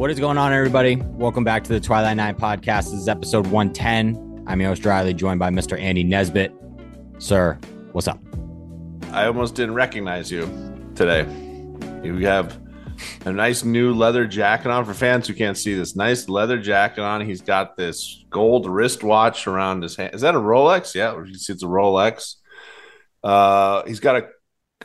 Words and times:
What 0.00 0.10
is 0.10 0.18
going 0.18 0.38
on, 0.38 0.50
everybody? 0.54 0.96
Welcome 0.96 1.44
back 1.44 1.62
to 1.62 1.68
the 1.68 1.78
Twilight 1.78 2.16
Nine 2.16 2.34
podcast. 2.34 2.84
This 2.84 2.94
is 2.94 3.06
episode 3.06 3.46
110. 3.48 4.44
I'm 4.46 4.58
your 4.58 4.70
host, 4.70 4.86
Riley, 4.86 5.12
joined 5.12 5.38
by 5.38 5.50
Mr. 5.50 5.78
Andy 5.78 6.02
Nesbitt. 6.02 6.54
Sir, 7.18 7.58
what's 7.92 8.08
up? 8.08 8.18
I 9.12 9.26
almost 9.26 9.56
didn't 9.56 9.74
recognize 9.74 10.32
you 10.32 10.48
today. 10.94 11.30
You 12.02 12.16
have 12.24 12.58
a 13.26 13.32
nice 13.34 13.62
new 13.62 13.92
leather 13.92 14.26
jacket 14.26 14.70
on 14.70 14.86
for 14.86 14.94
fans 14.94 15.28
who 15.28 15.34
can't 15.34 15.58
see 15.58 15.74
this. 15.74 15.94
Nice 15.94 16.30
leather 16.30 16.56
jacket 16.58 17.02
on. 17.02 17.20
He's 17.20 17.42
got 17.42 17.76
this 17.76 18.24
gold 18.30 18.66
wristwatch 18.66 19.46
around 19.46 19.82
his 19.82 19.96
hand. 19.96 20.14
Is 20.14 20.22
that 20.22 20.34
a 20.34 20.40
Rolex? 20.40 20.94
Yeah, 20.94 21.14
you 21.22 21.34
see 21.34 21.52
it's 21.52 21.62
a 21.62 21.66
Rolex. 21.66 22.36
Uh, 23.22 23.84
he's 23.86 24.00
got 24.00 24.16
a 24.16 24.28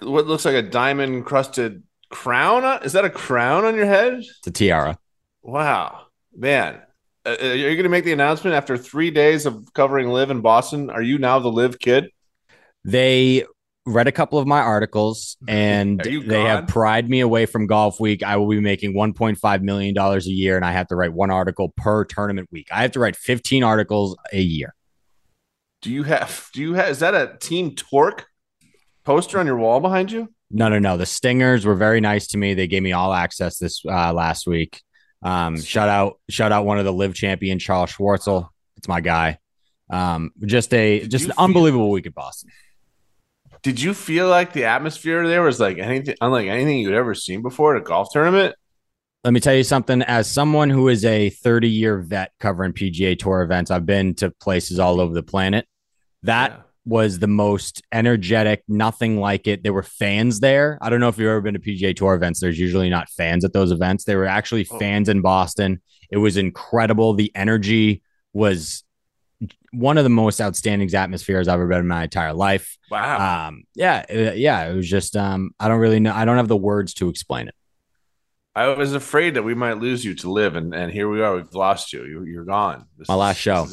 what 0.05 0.27
looks 0.27 0.43
like 0.43 0.55
a 0.55 0.61
diamond 0.61 1.25
crusted 1.25 1.83
crown. 2.09 2.65
On, 2.65 2.83
is 2.83 2.91
that 2.91 3.05
a 3.05 3.09
crown 3.09 3.63
on 3.63 3.75
your 3.75 3.85
head? 3.85 4.15
It's 4.15 4.47
a 4.47 4.51
tiara. 4.51 4.99
Wow, 5.45 6.07
man. 6.35 6.81
Uh, 7.23 7.35
are 7.39 7.55
you 7.55 7.75
going 7.75 7.83
to 7.83 7.89
make 7.89 8.03
the 8.03 8.13
announcement 8.13 8.55
after 8.55 8.79
three 8.79 9.11
days 9.11 9.45
of 9.45 9.71
covering 9.73 10.09
live 10.09 10.31
in 10.31 10.41
Boston? 10.41 10.89
Are 10.89 11.03
you 11.03 11.19
now 11.19 11.37
the 11.37 11.51
live 11.51 11.77
kid? 11.77 12.09
They 12.83 13.45
read 13.85 14.07
a 14.07 14.11
couple 14.11 14.39
of 14.39 14.47
my 14.47 14.59
articles 14.59 15.37
and 15.47 16.01
they 16.01 16.41
have 16.41 16.65
pried 16.65 17.07
me 17.07 17.19
away 17.19 17.45
from 17.45 17.67
golf 17.67 17.99
week. 17.99 18.23
I 18.23 18.37
will 18.37 18.49
be 18.49 18.59
making 18.59 18.95
$1.5 18.95 19.61
million 19.61 19.95
a 19.95 20.19
year 20.21 20.55
and 20.55 20.65
I 20.65 20.71
have 20.71 20.87
to 20.87 20.95
write 20.95 21.13
one 21.13 21.29
article 21.29 21.71
per 21.77 22.05
tournament 22.05 22.49
week. 22.51 22.67
I 22.71 22.81
have 22.81 22.93
to 22.93 22.99
write 22.99 23.15
15 23.15 23.63
articles 23.63 24.17
a 24.33 24.41
year. 24.41 24.73
Do 25.83 25.91
you 25.91 26.01
have, 26.03 26.49
do 26.53 26.61
you 26.61 26.73
have, 26.73 26.89
is 26.89 26.99
that 26.99 27.13
a 27.13 27.37
Team 27.37 27.75
Torque 27.75 28.25
poster 29.03 29.39
on 29.39 29.45
your 29.45 29.57
wall 29.57 29.79
behind 29.79 30.11
you? 30.11 30.33
No, 30.49 30.69
no, 30.69 30.79
no. 30.79 30.97
The 30.97 31.05
Stingers 31.05 31.67
were 31.67 31.75
very 31.75 32.01
nice 32.01 32.25
to 32.29 32.39
me. 32.39 32.55
They 32.55 32.65
gave 32.65 32.81
me 32.81 32.93
all 32.93 33.13
access 33.13 33.59
this 33.59 33.85
uh, 33.85 34.11
last 34.11 34.47
week. 34.47 34.81
Um, 35.25 35.59
shout 35.59 35.89
out, 35.89 36.19
shout 36.29 36.51
out 36.51 36.65
one 36.65 36.77
of 36.77 36.85
the 36.85 36.93
live 36.93 37.15
champion, 37.15 37.57
Charles 37.57 37.91
Schwartzel. 37.91 38.49
It's 38.77 38.87
my 38.87 39.01
guy. 39.01 39.39
Um, 39.89 40.31
just 40.45 40.71
a, 40.73 40.99
Did 40.99 41.11
just 41.11 41.25
an 41.25 41.33
unbelievable 41.37 41.89
week 41.89 42.05
at 42.05 42.13
Boston. 42.13 42.51
Did 43.63 43.81
you 43.81 43.95
feel 43.95 44.29
like 44.29 44.53
the 44.53 44.65
atmosphere 44.65 45.27
there 45.27 45.41
was 45.41 45.59
like 45.59 45.79
anything 45.79 46.15
unlike 46.21 46.47
anything 46.47 46.77
you'd 46.77 46.93
ever 46.93 47.15
seen 47.15 47.41
before 47.41 47.75
at 47.75 47.81
a 47.81 47.83
golf 47.83 48.09
tournament? 48.11 48.55
Let 49.23 49.33
me 49.33 49.39
tell 49.39 49.55
you 49.55 49.63
something. 49.63 50.03
As 50.03 50.29
someone 50.29 50.69
who 50.69 50.87
is 50.87 51.03
a 51.03 51.31
30 51.31 51.67
year 51.69 51.97
vet 51.97 52.31
covering 52.39 52.73
PGA 52.73 53.17
Tour 53.17 53.41
events, 53.41 53.71
I've 53.71 53.87
been 53.87 54.13
to 54.15 54.29
places 54.29 54.77
all 54.77 55.01
over 55.01 55.15
the 55.15 55.23
planet. 55.23 55.65
That 56.21 56.51
yeah. 56.51 56.61
Was 56.85 57.19
the 57.19 57.27
most 57.27 57.81
energetic, 57.91 58.63
nothing 58.67 59.19
like 59.19 59.47
it. 59.47 59.63
There 59.63 59.73
were 59.73 59.83
fans 59.83 60.39
there. 60.39 60.77
I 60.81 60.89
don't 60.89 60.99
know 60.99 61.09
if 61.09 61.17
you've 61.17 61.27
ever 61.27 61.41
been 61.41 61.55
to 61.55 61.59
PGA 61.59 61.95
Tour 61.95 62.13
events. 62.13 62.39
There's 62.39 62.59
usually 62.59 62.89
not 62.89 63.09
fans 63.09 63.43
at 63.43 63.53
those 63.53 63.71
events. 63.71 64.03
There 64.03 64.19
were 64.19 64.27
actually 64.27 64.67
oh. 64.69 64.77
fans 64.77 65.09
in 65.09 65.21
Boston. 65.21 65.81
It 66.11 66.17
was 66.17 66.37
incredible. 66.37 67.13
The 67.13 67.31
energy 67.35 68.03
was 68.33 68.83
one 69.71 69.97
of 69.97 70.03
the 70.03 70.09
most 70.09 70.39
outstanding 70.39 70.93
atmospheres 70.93 71.47
I've 71.47 71.55
ever 71.55 71.67
been 71.67 71.79
in 71.79 71.87
my 71.87 72.03
entire 72.03 72.33
life. 72.33 72.77
Wow. 72.91 73.47
Um, 73.47 73.63
yeah, 73.73 74.05
it, 74.07 74.37
yeah. 74.37 74.69
It 74.69 74.75
was 74.75 74.89
just 74.89 75.15
um, 75.15 75.51
I 75.59 75.67
don't 75.67 75.79
really 75.79 75.99
know. 75.99 76.13
I 76.13 76.25
don't 76.25 76.37
have 76.37 76.47
the 76.47 76.55
words 76.55 76.93
to 76.95 77.09
explain 77.09 77.47
it. 77.47 77.55
I 78.55 78.67
was 78.67 78.93
afraid 78.93 79.33
that 79.33 79.43
we 79.43 79.53
might 79.53 79.79
lose 79.79 80.05
you 80.05 80.15
to 80.15 80.31
live, 80.31 80.55
and, 80.55 80.73
and 80.73 80.89
here 80.89 81.09
we 81.09 81.21
are. 81.21 81.35
We've 81.35 81.53
lost 81.53 81.91
you. 81.91 82.05
you 82.05 82.23
you're 82.23 82.45
gone. 82.45 82.85
This 82.97 83.09
my 83.09 83.15
last 83.15 83.37
show. 83.37 83.67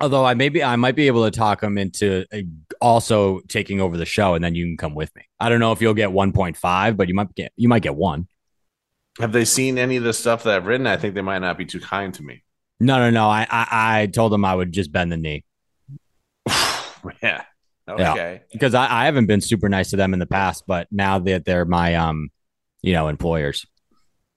Although 0.00 0.24
I 0.24 0.34
maybe 0.34 0.62
I 0.62 0.76
might 0.76 0.94
be 0.94 1.06
able 1.06 1.24
to 1.24 1.30
talk 1.30 1.62
him 1.62 1.78
into 1.78 2.26
uh, 2.32 2.38
also 2.80 3.40
taking 3.48 3.80
over 3.80 3.96
the 3.96 4.04
show, 4.04 4.34
and 4.34 4.44
then 4.44 4.54
you 4.54 4.64
can 4.66 4.76
come 4.76 4.94
with 4.94 5.14
me. 5.16 5.22
I 5.40 5.48
don't 5.48 5.60
know 5.60 5.72
if 5.72 5.80
you'll 5.80 5.94
get 5.94 6.10
1.5, 6.10 6.96
but 6.96 7.08
you 7.08 7.14
might 7.14 7.34
get 7.34 7.52
you 7.56 7.68
might 7.68 7.82
get 7.82 7.94
one. 7.94 8.28
Have 9.20 9.32
they 9.32 9.46
seen 9.46 9.78
any 9.78 9.96
of 9.96 10.04
the 10.04 10.12
stuff 10.12 10.42
that 10.42 10.54
I've 10.56 10.66
written? 10.66 10.86
I 10.86 10.96
think 10.96 11.14
they 11.14 11.22
might 11.22 11.38
not 11.38 11.56
be 11.56 11.64
too 11.64 11.80
kind 11.80 12.12
to 12.14 12.22
me. 12.22 12.42
No, 12.78 12.98
no, 12.98 13.08
no. 13.08 13.26
I, 13.28 13.46
I, 13.50 14.02
I 14.02 14.06
told 14.06 14.32
them 14.32 14.44
I 14.44 14.54
would 14.54 14.72
just 14.72 14.92
bend 14.92 15.10
the 15.10 15.16
knee. 15.16 15.44
yeah. 17.22 17.44
Okay. 17.88 18.02
Yeah. 18.14 18.38
Because 18.52 18.74
I, 18.74 19.02
I 19.02 19.04
haven't 19.06 19.24
been 19.24 19.40
super 19.40 19.70
nice 19.70 19.90
to 19.90 19.96
them 19.96 20.12
in 20.12 20.18
the 20.18 20.26
past, 20.26 20.64
but 20.66 20.88
now 20.90 21.18
that 21.20 21.46
they're 21.46 21.64
my 21.64 21.94
um, 21.94 22.28
you 22.82 22.92
know, 22.92 23.08
employers. 23.08 23.66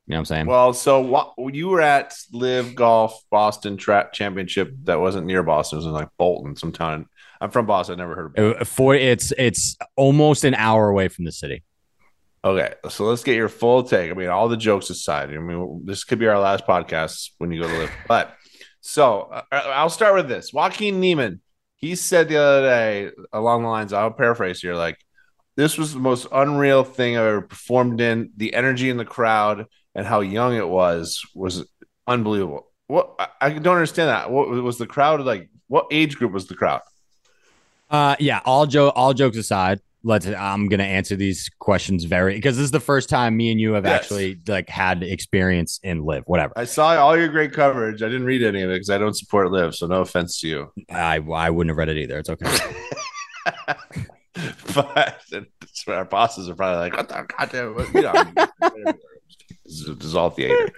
You 0.09 0.13
know 0.13 0.21
what 0.21 0.21
I'm 0.21 0.25
saying? 0.25 0.45
Well, 0.47 0.73
so 0.73 1.01
what 1.01 1.35
you 1.53 1.67
were 1.67 1.81
at 1.81 2.15
Live 2.33 2.73
Golf 2.73 3.21
Boston 3.29 3.77
Track 3.77 4.11
Championship 4.11 4.73
that 4.85 4.99
wasn't 4.99 5.27
near 5.27 5.43
Boston, 5.43 5.77
it 5.77 5.81
was 5.81 5.85
in 5.85 5.91
like 5.91 6.09
Bolton, 6.17 6.55
some 6.55 6.71
town. 6.71 7.05
I'm 7.39 7.51
from 7.51 7.67
Boston. 7.67 7.99
I 7.99 8.03
never 8.03 8.15
heard 8.15 8.39
of 8.39 8.61
it. 8.61 8.65
For 8.65 8.95
it's 8.95 9.31
it's 9.37 9.77
almost 9.95 10.45
an 10.45 10.55
hour 10.55 10.89
away 10.89 11.09
from 11.09 11.25
the 11.25 11.31
city. 11.31 11.63
Okay, 12.43 12.73
so 12.89 13.05
let's 13.05 13.23
get 13.23 13.35
your 13.35 13.49
full 13.49 13.83
take. 13.83 14.09
I 14.09 14.15
mean, 14.15 14.29
all 14.29 14.49
the 14.49 14.57
jokes 14.57 14.89
aside, 14.89 15.29
I 15.29 15.37
mean, 15.37 15.83
this 15.85 16.03
could 16.03 16.17
be 16.17 16.27
our 16.27 16.39
last 16.39 16.65
podcast 16.65 17.29
when 17.37 17.51
you 17.51 17.61
go 17.61 17.67
to 17.67 17.77
live. 17.77 17.91
But 18.07 18.35
so 18.81 19.21
uh, 19.21 19.43
I'll 19.51 19.91
start 19.91 20.15
with 20.15 20.27
this. 20.27 20.51
Joaquin 20.51 20.99
Niemann, 20.99 21.39
he 21.75 21.93
said 21.93 22.29
the 22.29 22.37
other 22.37 22.61
day 22.63 23.11
along 23.31 23.61
the 23.61 23.69
lines, 23.69 23.93
I'll 23.93 24.09
paraphrase 24.09 24.59
here, 24.59 24.73
like, 24.73 24.97
this 25.55 25.77
was 25.77 25.93
the 25.93 25.99
most 25.99 26.25
unreal 26.31 26.83
thing 26.83 27.15
I 27.15 27.27
ever 27.27 27.41
performed 27.41 28.01
in. 28.01 28.31
The 28.37 28.55
energy 28.55 28.89
in 28.89 28.97
the 28.97 29.05
crowd 29.05 29.67
and 29.99 30.07
how 30.07 30.21
young 30.21 30.55
it 30.55 30.67
was 30.67 31.21
was 31.35 31.65
unbelievable. 32.07 32.67
What 32.87 33.19
I, 33.41 33.51
don't 33.51 33.75
understand 33.75 34.09
that. 34.09 34.31
What 34.31 34.49
was 34.49 34.77
the 34.77 34.87
crowd 34.87 35.21
like? 35.21 35.49
What 35.67 35.87
age 35.91 36.15
group 36.15 36.31
was 36.31 36.47
the 36.47 36.55
crowd? 36.55 36.81
Uh, 37.89 38.15
yeah, 38.19 38.39
all 38.45 38.65
joke, 38.65 38.93
all 38.95 39.13
jokes 39.13 39.35
aside, 39.35 39.81
let's 40.05 40.25
i'm 40.25 40.69
gonna 40.69 40.81
answer 40.81 41.17
these 41.17 41.49
questions 41.59 42.05
very 42.05 42.35
because 42.35 42.55
this 42.55 42.63
is 42.63 42.71
the 42.71 42.79
first 42.79 43.09
time 43.09 43.35
me 43.35 43.51
and 43.51 43.59
you 43.59 43.73
have 43.73 43.83
yes. 43.83 43.99
actually 43.99 44.39
like 44.47 44.69
had 44.69 45.03
experience 45.03 45.77
in 45.83 46.05
live 46.05 46.23
whatever 46.25 46.53
i 46.55 46.63
saw 46.63 46.95
all 46.95 47.17
your 47.17 47.27
great 47.27 47.51
coverage 47.51 48.01
i 48.01 48.05
didn't 48.05 48.23
read 48.23 48.41
any 48.41 48.61
of 48.61 48.69
it 48.69 48.75
because 48.75 48.89
i 48.89 48.97
don't 48.97 49.17
support 49.17 49.51
live 49.51 49.75
so 49.75 49.87
no 49.87 49.99
offense 49.99 50.39
to 50.39 50.47
you 50.47 50.71
i 50.89 51.17
i 51.17 51.49
wouldn't 51.49 51.69
have 51.69 51.75
read 51.75 51.89
it 51.89 51.97
either 51.97 52.17
it's 52.17 52.29
okay 52.29 52.45
but 54.73 55.21
our 55.87 56.05
bosses 56.05 56.49
are 56.49 56.55
probably 56.55 56.79
like 56.79 56.95
what 56.95 57.09
the 57.09 57.25
goddamn 57.37 57.75
you 57.93 58.83
know 58.83 58.93
all 60.15 60.29
theater 60.29 60.69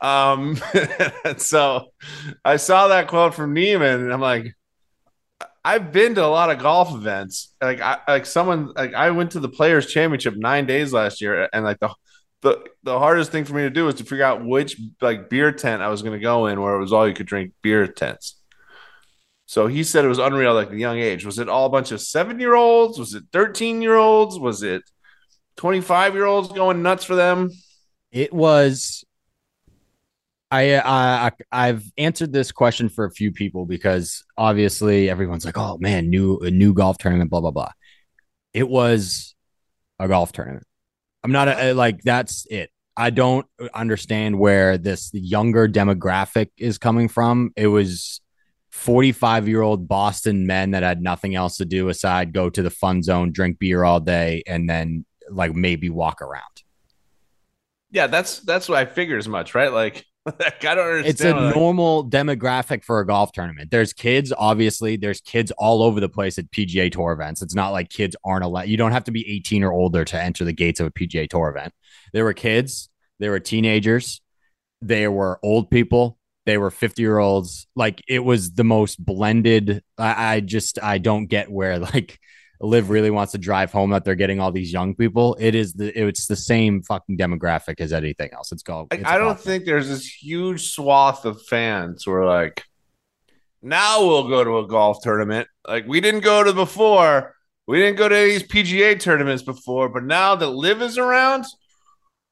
um 0.00 0.56
so 1.38 1.86
i 2.44 2.56
saw 2.56 2.88
that 2.88 3.08
quote 3.08 3.34
from 3.34 3.54
Niemann 3.54 4.00
and 4.00 4.12
i'm 4.12 4.20
like 4.20 4.54
I've 5.66 5.90
been 5.90 6.14
to 6.14 6.24
a 6.24 6.28
lot 6.28 6.50
of 6.50 6.60
golf 6.60 6.94
events. 6.94 7.52
Like 7.60 7.80
I 7.80 7.98
like 8.06 8.24
someone 8.24 8.72
like 8.76 8.94
I 8.94 9.10
went 9.10 9.32
to 9.32 9.40
the 9.40 9.48
Players 9.48 9.86
Championship 9.86 10.36
nine 10.36 10.64
days 10.64 10.92
last 10.92 11.20
year, 11.20 11.48
and 11.52 11.64
like 11.64 11.80
the 11.80 11.92
the 12.42 12.64
the 12.84 12.96
hardest 12.96 13.32
thing 13.32 13.44
for 13.44 13.54
me 13.54 13.62
to 13.62 13.70
do 13.70 13.84
was 13.84 13.96
to 13.96 14.04
figure 14.04 14.24
out 14.24 14.44
which 14.46 14.80
like 15.00 15.28
beer 15.28 15.50
tent 15.50 15.82
I 15.82 15.88
was 15.88 16.02
going 16.02 16.16
to 16.16 16.22
go 16.22 16.46
in, 16.46 16.60
where 16.60 16.76
it 16.76 16.80
was 16.80 16.92
all 16.92 17.08
you 17.08 17.14
could 17.14 17.26
drink 17.26 17.52
beer 17.62 17.88
tents. 17.88 18.40
So 19.46 19.66
he 19.66 19.82
said 19.82 20.04
it 20.04 20.08
was 20.08 20.20
unreal, 20.20 20.54
like 20.54 20.70
the 20.70 20.78
young 20.78 20.98
age. 20.98 21.26
Was 21.26 21.40
it 21.40 21.48
all 21.48 21.66
a 21.66 21.70
bunch 21.70 21.90
of 21.90 22.00
seven 22.00 22.38
year 22.38 22.54
olds? 22.54 22.96
Was 22.96 23.14
it 23.14 23.24
thirteen 23.32 23.82
year 23.82 23.96
olds? 23.96 24.38
Was 24.38 24.62
it 24.62 24.82
twenty 25.56 25.80
five 25.80 26.14
year 26.14 26.26
olds 26.26 26.46
going 26.52 26.82
nuts 26.82 27.02
for 27.04 27.16
them? 27.16 27.50
It 28.16 28.32
was 28.32 29.04
I, 30.50 30.78
I 30.78 31.32
I've 31.52 31.84
answered 31.98 32.32
this 32.32 32.50
question 32.50 32.88
for 32.88 33.04
a 33.04 33.10
few 33.10 33.30
people 33.30 33.66
because 33.66 34.24
obviously 34.38 35.10
everyone's 35.10 35.44
like, 35.44 35.58
"Oh 35.58 35.76
man, 35.80 36.08
new 36.08 36.38
a 36.38 36.50
new 36.50 36.72
golf 36.72 36.96
tournament, 36.96 37.28
blah 37.28 37.42
blah 37.42 37.50
blah." 37.50 37.72
It 38.54 38.70
was 38.70 39.34
a 39.98 40.08
golf 40.08 40.32
tournament. 40.32 40.64
I'm 41.24 41.32
not 41.32 41.48
a, 41.48 41.74
like 41.74 42.00
that's 42.04 42.46
it. 42.46 42.70
I 42.96 43.10
don't 43.10 43.46
understand 43.74 44.38
where 44.38 44.78
this 44.78 45.10
younger 45.12 45.68
demographic 45.68 46.48
is 46.56 46.78
coming 46.78 47.08
from. 47.08 47.50
It 47.54 47.66
was 47.66 48.22
45 48.70 49.46
year 49.46 49.60
old 49.60 49.88
Boston 49.88 50.46
men 50.46 50.70
that 50.70 50.82
had 50.82 51.02
nothing 51.02 51.34
else 51.34 51.58
to 51.58 51.66
do 51.66 51.90
aside 51.90 52.32
go 52.32 52.48
to 52.48 52.62
the 52.62 52.70
fun 52.70 53.02
zone, 53.02 53.30
drink 53.32 53.58
beer 53.58 53.84
all 53.84 54.00
day, 54.00 54.42
and 54.46 54.70
then 54.70 55.04
like 55.28 55.54
maybe 55.54 55.90
walk 55.90 56.22
around. 56.22 56.55
Yeah, 57.90 58.06
that's 58.06 58.40
that's 58.40 58.68
what 58.68 58.78
I 58.78 58.84
figure 58.84 59.16
as 59.16 59.28
much, 59.28 59.54
right? 59.54 59.72
Like 59.72 60.04
I 60.26 60.74
don't 60.74 60.78
understand. 60.78 61.06
It's 61.06 61.20
a 61.20 61.54
normal 61.54 62.08
demographic 62.08 62.84
for 62.84 63.00
a 63.00 63.06
golf 63.06 63.32
tournament. 63.32 63.70
There's 63.70 63.92
kids, 63.92 64.32
obviously. 64.36 64.96
There's 64.96 65.20
kids 65.20 65.52
all 65.52 65.82
over 65.82 66.00
the 66.00 66.08
place 66.08 66.38
at 66.38 66.50
PGA 66.50 66.90
Tour 66.90 67.12
events. 67.12 67.42
It's 67.42 67.54
not 67.54 67.70
like 67.70 67.90
kids 67.90 68.16
aren't 68.24 68.44
allowed. 68.44 68.68
You 68.68 68.76
don't 68.76 68.92
have 68.92 69.04
to 69.04 69.12
be 69.12 69.28
18 69.36 69.62
or 69.62 69.72
older 69.72 70.04
to 70.04 70.20
enter 70.20 70.44
the 70.44 70.52
gates 70.52 70.80
of 70.80 70.86
a 70.86 70.90
PGA 70.90 71.28
Tour 71.28 71.48
event. 71.48 71.72
There 72.12 72.24
were 72.24 72.32
kids. 72.32 72.88
There 73.18 73.30
were 73.30 73.40
teenagers. 73.40 74.20
There 74.82 75.12
were 75.12 75.38
old 75.42 75.70
people. 75.70 76.18
They 76.44 76.58
were 76.58 76.70
50 76.70 77.02
year 77.02 77.18
olds. 77.18 77.66
Like 77.76 78.02
it 78.08 78.20
was 78.20 78.52
the 78.52 78.64
most 78.64 79.04
blended. 79.04 79.82
I, 79.96 80.34
I 80.36 80.40
just 80.40 80.82
I 80.82 80.98
don't 80.98 81.26
get 81.26 81.50
where 81.50 81.78
like 81.78 82.18
Live 82.60 82.90
really 82.90 83.10
wants 83.10 83.32
to 83.32 83.38
drive 83.38 83.72
home 83.72 83.90
that 83.90 84.04
they're 84.04 84.14
getting 84.14 84.40
all 84.40 84.50
these 84.50 84.72
young 84.72 84.94
people. 84.94 85.36
It 85.38 85.54
is 85.54 85.74
the 85.74 86.08
it's 86.08 86.26
the 86.26 86.36
same 86.36 86.82
fucking 86.82 87.18
demographic 87.18 87.80
as 87.80 87.92
anything 87.92 88.30
else. 88.32 88.52
It's 88.52 88.62
called. 88.62 88.88
It's 88.92 89.04
I 89.04 89.18
don't 89.18 89.38
think 89.38 89.64
there's 89.64 89.88
this 89.88 90.06
huge 90.06 90.70
swath 90.70 91.24
of 91.24 91.42
fans 91.42 92.04
who 92.04 92.12
are 92.12 92.26
like, 92.26 92.64
now 93.62 94.06
we'll 94.06 94.28
go 94.28 94.42
to 94.42 94.58
a 94.58 94.66
golf 94.66 95.02
tournament. 95.02 95.48
Like 95.66 95.86
we 95.86 96.00
didn't 96.00 96.20
go 96.20 96.44
to 96.44 96.52
before. 96.52 97.34
We 97.66 97.78
didn't 97.78 97.96
go 97.96 98.08
to 98.08 98.14
these 98.14 98.44
PGA 98.44 98.98
tournaments 98.98 99.42
before, 99.42 99.88
but 99.88 100.04
now 100.04 100.36
that 100.36 100.50
Live 100.50 100.82
is 100.82 100.98
around, 100.98 101.44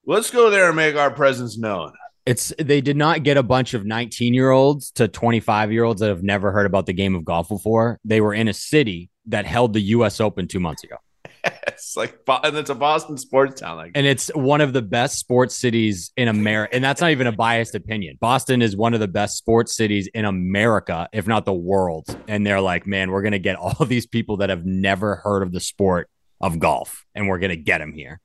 let's 0.06 0.30
go 0.30 0.48
there 0.48 0.68
and 0.68 0.76
make 0.76 0.94
our 0.94 1.10
presence 1.10 1.58
known. 1.58 1.92
It's 2.24 2.54
they 2.58 2.80
did 2.80 2.96
not 2.96 3.22
get 3.22 3.36
a 3.36 3.42
bunch 3.42 3.74
of 3.74 3.84
19 3.84 4.32
year 4.32 4.50
olds 4.50 4.90
to 4.92 5.08
25 5.08 5.72
year 5.72 5.84
olds 5.84 6.00
that 6.00 6.08
have 6.08 6.22
never 6.22 6.52
heard 6.52 6.66
about 6.66 6.86
the 6.86 6.94
game 6.94 7.14
of 7.14 7.24
golf 7.24 7.48
before. 7.48 8.00
They 8.04 8.22
were 8.22 8.32
in 8.32 8.48
a 8.48 8.54
city 8.54 9.10
that 9.26 9.46
held 9.46 9.72
the 9.72 9.80
U.S. 9.80 10.20
Open 10.20 10.48
two 10.48 10.60
months 10.60 10.84
ago. 10.84 10.96
it's 11.66 11.96
like 11.96 12.18
and 12.28 12.56
it's 12.56 12.70
a 12.70 12.74
Boston 12.74 13.16
sports 13.16 13.60
town. 13.60 13.76
Like 13.76 13.92
and 13.94 14.06
it's 14.06 14.28
one 14.34 14.60
of 14.60 14.72
the 14.72 14.82
best 14.82 15.18
sports 15.18 15.54
cities 15.54 16.12
in 16.16 16.28
America. 16.28 16.74
And 16.74 16.84
that's 16.84 17.00
not 17.00 17.10
even 17.10 17.26
a 17.26 17.32
biased 17.32 17.74
opinion. 17.74 18.18
Boston 18.20 18.62
is 18.62 18.76
one 18.76 18.94
of 18.94 19.00
the 19.00 19.08
best 19.08 19.36
sports 19.36 19.74
cities 19.74 20.08
in 20.14 20.24
America, 20.24 21.08
if 21.12 21.26
not 21.26 21.44
the 21.44 21.52
world. 21.52 22.16
And 22.28 22.46
they're 22.46 22.60
like, 22.60 22.86
man, 22.86 23.10
we're 23.10 23.22
gonna 23.22 23.38
get 23.38 23.56
all 23.56 23.84
these 23.86 24.06
people 24.06 24.38
that 24.38 24.50
have 24.50 24.64
never 24.64 25.16
heard 25.16 25.42
of 25.42 25.52
the 25.52 25.60
sport 25.60 26.08
of 26.40 26.58
golf, 26.58 27.04
and 27.14 27.28
we're 27.28 27.38
gonna 27.38 27.56
get 27.56 27.78
them 27.78 27.92
here. 27.92 28.20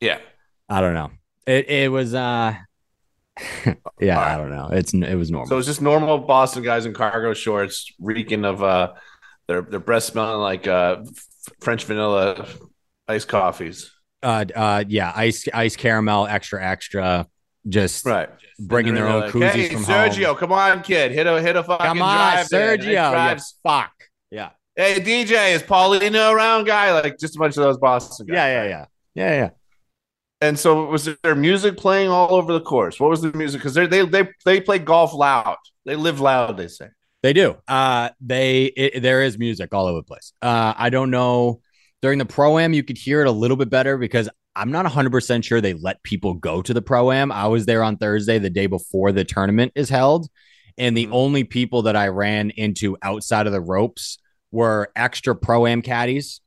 yeah, 0.00 0.18
I 0.68 0.80
don't 0.80 0.94
know. 0.94 1.10
It 1.46 1.68
it 1.68 1.90
was 1.90 2.14
uh, 2.14 2.54
yeah, 4.00 4.16
right. 4.16 4.34
I 4.34 4.36
don't 4.36 4.50
know. 4.50 4.68
It's 4.72 4.92
it 4.92 5.14
was 5.14 5.30
normal. 5.30 5.48
so 5.48 5.58
it's 5.58 5.66
just 5.66 5.82
normal 5.82 6.18
Boston 6.18 6.62
guys 6.62 6.86
in 6.86 6.94
cargo 6.94 7.34
shorts, 7.34 7.92
reeking 7.98 8.44
of 8.44 8.62
uh, 8.62 8.92
their 9.48 9.62
their 9.62 9.80
breath 9.80 10.04
smelling 10.04 10.40
like 10.40 10.66
uh, 10.66 11.02
French 11.60 11.84
vanilla 11.84 12.46
iced 13.08 13.28
coffees. 13.28 13.90
uh, 14.22 14.44
uh, 14.54 14.84
yeah, 14.88 15.12
ice 15.16 15.46
ice 15.52 15.74
caramel, 15.76 16.26
extra 16.26 16.64
extra, 16.64 17.26
just 17.68 18.04
Right. 18.04 18.28
bringing 18.60 18.94
their 18.94 19.08
own 19.08 19.22
they're 19.22 19.30
koozies 19.30 19.52
hey, 19.52 19.68
from 19.70 19.84
Sergio, 19.84 20.26
home. 20.26 20.36
come 20.36 20.52
on, 20.52 20.82
kid, 20.82 21.12
hit 21.12 21.26
a 21.26 21.40
hit 21.40 21.56
a 21.56 21.62
fucking 21.64 21.86
Come 21.86 22.02
on, 22.02 22.16
drive. 22.34 22.46
Sergio, 22.48 23.36
you 23.36 23.42
fuck. 23.64 23.92
Yeah, 24.30 24.50
Hey, 24.76 25.00
DJ, 25.00 25.54
is 25.54 25.62
Paulina 25.62 26.30
around, 26.30 26.64
guy? 26.64 26.92
Like 26.92 27.18
just 27.18 27.34
a 27.34 27.38
bunch 27.38 27.56
of 27.56 27.62
those 27.64 27.78
Boston 27.78 28.26
guys. 28.26 28.34
yeah, 28.36 28.62
yeah, 28.62 28.68
yeah, 28.68 28.84
yeah, 29.14 29.34
yeah. 29.34 29.50
And 30.40 30.56
so, 30.56 30.84
was 30.84 31.08
there 31.24 31.34
music 31.34 31.76
playing 31.76 32.10
all 32.10 32.34
over 32.34 32.52
the 32.52 32.60
course? 32.60 33.00
What 33.00 33.10
was 33.10 33.22
the 33.22 33.32
music? 33.32 33.60
Because 33.60 33.74
they 33.74 33.86
they 33.86 34.28
they 34.44 34.60
play 34.60 34.78
golf 34.78 35.12
loud. 35.14 35.56
They 35.84 35.96
live 35.96 36.20
loud. 36.20 36.56
They 36.56 36.68
say. 36.68 36.88
They 37.22 37.32
do. 37.32 37.56
Uh, 37.66 38.10
they 38.20 38.64
it, 38.66 39.00
there 39.02 39.22
is 39.22 39.38
music 39.38 39.74
all 39.74 39.86
over 39.86 39.98
the 39.98 40.04
place. 40.04 40.32
Uh, 40.40 40.74
I 40.76 40.90
don't 40.90 41.10
know. 41.10 41.60
During 42.00 42.18
the 42.18 42.26
pro 42.26 42.58
am, 42.58 42.72
you 42.72 42.84
could 42.84 42.96
hear 42.98 43.20
it 43.22 43.26
a 43.26 43.32
little 43.32 43.56
bit 43.56 43.70
better 43.70 43.98
because 43.98 44.28
I'm 44.54 44.70
not 44.70 44.84
100 44.84 45.10
percent 45.10 45.44
sure 45.44 45.60
they 45.60 45.74
let 45.74 46.02
people 46.04 46.34
go 46.34 46.62
to 46.62 46.72
the 46.72 46.82
pro 46.82 47.10
am. 47.10 47.32
I 47.32 47.48
was 47.48 47.66
there 47.66 47.82
on 47.82 47.96
Thursday, 47.96 48.38
the 48.38 48.50
day 48.50 48.66
before 48.66 49.10
the 49.12 49.24
tournament 49.24 49.72
is 49.74 49.88
held, 49.88 50.28
and 50.76 50.96
the 50.96 51.06
Mhm. 51.08 51.12
only 51.12 51.44
people 51.44 51.82
that 51.82 51.96
I 51.96 52.08
ran 52.08 52.50
into 52.50 52.96
outside 53.02 53.46
of 53.46 53.52
the 53.52 53.60
ropes 53.60 54.18
were 54.52 54.90
extra 54.94 55.34
pro 55.34 55.66
am 55.66 55.82
caddies 55.82 56.40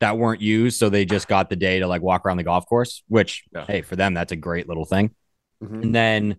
that 0.00 0.16
weren't 0.18 0.42
used, 0.42 0.78
so 0.78 0.90
they 0.90 1.04
just 1.06 1.26
got 1.26 1.48
the 1.50 1.56
day 1.56 1.78
to 1.80 1.86
like 1.86 2.02
walk 2.02 2.24
around 2.26 2.36
the 2.36 2.44
golf 2.44 2.66
course. 2.66 3.02
Which, 3.08 3.44
Yeah. 3.54 3.64
hey, 3.66 3.80
for 3.80 3.96
them, 3.96 4.12
that's 4.14 4.30
a 4.32 4.36
great 4.36 4.68
little 4.68 4.84
thing 4.84 5.10
Mhm. 5.64 5.82
and 5.82 5.94
then 5.94 6.36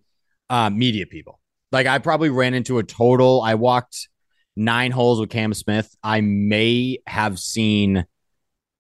uh, 0.52 0.70
media 0.70 1.06
people. 1.08 1.39
Like 1.71 1.88
I 1.88 2.00
probably 2.00 2.30
ran 2.30 2.54
into 2.54 2.80
a 2.80 2.83
total. 2.83 3.42
I 3.42 3.56
walked 3.56 4.10
nine 4.56 4.92
holes 4.92 5.19
with 5.19 5.30
Cam 5.30 5.54
Smith. 5.54 5.94
I 6.04 6.21
may 6.21 7.00
have 7.06 7.39
seen 7.39 8.06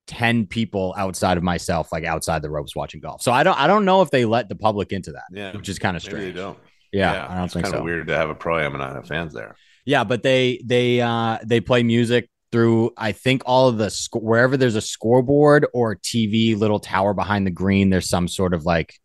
ten 0.07 0.47
people 0.47 0.95
outside 0.97 1.37
of 1.37 1.43
myself, 1.43 1.91
like 1.91 2.03
outside 2.03 2.41
the 2.41 2.49
ropes, 2.49 2.75
watching 2.75 2.99
golf. 3.01 3.21
So 3.21 3.31
I 3.31 3.43
don't. 3.43 3.59
I 3.59 3.67
don't 3.67 3.85
know 3.85 4.01
if 4.01 4.09
they 4.11 4.25
let 4.25 4.49
the 4.49 4.55
public 4.55 4.91
into 4.91 5.11
that, 5.11 5.23
Yeah, 5.31 5.55
which 5.55 5.69
is 5.69 5.77
kind 5.79 5.95
of 5.95 6.01
strange. 6.03 6.35
don't. 6.35 6.57
Yeah, 6.91 7.27
I 7.29 7.35
don't 7.35 7.45
it's 7.45 7.53
think 7.53 7.65
kind 7.65 7.75
of 7.75 7.79
so. 7.81 7.83
weird 7.85 8.07
to 8.07 8.15
have 8.15 8.29
a 8.29 8.35
pro 8.35 8.57
am 8.59 8.73
and 8.73 8.79
not 8.81 8.95
have 8.95 9.07
fans 9.07 9.33
there. 9.33 9.55
Yeah, 9.85 10.03
but 10.03 10.23
they 10.23 10.59
they 10.65 10.99
uh 11.01 11.37
they 11.45 11.61
play 11.61 11.83
music 11.83 12.29
through 12.51 12.91
I 12.97 13.11
think 13.11 13.43
all 13.45 13.67
of 13.69 13.77
the 13.77 13.91
sc- 13.91 14.15
wherever 14.15 14.57
there's 14.57 14.73
a 14.75 14.81
scoreboard 14.81 15.67
or 15.71 15.95
TV 15.95 16.57
little 16.57 16.79
tower 16.79 17.13
behind 17.13 17.45
the 17.45 17.51
green 17.51 17.91
there's 17.91 18.09
some 18.09 18.27
sort 18.27 18.55
of 18.55 18.65
like 18.65 18.95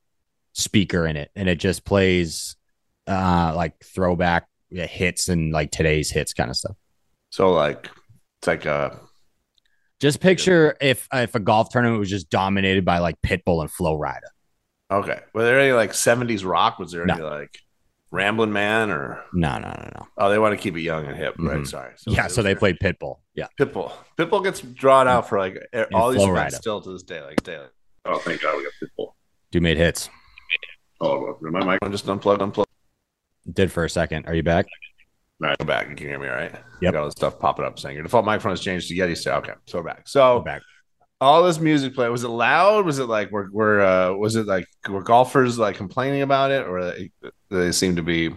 speaker 0.54 1.06
in 1.06 1.16
it 1.19 1.31
and 1.36 1.46
it 1.46 1.56
just 1.56 1.84
plays 1.84 2.56
uh 3.06 3.53
like 3.55 3.75
throwback 3.85 4.47
yeah, 4.71 4.87
hits 4.87 5.29
and 5.29 5.53
like 5.53 5.71
today's 5.71 6.11
hits 6.11 6.33
kind 6.33 6.51
of 6.51 6.56
stuff. 6.56 6.77
So 7.31 7.53
like, 7.53 7.89
it's 8.41 8.47
like 8.47 8.67
uh 8.67 8.91
Just 10.01 10.21
picture 10.21 10.77
if 10.81 11.06
if 11.12 11.35
a 11.35 11.41
golf 11.41 11.69
tournament 11.71 12.01
was 12.01 12.11
just 12.11 12.31
dominated 12.31 12.85
by 12.85 12.99
like 12.99 13.17
Pitbull 13.23 13.61
and 13.61 13.71
Flo 13.71 13.99
Rida. 13.99 14.21
okay. 14.91 15.21
Were 15.33 15.45
there 15.45 15.61
any 15.61 15.73
like 15.73 15.93
'70s 15.93 16.45
rock? 16.45 16.79
Was 16.79 16.93
there 16.93 17.05
No. 17.06 17.15
any 17.15 17.23
like 17.23 17.59
Ramblin' 18.11 18.53
Man 18.53 18.91
or 18.91 19.25
No, 19.33 19.59
no, 19.59 19.69
no, 19.69 19.91
no. 19.97 20.06
oh 20.19 20.31
they 20.31 20.39
want 20.39 20.53
to 20.56 20.62
keep 20.62 20.77
it 20.77 20.83
young 20.83 21.05
and 21.06 21.17
hip, 21.17 21.35
right? 21.39 21.59
Mhm. 21.59 21.67
Sorry. 21.67 21.93
yeah, 22.06 22.29
so 22.29 22.43
they 22.43 22.51
there. 22.53 22.59
played 22.61 22.79
Pitbull. 22.79 23.17
Yeah. 23.35 23.49
Pitbull. 23.61 23.93
Pitbull 24.17 24.43
gets 24.45 24.61
drawn 24.61 25.09
out 25.09 25.29
for 25.29 25.39
like 25.39 25.56
e- 25.75 25.83
all 25.93 26.11
these 26.11 26.23
Flow 26.23 26.31
events 26.33 26.56
still 26.56 26.81
to 26.81 26.93
this 26.93 27.03
day. 27.03 27.21
Like 27.23 27.43
daily. 27.43 27.67
Oh, 28.05 28.19
thank 28.19 28.41
God 28.43 28.56
we 28.56 28.62
got 28.62 28.73
Pitbull. 28.83 29.12
Dude 29.51 29.62
made 29.62 29.77
hits. 29.79 30.09
Oh, 31.01 31.37
my 31.43 31.65
mic 31.65 31.79
I'm 31.83 31.91
just 31.91 32.09
unplugged, 32.09 32.41
unplugged. 32.41 32.71
Did 33.52 33.70
for 33.70 33.85
a 33.85 33.91
second. 33.91 34.26
Are 34.26 34.35
you 34.35 34.43
back? 34.43 34.67
All 35.43 35.49
right, 35.49 35.56
I'm 35.58 35.67
back. 35.67 35.88
You 35.88 35.96
can 35.96 36.06
hear 36.06 36.19
me, 36.19 36.29
all 36.29 36.35
right? 36.35 36.52
Yep. 36.81 36.93
Got 36.93 37.00
all 37.00 37.05
this 37.06 37.12
stuff 37.12 37.38
popping 37.38 37.64
up 37.64 37.79
saying 37.79 37.94
your 37.96 38.05
default 38.05 38.25
microphone 38.25 38.52
has 38.52 38.61
changed 38.61 38.88
to 38.88 38.94
Yeti. 38.94 39.17
So 39.17 39.35
okay, 39.35 39.52
so 39.67 39.79
we're 39.79 39.85
back. 39.85 40.08
So 40.08 40.41
back. 40.41 40.62
all 41.20 41.43
this 41.43 41.58
music 41.58 41.94
play 41.94 42.08
was 42.08 42.25
it 42.25 42.29
loud? 42.29 42.87
Was 42.87 42.99
it 42.99 43.06
like 43.06 43.31
we're 43.31 43.50
we're 43.50 43.81
uh, 43.81 44.14
was 44.14 44.37
it 44.37 44.46
like 44.46 44.67
were 44.88 45.02
golfers 45.02 45.58
like 45.58 45.76
complaining 45.76 46.23
about 46.23 46.50
it, 46.50 46.67
or 46.67 46.85
they, 46.85 47.11
they 47.50 47.73
seem 47.73 47.96
to 47.96 48.02
be? 48.02 48.31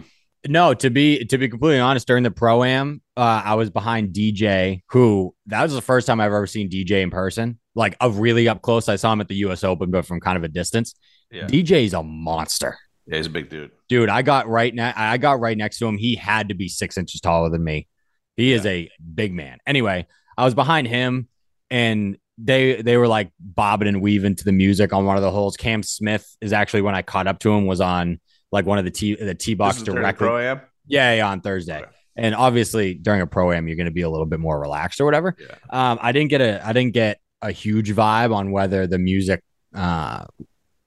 No, 0.46 0.74
to 0.74 0.90
be 0.90 1.24
to 1.26 1.38
be 1.38 1.48
completely 1.48 1.80
honest, 1.80 2.06
during 2.06 2.24
the 2.24 2.30
pro 2.30 2.64
am, 2.64 3.00
uh, 3.16 3.42
I 3.44 3.54
was 3.54 3.70
behind 3.70 4.12
DJ, 4.12 4.82
who 4.88 5.34
that 5.46 5.62
was 5.62 5.72
the 5.72 5.80
first 5.80 6.06
time 6.06 6.20
I've 6.20 6.26
ever 6.26 6.46
seen 6.46 6.68
DJ 6.68 7.02
in 7.02 7.10
person, 7.10 7.58
like 7.74 7.96
a 8.00 8.10
really 8.10 8.48
up 8.48 8.60
close. 8.60 8.88
I 8.88 8.96
saw 8.96 9.12
him 9.12 9.20
at 9.20 9.28
the 9.28 9.36
U.S. 9.36 9.64
Open, 9.64 9.90
but 9.90 10.04
from 10.04 10.20
kind 10.20 10.36
of 10.36 10.44
a 10.44 10.48
distance. 10.48 10.94
Yeah, 11.30 11.46
DJ's 11.46 11.92
a 11.94 12.02
monster, 12.02 12.78
yeah 13.08 13.16
he's 13.16 13.26
a 13.26 13.30
big 13.30 13.48
dude. 13.48 13.70
dude. 13.88 14.08
I 14.08 14.22
got 14.22 14.48
right 14.48 14.72
now. 14.74 14.92
I 14.94 15.18
got 15.18 15.40
right 15.40 15.56
next 15.56 15.78
to 15.78 15.86
him. 15.86 15.98
He 15.98 16.14
had 16.14 16.48
to 16.50 16.54
be 16.54 16.68
six 16.68 16.96
inches 16.96 17.20
taller 17.20 17.50
than 17.50 17.64
me. 17.64 17.88
He 18.36 18.52
is 18.52 18.64
a 18.66 18.88
big 19.14 19.32
man. 19.34 19.58
Anyway, 19.66 20.06
I 20.36 20.44
was 20.44 20.54
behind 20.54 20.86
him, 20.86 21.28
and 21.70 22.16
they 22.38 22.80
they 22.82 22.96
were 22.96 23.08
like 23.08 23.32
bobbing 23.40 23.88
and 23.88 24.00
weaving 24.00 24.36
to 24.36 24.44
the 24.44 24.52
music 24.52 24.92
on 24.92 25.04
one 25.04 25.16
of 25.16 25.22
the 25.22 25.30
holes. 25.32 25.56
Cam 25.56 25.82
Smith 25.82 26.36
is 26.40 26.52
actually 26.52 26.82
when 26.82 26.94
I 26.94 27.02
caught 27.02 27.26
up 27.26 27.40
to 27.40 27.50
him 27.52 27.66
was 27.66 27.80
on 27.80 28.20
like 28.52 28.64
one 28.64 28.78
of 28.78 28.84
the 28.84 28.92
t 28.92 29.16
the 29.16 29.34
T 29.34 29.54
box 29.54 29.82
directly. 29.82 30.26
pro 30.26 30.38
am. 30.38 30.60
Yeah, 30.86 31.14
yeah, 31.14 31.28
on 31.28 31.40
Thursday. 31.40 31.78
Okay. 31.78 31.90
And 32.16 32.34
obviously 32.34 32.94
during 32.94 33.20
a 33.20 33.26
pro 33.26 33.52
am, 33.52 33.68
you're 33.68 33.76
going 33.76 33.86
to 33.86 33.92
be 33.92 34.02
a 34.02 34.10
little 34.10 34.26
bit 34.26 34.40
more 34.40 34.58
relaxed 34.60 35.00
or 35.00 35.04
whatever. 35.04 35.36
Yeah, 35.38 35.54
Um, 35.70 35.98
I 36.00 36.12
didn't 36.12 36.30
get 36.30 36.40
a, 36.40 36.66
I 36.66 36.72
didn't 36.72 36.94
get 36.94 37.20
a 37.42 37.52
huge 37.52 37.92
vibe 37.94 38.34
on 38.34 38.50
whether 38.50 38.86
the 38.86 38.98
music 38.98 39.42
uh, 39.74 40.24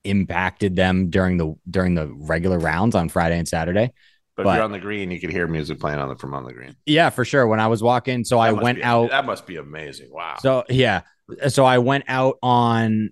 impacted 0.03 0.75
them 0.75 1.09
during 1.09 1.37
the 1.37 1.53
during 1.69 1.95
the 1.95 2.07
regular 2.07 2.57
rounds 2.59 2.95
on 2.95 3.09
Friday 3.09 3.37
and 3.37 3.47
Saturday. 3.47 3.93
but, 4.35 4.43
But- 4.43 4.49
if 4.51 4.55
you're 4.55 4.63
on 4.63 4.71
the 4.71 4.79
green, 4.79 5.11
you 5.11 5.19
could 5.19 5.29
hear 5.31 5.47
music 5.47 5.79
playing 5.79 5.99
on 5.99 6.09
the 6.09 6.15
from 6.15 6.33
on 6.33 6.45
the 6.45 6.53
green. 6.53 6.75
Yeah, 6.85 7.09
for 7.09 7.23
sure. 7.25 7.45
When 7.47 7.59
I 7.59 7.67
was 7.67 7.83
walking, 7.83 8.23
so 8.23 8.39
I 8.39 8.47
That 8.49 8.55
must 8.55 8.63
went 8.63 8.77
be- 8.79 8.83
out. 8.83 9.09
That 9.11 9.25
must 9.25 9.45
be 9.45 9.57
amazing. 9.57 10.09
Wow. 10.11 10.37
So 10.41 10.63
yeah, 10.69 11.01
so 11.49 11.65
I 11.65 11.77
went 11.79 12.05
out 12.07 12.37
on, 12.41 13.11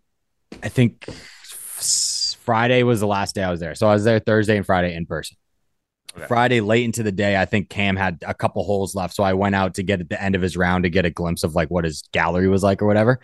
I 0.64 0.70
think 0.70 1.06
Friday 1.06 2.84
was 2.84 3.00
the 3.00 3.08
last 3.08 3.36
day 3.36 3.44
I 3.44 3.52
was 3.52 3.60
there. 3.60 3.76
So 3.76 3.88
I 3.88 3.94
was 3.94 4.04
there 4.04 4.20
Thursday 4.20 4.58
and 4.58 4.66
Friday 4.66 4.96
in 4.96 5.06
person. 5.06 5.38
Okay. 6.18 6.26
Friday 6.26 6.60
late 6.62 6.86
into 6.86 7.04
the 7.04 7.12
day, 7.12 7.40
I 7.40 7.46
think 7.46 7.70
Cam 7.70 7.96
had 7.96 8.24
a 8.26 8.34
couple 8.34 8.64
holes 8.64 8.96
left, 8.96 9.14
so 9.14 9.22
I 9.24 9.34
went 9.34 9.54
out 9.54 9.76
to 9.76 9.84
get 9.84 10.00
at 10.02 10.10
the 10.10 10.22
end 10.22 10.34
of 10.36 10.42
his 10.42 10.58
round 10.58 10.84
to 10.86 10.90
get 10.90 11.06
a 11.06 11.12
glimpse 11.12 11.44
of 11.44 11.54
like 11.54 11.70
what 11.70 11.86
his 11.86 12.02
gallery 12.12 12.48
was 12.48 12.64
like 12.64 12.82
or 12.82 12.88
whatever. 12.88 13.20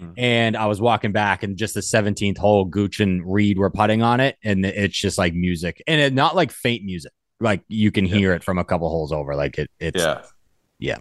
Mhm. 0.00 0.14
And 0.16 0.56
I 0.56 0.66
was 0.66 0.80
walking 0.80 1.12
back, 1.12 1.42
and 1.42 1.56
just 1.56 1.74
the 1.74 1.80
17th 1.82 2.36
hole, 2.38 2.64
Gooch 2.64 3.00
and 3.00 3.22
Reed 3.30 3.58
were 3.58 3.70
putting 3.70 4.02
on 4.02 4.20
it, 4.20 4.36
and 4.44 4.64
it's 4.66 4.96
just 4.98 5.16
like 5.18 5.34
music, 5.34 5.82
and 5.86 6.00
it 6.00 6.12
not 6.12 6.36
like 6.36 6.50
faint 6.52 6.84
music, 6.84 7.12
like 7.40 7.62
you 7.68 7.90
can 7.90 8.04
hear 8.04 8.32
it 8.34 8.44
from 8.44 8.58
a 8.58 8.64
couple 8.64 8.88
holes 8.88 9.12
over, 9.12 9.34
like 9.34 9.58
it, 9.58 9.70
it's 9.80 10.02
yeah. 10.02 10.22
yeah, 10.78 10.98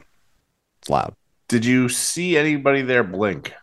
it's 0.82 0.90
loud. 0.90 1.14
Did 1.48 1.66
you 1.66 1.90
see 1.90 2.38
anybody 2.38 2.82
there 2.82 3.04
blink? 3.04 3.54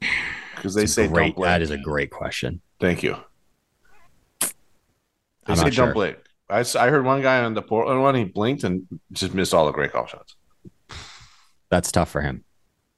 Because 0.56 0.74
they 0.74 0.86
say 0.86 1.08
great, 1.08 1.26
don't 1.26 1.36
blink. 1.36 1.46
that 1.46 1.60
is 1.60 1.70
a 1.70 1.76
great 1.76 2.10
question. 2.10 2.62
Thank 2.80 3.02
you. 3.02 3.16
They 4.40 4.48
I'm 5.48 5.56
say 5.56 5.62
don't 5.64 5.72
sure. 5.72 5.92
blink. 5.92 6.16
I, 6.48 6.64
I 6.78 6.88
heard 6.88 7.04
one 7.04 7.20
guy 7.20 7.44
on 7.44 7.52
the 7.52 7.60
Portland 7.60 8.00
one, 8.00 8.14
he 8.14 8.24
blinked 8.24 8.64
and 8.64 8.86
just 9.12 9.34
missed 9.34 9.52
all 9.52 9.66
the 9.66 9.72
great 9.72 9.92
golf 9.92 10.08
shots. 10.08 10.36
That's 11.68 11.92
tough 11.92 12.08
for 12.10 12.22
him. 12.22 12.44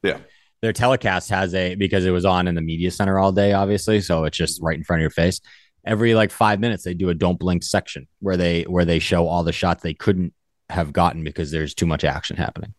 Yeah. 0.04 0.18
Their 0.66 0.72
telecast 0.72 1.30
has 1.30 1.54
a 1.54 1.76
because 1.76 2.04
it 2.04 2.10
was 2.10 2.24
on 2.24 2.48
in 2.48 2.56
the 2.56 2.60
media 2.60 2.90
center 2.90 3.20
all 3.20 3.30
day, 3.30 3.52
obviously. 3.52 4.00
So 4.00 4.24
it's 4.24 4.36
just 4.36 4.60
right 4.60 4.76
in 4.76 4.82
front 4.82 4.98
of 4.98 5.02
your 5.02 5.10
face. 5.10 5.40
Every 5.84 6.16
like 6.16 6.32
five 6.32 6.58
minutes, 6.58 6.82
they 6.82 6.92
do 6.92 7.08
a 7.08 7.14
don't 7.14 7.38
blink 7.38 7.62
section 7.62 8.08
where 8.18 8.36
they 8.36 8.64
where 8.64 8.84
they 8.84 8.98
show 8.98 9.28
all 9.28 9.44
the 9.44 9.52
shots 9.52 9.84
they 9.84 9.94
couldn't 9.94 10.34
have 10.68 10.92
gotten 10.92 11.22
because 11.22 11.52
there's 11.52 11.72
too 11.72 11.86
much 11.86 12.02
action 12.02 12.36
happening. 12.36 12.74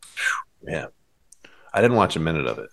Yeah. 0.67 0.87
I 1.73 1.79
didn't 1.79 1.95
watch 1.95 2.17
a 2.17 2.19
minute 2.19 2.45
of 2.45 2.59
it. 2.59 2.69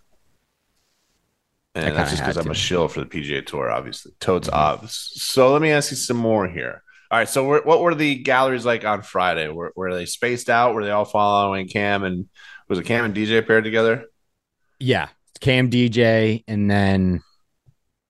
And 1.76 1.94
that's 1.94 2.10
just 2.10 2.22
because 2.24 2.36
I'm 2.36 2.50
a 2.50 2.54
shill 2.54 2.88
for 2.88 2.98
the 2.98 3.06
PGA 3.06 3.46
Tour, 3.46 3.70
obviously. 3.70 4.14
Totes 4.18 4.48
mm-hmm. 4.48 4.82
obs. 4.82 5.12
So 5.14 5.52
let 5.52 5.62
me 5.62 5.70
ask 5.70 5.92
you 5.92 5.96
some 5.96 6.16
more 6.16 6.48
here. 6.48 6.82
All 7.12 7.18
right. 7.18 7.28
So 7.28 7.62
what 7.64 7.80
were 7.80 7.94
the 7.94 8.16
galleries 8.16 8.66
like 8.66 8.84
on 8.84 9.02
Friday? 9.02 9.46
Were, 9.46 9.72
were 9.76 9.94
they 9.94 10.06
spaced 10.06 10.50
out? 10.50 10.74
Were 10.74 10.84
they 10.84 10.90
all 10.90 11.04
following 11.04 11.68
Cam 11.68 12.02
and 12.02 12.26
was 12.68 12.80
it 12.80 12.86
Cam 12.86 13.04
and 13.04 13.14
DJ 13.14 13.46
paired 13.46 13.62
together? 13.62 14.06
Yeah, 14.84 15.08
Cam 15.40 15.70
DJ, 15.70 16.44
and 16.46 16.70
then 16.70 17.22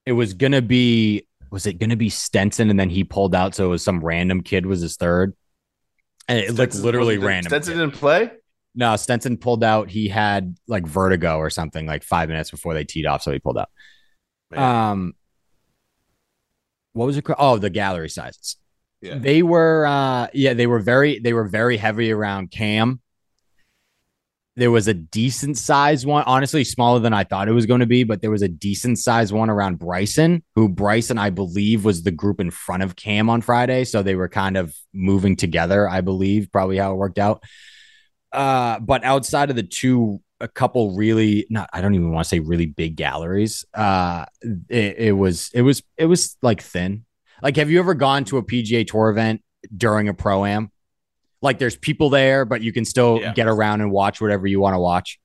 it 0.07 0.13
was 0.13 0.35
gonna 0.35 0.63
be 0.63 1.27
was 1.55 1.67
it 1.67 1.79
going 1.79 1.91
to 1.91 1.97
be 1.97 2.09
Stenson 2.11 2.69
and 2.69 2.81
then 2.81 2.91
he 2.91 3.05
pulled 3.05 3.33
out 3.33 3.55
so 3.55 3.67
it 3.67 3.69
was 3.69 3.85
some 3.85 4.05
random 4.05 4.43
kid 4.43 4.67
was 4.67 4.81
his 4.81 4.97
third. 4.97 5.35
And 6.27 6.41
it 6.41 6.53
looked 6.53 6.75
literally 6.75 7.17
random. 7.17 7.49
Stenson 7.49 7.75
kid. 7.75 7.79
didn't 7.79 7.95
play. 7.95 8.33
No, 8.75 8.97
Stenson 8.97 9.37
pulled 9.37 9.63
out. 9.63 9.89
He 9.89 10.09
had 10.09 10.57
like 10.67 10.85
vertigo 10.85 11.39
or 11.39 11.51
something 11.51 11.87
like 11.87 12.03
5 12.03 12.29
minutes 12.29 12.51
before 12.51 12.75
they 12.75 12.83
teed 12.83 13.07
off 13.07 13.23
so 13.23 13.31
he 13.31 13.39
pulled 13.39 13.57
out. 13.57 13.69
Man, 14.51 14.61
Um 14.61 15.15
what 16.93 17.07
was 17.07 17.17
it 17.17 17.23
called? 17.23 17.39
Oh, 17.39 17.57
the 17.57 17.71
gallery 17.71 18.11
sizes. 18.11 18.57
yeah. 19.01 19.17
They 19.17 19.45
were 19.45 19.87
uh 19.87 20.27
yeah, 20.35 20.55
they 20.55 20.67
were 20.67 20.81
very 20.81 21.21
they 21.21 21.35
were 21.35 21.47
very 21.47 21.77
heavy 21.77 22.11
around 22.11 22.51
Cam. 22.51 23.01
There 24.57 24.71
was 24.71 24.87
a 24.87 24.95
decent 24.95 25.59
size 25.59 26.07
one, 26.07 26.23
honestly 26.27 26.63
smaller 26.63 27.01
than 27.01 27.13
I 27.13 27.25
thought 27.25 27.49
it 27.49 27.53
was 27.53 27.67
going 27.67 27.81
to 27.81 27.87
be, 27.87 28.05
but 28.05 28.23
there 28.23 28.31
was 28.31 28.43
a 28.43 28.49
decent 28.49 28.99
size 28.99 29.33
one 29.33 29.51
around 29.51 29.81
Bryson, 29.81 30.45
who 30.55 30.69
Bryson 30.69 31.19
I 31.19 31.31
believe 31.31 31.85
was 31.85 32.03
the 32.03 32.13
group 32.13 32.41
in 32.41 32.51
front 32.51 32.83
of 32.85 32.95
Cam 32.95 33.29
on 33.29 33.41
Friday, 33.41 33.85
so 33.85 34.03
they 34.03 34.15
were 34.15 34.29
kind 34.29 34.57
of 34.57 34.75
moving 34.93 35.35
together, 35.35 35.89
I 35.89 36.03
believe, 36.03 36.53
probably 36.53 36.79
how 36.79 36.93
it 36.93 36.97
worked 36.97 37.19
out. 37.19 37.43
Uh 38.33 38.81
but 38.81 39.05
outside 39.05 39.51
of 39.51 39.57
the 39.57 39.63
two 39.63 40.21
a 40.41 40.49
couple 40.49 40.97
really 40.97 41.47
not 41.51 41.71
I 41.73 41.81
don't 41.81 41.95
even 41.95 42.11
want 42.11 42.25
to 42.25 42.29
say 42.29 42.41
really 42.41 42.67
big 42.67 42.97
galleries. 42.97 43.65
Uh 43.75 44.27
it, 44.69 44.97
it 44.99 45.13
was 45.13 45.51
it 45.55 45.63
was 45.63 45.83
it 45.97 46.07
was 46.07 46.37
like 46.43 46.63
thin. 46.63 47.05
Like, 47.43 47.57
have 47.57 47.71
you 47.71 47.79
ever 47.79 47.95
gone 47.95 48.25
to 48.27 48.39
a 48.39 48.43
PGA 48.43 48.87
Tour 48.87 49.11
event 49.11 49.43
during 49.77 50.09
a 50.09 50.15
pro 50.15 50.45
am? 50.45 50.71
Like, 51.45 51.59
there's 51.59 51.77
people 51.77 52.11
there, 52.11 52.45
but 52.45 52.63
you 52.63 52.73
can 52.73 52.85
still 52.85 53.21
Yeah. 53.21 53.33
get 53.35 53.47
around 53.47 53.83
and 53.83 53.91
watch 53.93 54.21
whatever 54.21 54.47
you 54.47 54.59
want 54.61 54.75
to 54.75 54.79
watch. 54.81 55.19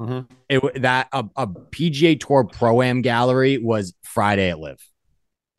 Mhm. 0.00 0.26
It 0.48 0.82
that 0.82 1.08
a, 1.12 1.24
a 1.36 1.46
PGA 1.46 2.18
Tour 2.18 2.44
pro 2.44 2.82
am 2.82 3.02
gallery 3.02 3.58
was 3.58 3.94
Friday 4.02 4.48
at 4.50 4.58
Live, 4.58 4.80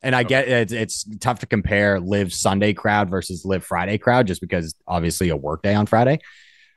and 0.02 0.14
I 0.14 0.24
get 0.24 0.48
it's, 0.48 0.72
it's 0.72 1.06
tough 1.20 1.38
to 1.38 1.46
compare 1.46 2.00
Live 2.00 2.32
Sunday 2.32 2.72
crowd 2.74 3.08
versus 3.08 3.44
Live 3.44 3.64
Friday 3.64 3.96
crowd 3.96 4.26
just 4.26 4.40
because 4.40 4.74
obviously 4.86 5.28
a 5.30 5.36
work 5.36 5.62
day 5.62 5.74
on 5.74 5.86
Friday. 5.86 6.18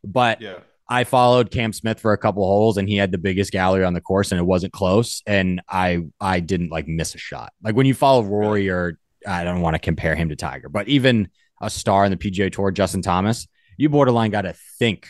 But 0.03 0.39
Yeah. 0.41 0.59
I 0.87 1.03
followed 1.03 1.51
Cam 1.51 1.73
Smith 1.73 1.99
for 1.99 2.13
a 2.13 2.17
couple 2.17 2.45
holes 2.45 2.77
and 2.77 2.87
he 2.87 2.95
had 2.95 3.11
the 3.11 3.17
biggest 3.17 3.51
gallery 3.51 3.83
on 3.83 3.93
the 3.93 3.99
course 3.99 4.31
and 4.31 4.39
it 4.39 4.45
wasn't 4.45 4.71
close. 4.71 5.21
And 5.27 5.59
I 5.67 6.03
I 6.21 6.39
didn't 6.39 6.69
like 6.71 6.87
miss 6.87 7.15
a 7.15 7.17
shot. 7.17 7.51
Like 7.63 7.75
when 7.75 7.87
you 7.87 7.93
follow 7.95 8.23
Rory 8.23 8.69
or 8.69 8.97
I 9.27 9.43
don't 9.43 9.59
want 9.61 9.73
to 9.73 9.79
compare 9.79 10.15
him 10.15 10.29
to 10.29 10.35
Tiger, 10.37 10.69
but 10.69 10.87
even 10.87 11.27
a 11.61 11.69
star 11.69 12.05
in 12.05 12.11
the 12.11 12.17
PGA 12.17 12.51
Tour, 12.51 12.71
Justin 12.71 13.01
Thomas, 13.01 13.47
you 13.77 13.89
borderline 13.89 14.31
got 14.31 14.41
to 14.41 14.53
think 14.79 15.07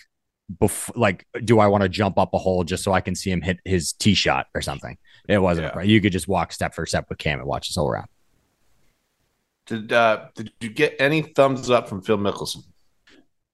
before 0.60 0.94
like, 0.98 1.25
do 1.44 1.60
I 1.60 1.68
want 1.68 1.84
to 1.84 1.89
jump 1.89 2.18
up 2.18 2.34
a 2.34 2.38
hole 2.38 2.63
just 2.63 2.84
so 2.84 2.94
I 2.94 3.01
can 3.01 3.16
see 3.16 3.32
him 3.32 3.42
hit 3.42 3.60
his 3.66 3.94
tee 3.94 4.13
shot 4.13 4.48
or 4.56 4.62
something? 4.62 4.98
It 5.27 5.39
wasn't. 5.39 5.74
Yeah. 5.75 5.82
You 5.82 6.00
could 6.01 6.12
just 6.12 6.27
walk 6.27 6.51
step 6.54 6.74
for 6.74 6.86
step 6.86 7.08
with 7.10 7.18
Cam 7.18 7.39
and 7.39 7.48
watch 7.48 7.70
this 7.70 7.75
whole 7.75 7.89
round. 7.89 8.08
Did 9.66 9.92
uh, 9.92 10.27
did 10.36 10.51
you 10.62 10.70
get 10.70 10.96
any 11.00 11.22
thumbs 11.22 11.70
up 11.70 11.89
from 11.89 12.01
Phil 12.01 12.18
Mickelson? 12.18 12.63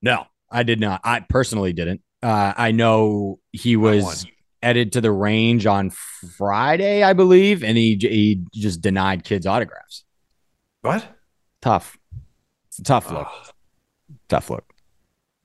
No, 0.00 0.26
I 0.50 0.62
did 0.62 0.78
not. 0.78 1.00
I 1.02 1.20
personally 1.20 1.72
didn't. 1.72 2.02
Uh, 2.22 2.54
I 2.56 2.70
know 2.70 3.40
he 3.52 3.76
was 3.76 4.24
headed 4.62 4.92
to 4.92 5.00
the 5.00 5.10
range 5.10 5.66
on 5.66 5.90
Friday, 5.90 7.02
I 7.02 7.12
believe, 7.12 7.64
and 7.64 7.76
he 7.76 7.98
he 8.00 8.44
just 8.52 8.80
denied 8.80 9.24
kids 9.24 9.46
autographs. 9.46 10.04
What? 10.82 11.06
Tough. 11.60 11.98
It's 12.74 12.80
a 12.80 12.82
tough 12.82 13.08
look. 13.12 13.28
Oh, 13.30 13.42
Tough 14.28 14.50
look. 14.50 14.74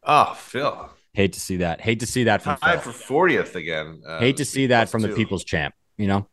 oh, 0.03 0.33
Phil. 0.35 0.89
Hate 1.13 1.33
to 1.33 1.39
see 1.39 1.57
that. 1.57 1.79
Hate 1.79 1.99
to 1.99 2.07
see 2.07 2.23
that 2.23 2.41
from 2.41 2.57
Tied 2.57 2.81
for 2.81 2.91
fortieth 2.91 3.55
again. 3.55 4.01
Uh, 4.03 4.19
Hate 4.19 4.37
to 4.37 4.45
see 4.45 4.67
that 4.67 4.89
from 4.89 5.03
the 5.03 5.09
people's 5.09 5.43
champ. 5.43 5.75
You 5.95 6.07
know. 6.07 6.27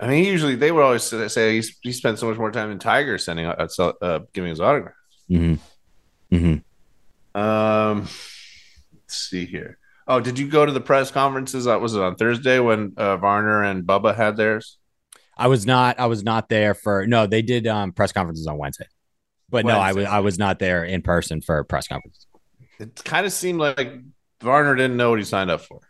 I 0.00 0.06
mean, 0.06 0.24
usually 0.24 0.54
they 0.54 0.70
would 0.70 0.82
always 0.82 1.02
say 1.02 1.56
he's, 1.56 1.78
he 1.82 1.90
spent 1.90 2.20
so 2.20 2.28
much 2.28 2.38
more 2.38 2.52
time 2.52 2.70
in 2.70 2.78
Tiger 2.78 3.18
sending 3.18 3.46
uh, 3.46 3.66
uh, 3.78 4.20
giving 4.32 4.50
his 4.50 4.60
autograph. 4.60 4.94
Mm-hmm. 5.28 6.36
Mm-hmm. 6.36 7.40
Um, 7.40 8.02
let's 8.02 9.16
see 9.16 9.46
here. 9.46 9.78
Oh, 10.06 10.20
did 10.20 10.38
you 10.38 10.46
go 10.48 10.64
to 10.64 10.70
the 10.70 10.80
press 10.80 11.10
conferences? 11.10 11.66
Uh, 11.66 11.76
was 11.80 11.96
it 11.96 12.00
on 12.02 12.14
Thursday 12.14 12.60
when 12.60 12.92
uh, 12.96 13.16
Varner 13.16 13.64
and 13.64 13.82
Bubba 13.82 14.14
had 14.14 14.36
theirs? 14.36 14.78
I 15.36 15.48
was 15.48 15.66
not. 15.66 15.98
I 15.98 16.06
was 16.06 16.22
not 16.22 16.48
there 16.48 16.74
for. 16.74 17.04
No, 17.04 17.26
they 17.26 17.42
did 17.42 17.66
um, 17.66 17.90
press 17.90 18.12
conferences 18.12 18.46
on 18.46 18.58
Wednesday, 18.58 18.86
but 19.54 19.66
no, 19.66 19.78
I 19.78 19.92
was. 19.92 20.04
I 20.04 20.18
was 20.18 20.36
not 20.36 20.58
there 20.58 20.84
in 20.84 21.00
person 21.00 21.40
for 21.40 21.62
press 21.62 21.86
conferences. 21.86 22.26
It 22.80 23.04
kind 23.04 23.24
of 23.24 23.32
seemed 23.32 23.60
like 23.60 24.00
Varner 24.42 24.74
didn't 24.74 24.96
know 24.96 25.10
what 25.10 25.20
he 25.20 25.24
signed 25.24 25.48
up 25.48 25.60
for. 25.60 25.80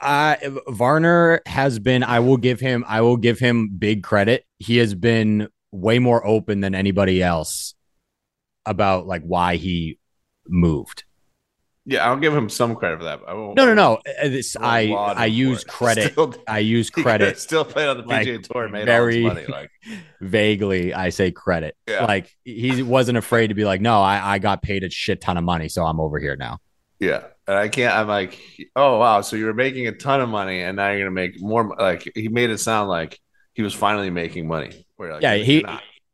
Uh 0.00 0.36
Varner 0.68 1.42
has 1.44 1.78
been 1.78 2.02
I 2.02 2.20
will 2.20 2.38
give 2.38 2.60
him 2.60 2.84
I 2.88 3.02
will 3.02 3.18
give 3.18 3.38
him 3.38 3.68
big 3.76 4.02
credit. 4.02 4.46
He 4.58 4.78
has 4.78 4.94
been 4.94 5.48
way 5.70 5.98
more 5.98 6.26
open 6.26 6.60
than 6.60 6.74
anybody 6.74 7.22
else 7.22 7.74
about 8.64 9.06
like 9.06 9.22
why 9.22 9.56
he 9.56 9.98
moved. 10.46 11.04
Yeah, 11.90 12.06
I'll 12.06 12.18
give 12.18 12.34
him 12.34 12.50
some 12.50 12.74
credit 12.76 12.98
for 12.98 13.04
that. 13.04 13.20
I 13.26 13.32
won't, 13.32 13.56
No, 13.56 13.64
no, 13.64 13.72
no. 13.72 13.94
Uh, 14.22 14.28
This 14.28 14.54
I 14.56 14.60
I 14.60 14.80
won't 14.82 14.90
laud 14.92 15.16
I 15.16 15.26
him 15.28 15.34
use 15.34 15.62
it. 15.62 15.68
credit. 15.68 16.12
Still, 16.12 16.34
I 16.46 16.58
use 16.58 16.90
credit 17.04 17.38
Still 17.48 17.64
played 17.64 17.88
on 17.88 17.96
the 17.96 18.02
like, 18.04 18.26
PGA 18.26 18.42
Tour, 18.46 18.64
and 18.64 18.72
made 18.72 18.84
very- 18.84 19.22
money. 19.22 19.46
Like, 19.46 19.70
vaguely 20.20 20.94
I 20.94 21.10
say 21.10 21.30
credit. 21.30 21.76
Yeah. 21.86 22.04
Like 22.04 22.34
he 22.44 22.82
wasn't 22.82 23.18
afraid 23.18 23.48
to 23.48 23.54
be 23.54 23.64
like, 23.64 23.80
no, 23.80 24.00
I, 24.00 24.34
I 24.34 24.38
got 24.38 24.62
paid 24.62 24.84
a 24.84 24.90
shit 24.90 25.20
ton 25.20 25.36
of 25.36 25.44
money, 25.44 25.68
so 25.68 25.84
I'm 25.84 26.00
over 26.00 26.18
here 26.18 26.36
now. 26.36 26.58
yeah, 27.00 27.22
and 27.46 27.56
I 27.56 27.68
can't. 27.68 27.94
I'm 27.94 28.08
like, 28.08 28.38
oh 28.76 28.98
wow, 28.98 29.20
so 29.20 29.36
you 29.36 29.46
were 29.46 29.54
making 29.54 29.86
a 29.86 29.92
ton 29.92 30.20
of 30.20 30.28
money, 30.28 30.60
and 30.62 30.76
now 30.76 30.90
you're 30.90 31.00
gonna 31.00 31.10
make 31.10 31.40
more. 31.40 31.74
Like 31.78 32.10
he 32.14 32.28
made 32.28 32.50
it 32.50 32.58
sound 32.58 32.88
like 32.88 33.18
he 33.54 33.62
was 33.62 33.74
finally 33.74 34.10
making 34.10 34.46
money. 34.46 34.86
Like, 34.98 35.22
yeah, 35.22 35.36
he 35.36 35.64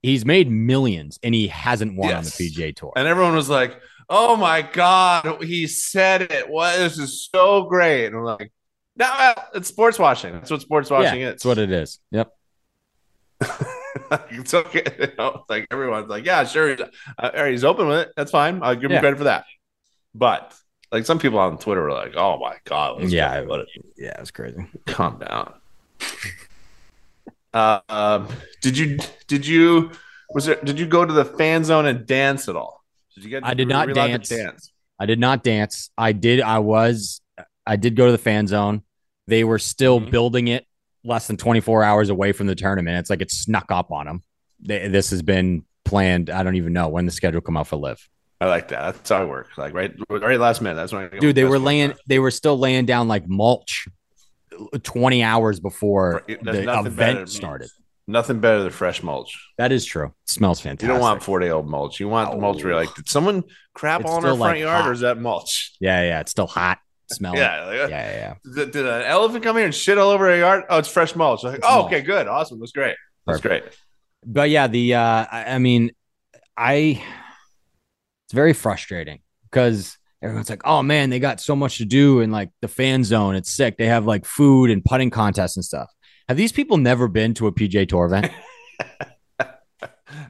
he's 0.02 0.24
made 0.26 0.50
millions 0.50 1.18
and 1.22 1.34
he 1.34 1.48
hasn't 1.48 1.96
won 1.96 2.10
Yes. 2.10 2.18
on 2.18 2.24
the 2.24 2.50
PGA 2.50 2.76
tour. 2.76 2.92
and 2.96 3.08
everyone 3.08 3.34
was 3.34 3.48
like, 3.48 3.80
"Oh 4.08 4.36
my 4.36 4.62
god, 4.62 5.42
he 5.42 5.66
said 5.66 6.22
it! 6.22 6.48
What 6.48 6.76
this 6.76 6.98
is 6.98 7.28
so 7.32 7.64
great!" 7.64 8.06
And 8.06 8.16
I'm 8.16 8.24
like, 8.24 8.52
"No, 8.96 9.34
it's 9.54 9.68
sports 9.68 9.98
watching. 9.98 10.32
That's 10.32 10.50
what 10.50 10.60
sports 10.62 10.90
watching 10.90 11.20
yeah, 11.20 11.28
is. 11.28 11.32
that's 11.32 11.44
what 11.44 11.58
it 11.58 11.70
is. 11.70 11.98
Yep. 12.10 12.32
it's 14.30 14.54
okay. 14.54 14.82
You 14.98 15.08
know, 15.18 15.44
like 15.48 15.66
everyone's 15.70 16.08
like, 16.08 16.24
"Yeah, 16.24 16.44
sure, 16.44 16.70
he's, 16.76 16.80
uh, 17.18 17.44
he's 17.46 17.64
open 17.64 17.88
with 17.88 17.98
it. 18.00 18.12
That's 18.16 18.30
fine. 18.30 18.60
I'll 18.62 18.74
give 18.74 18.84
him 18.84 18.92
Yeah. 18.92 19.00
credit 19.00 19.18
for 19.18 19.24
that." 19.24 19.44
But 20.14 20.54
like 20.92 21.04
some 21.06 21.18
people 21.18 21.38
on 21.38 21.58
Twitter 21.58 21.82
were 21.82 21.92
like, 21.92 22.14
"Oh 22.16 22.38
my 22.38 22.56
god, 22.64 23.02
Yeah, 23.02 23.42
go. 23.42 23.50
Let 23.50 23.60
it- 23.60 23.68
Yeah, 23.96 24.20
it's 24.20 24.30
crazy. 24.30 24.66
calm 24.86 25.18
down." 25.18 25.54
uh, 27.54 27.80
um, 27.88 28.28
did 28.60 28.76
you 28.78 28.98
did 29.26 29.46
you 29.46 29.90
was 30.32 30.46
there 30.46 30.56
did 30.62 30.78
you 30.78 30.86
go 30.86 31.04
to 31.04 31.12
the 31.12 31.24
fan 31.24 31.64
zone 31.64 31.86
and 31.86 32.06
dance 32.06 32.48
at 32.48 32.56
all? 32.56 32.83
Did 33.14 33.24
you 33.24 33.30
get? 33.30 33.44
I 33.44 33.54
did 33.54 33.68
not 33.68 33.88
you 33.88 33.94
allowed 33.94 34.06
to 34.08 34.12
dance. 34.18 34.28
dance. 34.28 34.72
I 34.98 35.06
did 35.06 35.18
not 35.18 35.42
dance. 35.42 35.90
I 35.98 36.12
did. 36.12 36.40
I 36.40 36.58
was. 36.60 37.20
I 37.66 37.76
did 37.76 37.96
go 37.96 38.06
to 38.06 38.12
the 38.12 38.18
fan 38.18 38.46
zone. 38.46 38.82
They 39.26 39.44
were 39.44 39.58
still 39.58 40.00
Mhm. 40.00 40.10
building 40.10 40.48
it 40.48 40.66
less 41.02 41.26
than 41.26 41.36
24 41.36 41.82
hours 41.82 42.10
away 42.10 42.32
from 42.32 42.46
the 42.46 42.54
tournament. 42.54 42.98
It's 42.98 43.10
like 43.10 43.20
it 43.22 43.30
snuck 43.30 43.66
up 43.70 43.90
on 43.90 44.06
them. 44.06 44.22
They, 44.60 44.88
this 44.88 45.10
has 45.10 45.22
been 45.22 45.64
planned. 45.84 46.30
I 46.30 46.42
don't 46.42 46.56
even 46.56 46.72
know 46.72 46.88
when 46.88 47.06
the 47.06 47.12
schedule 47.12 47.40
come 47.40 47.56
out 47.56 47.66
for 47.68 47.76
live. 47.76 48.06
I 48.40 48.46
like 48.46 48.68
that. 48.68 48.94
That's 48.96 49.08
how 49.10 49.22
it 49.22 49.28
works. 49.28 49.56
Like 49.56 49.72
right, 49.74 49.94
right 50.10 50.38
last 50.38 50.60
minute. 50.60 50.74
That's 50.74 50.92
when 50.92 51.04
I 51.12 51.18
Dude, 51.18 51.34
they 51.36 51.44
were 51.44 51.58
laying. 51.58 51.90
time. 51.90 51.98
They 52.06 52.18
were 52.18 52.30
still 52.30 52.58
laying 52.58 52.84
down 52.84 53.08
like 53.08 53.26
mulch 53.28 53.86
20 54.82 55.22
hours 55.22 55.60
before 55.60 56.22
There's 56.26 56.40
the 56.66 56.82
event 56.84 57.28
started. 57.28 57.70
Nothing 58.06 58.40
better 58.40 58.62
than 58.62 58.70
fresh 58.70 59.02
mulch. 59.02 59.34
That 59.56 59.72
is 59.72 59.84
true. 59.86 60.06
It 60.06 60.12
smells 60.30 60.60
fantastic. 60.60 60.82
You 60.86 60.92
don't 60.92 61.00
want 61.00 61.22
four 61.22 61.40
day 61.40 61.50
old 61.50 61.66
mulch. 61.66 62.00
You 62.00 62.08
want 62.08 62.30
the 62.32 62.36
mulch 62.36 62.62
where 62.62 62.72
you're 62.72 62.80
like, 62.84 62.94
did 62.94 63.08
someone 63.08 63.44
crap 63.72 64.02
It's 64.02 64.10
all 64.10 64.18
in 64.18 64.24
our 64.24 64.30
front 64.36 64.40
like, 64.40 64.58
yard 64.58 64.82
hot. 64.82 64.90
or 64.90 64.92
is 64.92 65.00
that 65.00 65.18
mulch? 65.18 65.74
Yeah, 65.80 66.02
yeah. 66.02 66.20
It's 66.20 66.30
still 66.30 66.46
hot. 66.46 66.78
Smelling. 67.10 67.38
Yeah. 67.38 67.64
like, 67.64 67.76
yeah, 67.76 67.86
yeah. 67.88 68.10
yeah. 68.10 68.34
Did, 68.54 68.70
did 68.72 68.86
an 68.86 69.02
elephant 69.02 69.44
come 69.44 69.56
here 69.56 69.64
and 69.66 69.74
shit 69.74 69.98
all 69.98 70.10
over 70.10 70.30
a 70.30 70.38
yard? 70.38 70.64
Oh, 70.70 70.78
it's 70.78 70.88
fresh 70.88 71.14
mulch. 71.14 71.44
Like, 71.44 71.60
oh, 71.62 71.84
okay, 71.84 72.00
good, 72.00 72.26
awesome, 72.26 72.58
that's 72.60 72.72
great, 72.72 72.96
that's 73.26 73.42
great. 73.42 73.62
but 74.24 74.48
yeah, 74.48 74.68
the 74.68 74.94
uh 74.94 75.26
I, 75.30 75.44
I 75.48 75.58
mean, 75.58 75.90
I 76.56 77.02
it's 78.26 78.32
very 78.32 78.54
frustrating 78.54 79.20
because 79.50 79.98
everyone's 80.22 80.48
like, 80.48 80.62
oh 80.64 80.82
man, 80.82 81.10
they 81.10 81.18
got 81.20 81.40
so 81.42 81.54
much 81.54 81.76
to 81.78 81.84
do 81.84 82.20
in 82.20 82.30
like 82.30 82.50
the 82.62 82.68
fan 82.68 83.04
zone. 83.04 83.34
It's 83.34 83.54
sick. 83.54 83.76
They 83.76 83.86
have 83.86 84.06
like 84.06 84.24
food 84.24 84.70
and 84.70 84.82
putting 84.82 85.10
contests 85.10 85.56
and 85.56 85.64
stuff. 85.64 85.90
Have 86.28 86.36
these 86.36 86.52
people 86.52 86.76
never 86.76 87.08
been 87.08 87.34
to 87.34 87.46
a 87.46 87.52
PGA 87.52 87.88
Tour 87.88 88.06
event? 88.06 88.32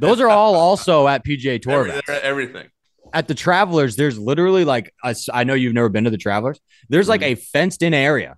Those 0.00 0.20
are 0.20 0.28
all 0.28 0.54
also 0.54 1.06
at 1.06 1.24
PGA 1.24 1.60
Tour 1.60 1.80
Every- 1.80 1.90
events. 1.90 2.10
everything. 2.22 2.68
At 3.12 3.28
the 3.28 3.34
Travelers, 3.34 3.94
there's 3.94 4.18
literally 4.18 4.64
like 4.64 4.92
a 5.04 5.14
I 5.32 5.44
know 5.44 5.54
you've 5.54 5.74
never 5.74 5.88
been 5.88 6.04
to 6.04 6.10
the 6.10 6.18
Travelers. 6.18 6.58
There's 6.88 7.08
like 7.08 7.20
mm-hmm. 7.20 7.34
a 7.34 7.36
fenced 7.36 7.82
in 7.82 7.94
area. 7.94 8.36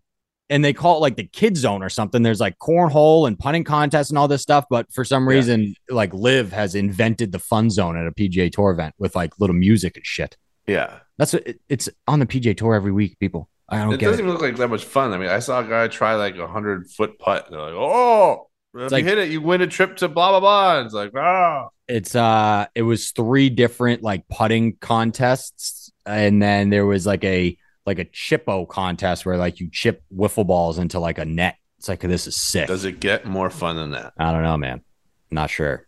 And 0.48 0.64
they 0.64 0.72
call 0.72 0.98
it 0.98 1.00
like 1.00 1.16
the 1.16 1.24
kid 1.26 1.56
zone 1.56 1.82
or 1.82 1.88
something. 1.88 2.22
There's 2.22 2.38
like 2.40 2.56
cornhole 2.58 3.26
and 3.26 3.36
punting 3.36 3.64
contests 3.64 4.10
and 4.10 4.18
all 4.18 4.28
this 4.28 4.42
stuff. 4.42 4.66
But 4.70 4.92
for 4.92 5.04
some 5.04 5.24
Yeah. 5.24 5.34
reason, 5.36 5.74
like 5.88 6.12
Live 6.14 6.52
has 6.52 6.74
invented 6.76 7.32
the 7.32 7.38
fun 7.40 7.70
zone 7.70 7.96
at 7.96 8.06
a 8.06 8.12
PGA 8.12 8.52
Tour 8.52 8.70
event 8.70 8.94
with 8.98 9.16
like 9.16 9.32
little 9.40 9.56
music 9.56 9.96
and 9.96 10.06
shit. 10.06 10.36
Yeah, 10.66 10.98
That's 11.16 11.32
what 11.32 11.46
it, 11.46 11.60
it's 11.68 11.88
on 12.06 12.18
the 12.18 12.26
PGA 12.26 12.56
Tour 12.56 12.74
every 12.74 12.92
week, 12.92 13.18
people. 13.18 13.48
I 13.68 13.78
don't 13.78 13.94
it 13.94 13.98
get 14.00 14.06
doesn't 14.06 14.20
it. 14.20 14.28
even 14.28 14.32
look 14.32 14.42
like 14.42 14.56
that 14.56 14.68
much 14.68 14.84
fun. 14.84 15.12
I 15.12 15.18
mean, 15.18 15.28
I 15.28 15.40
saw 15.40 15.60
a 15.60 15.64
guy 15.64 15.88
try 15.88 16.14
like 16.14 16.36
a 16.36 16.46
hundred 16.46 16.88
foot 16.90 17.18
putt. 17.18 17.46
And 17.46 17.54
they're 17.54 17.62
like, 17.62 17.74
oh, 17.74 18.48
If 18.74 18.92
like- 18.92 19.02
you 19.04 19.08
hit 19.10 19.18
it, 19.18 19.30
you 19.30 19.40
win 19.40 19.60
a 19.62 19.66
trip 19.66 19.96
to 19.98 20.08
blah 20.08 20.30
blah 20.30 20.40
blah. 20.40 20.80
It's 20.84 20.94
like, 20.94 21.12
ah, 21.16 21.68
It's 21.88 22.14
uh 22.14 22.66
it 22.74 22.82
was 22.82 23.10
three 23.10 23.50
different 23.50 24.02
like 24.02 24.26
putting 24.28 24.76
contests 24.76 25.90
and 26.04 26.40
then 26.40 26.70
there 26.70 26.86
was 26.86 27.06
like 27.06 27.24
a 27.24 27.56
like 27.84 27.98
a 27.98 28.04
chippo 28.04 28.68
contest 28.68 29.24
where 29.26 29.36
like 29.36 29.60
you 29.60 29.68
chip 29.70 30.02
wiffle 30.14 30.46
balls 30.46 30.78
into 30.78 30.98
like 31.00 31.18
a 31.18 31.24
net. 31.24 31.56
It's 31.78 31.88
like 31.88 32.00
this 32.00 32.26
is 32.26 32.36
sick. 32.36 32.68
does 32.68 32.84
it 32.84 33.00
get 33.00 33.26
more 33.26 33.50
fun 33.50 33.76
than 33.76 33.90
that? 33.92 34.12
I 34.18 34.32
don't 34.32 34.42
know, 34.42 34.56
man. 34.56 34.82
Not 35.30 35.50
sure. 35.50 35.86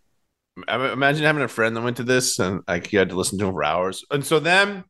I 0.67 0.91
imagine 0.91 1.23
having 1.23 1.41
a 1.43 1.47
friend 1.47 1.75
that 1.75 1.81
went 1.81 1.97
to 1.97 2.03
this 2.03 2.37
and 2.39 2.61
like 2.67 2.91
you 2.91 2.99
had 2.99 3.09
to 3.09 3.15
listen 3.15 3.39
to 3.39 3.45
him 3.45 3.53
for 3.53 3.63
hours. 3.63 4.03
And 4.11 4.25
so 4.25 4.39
then 4.39 4.83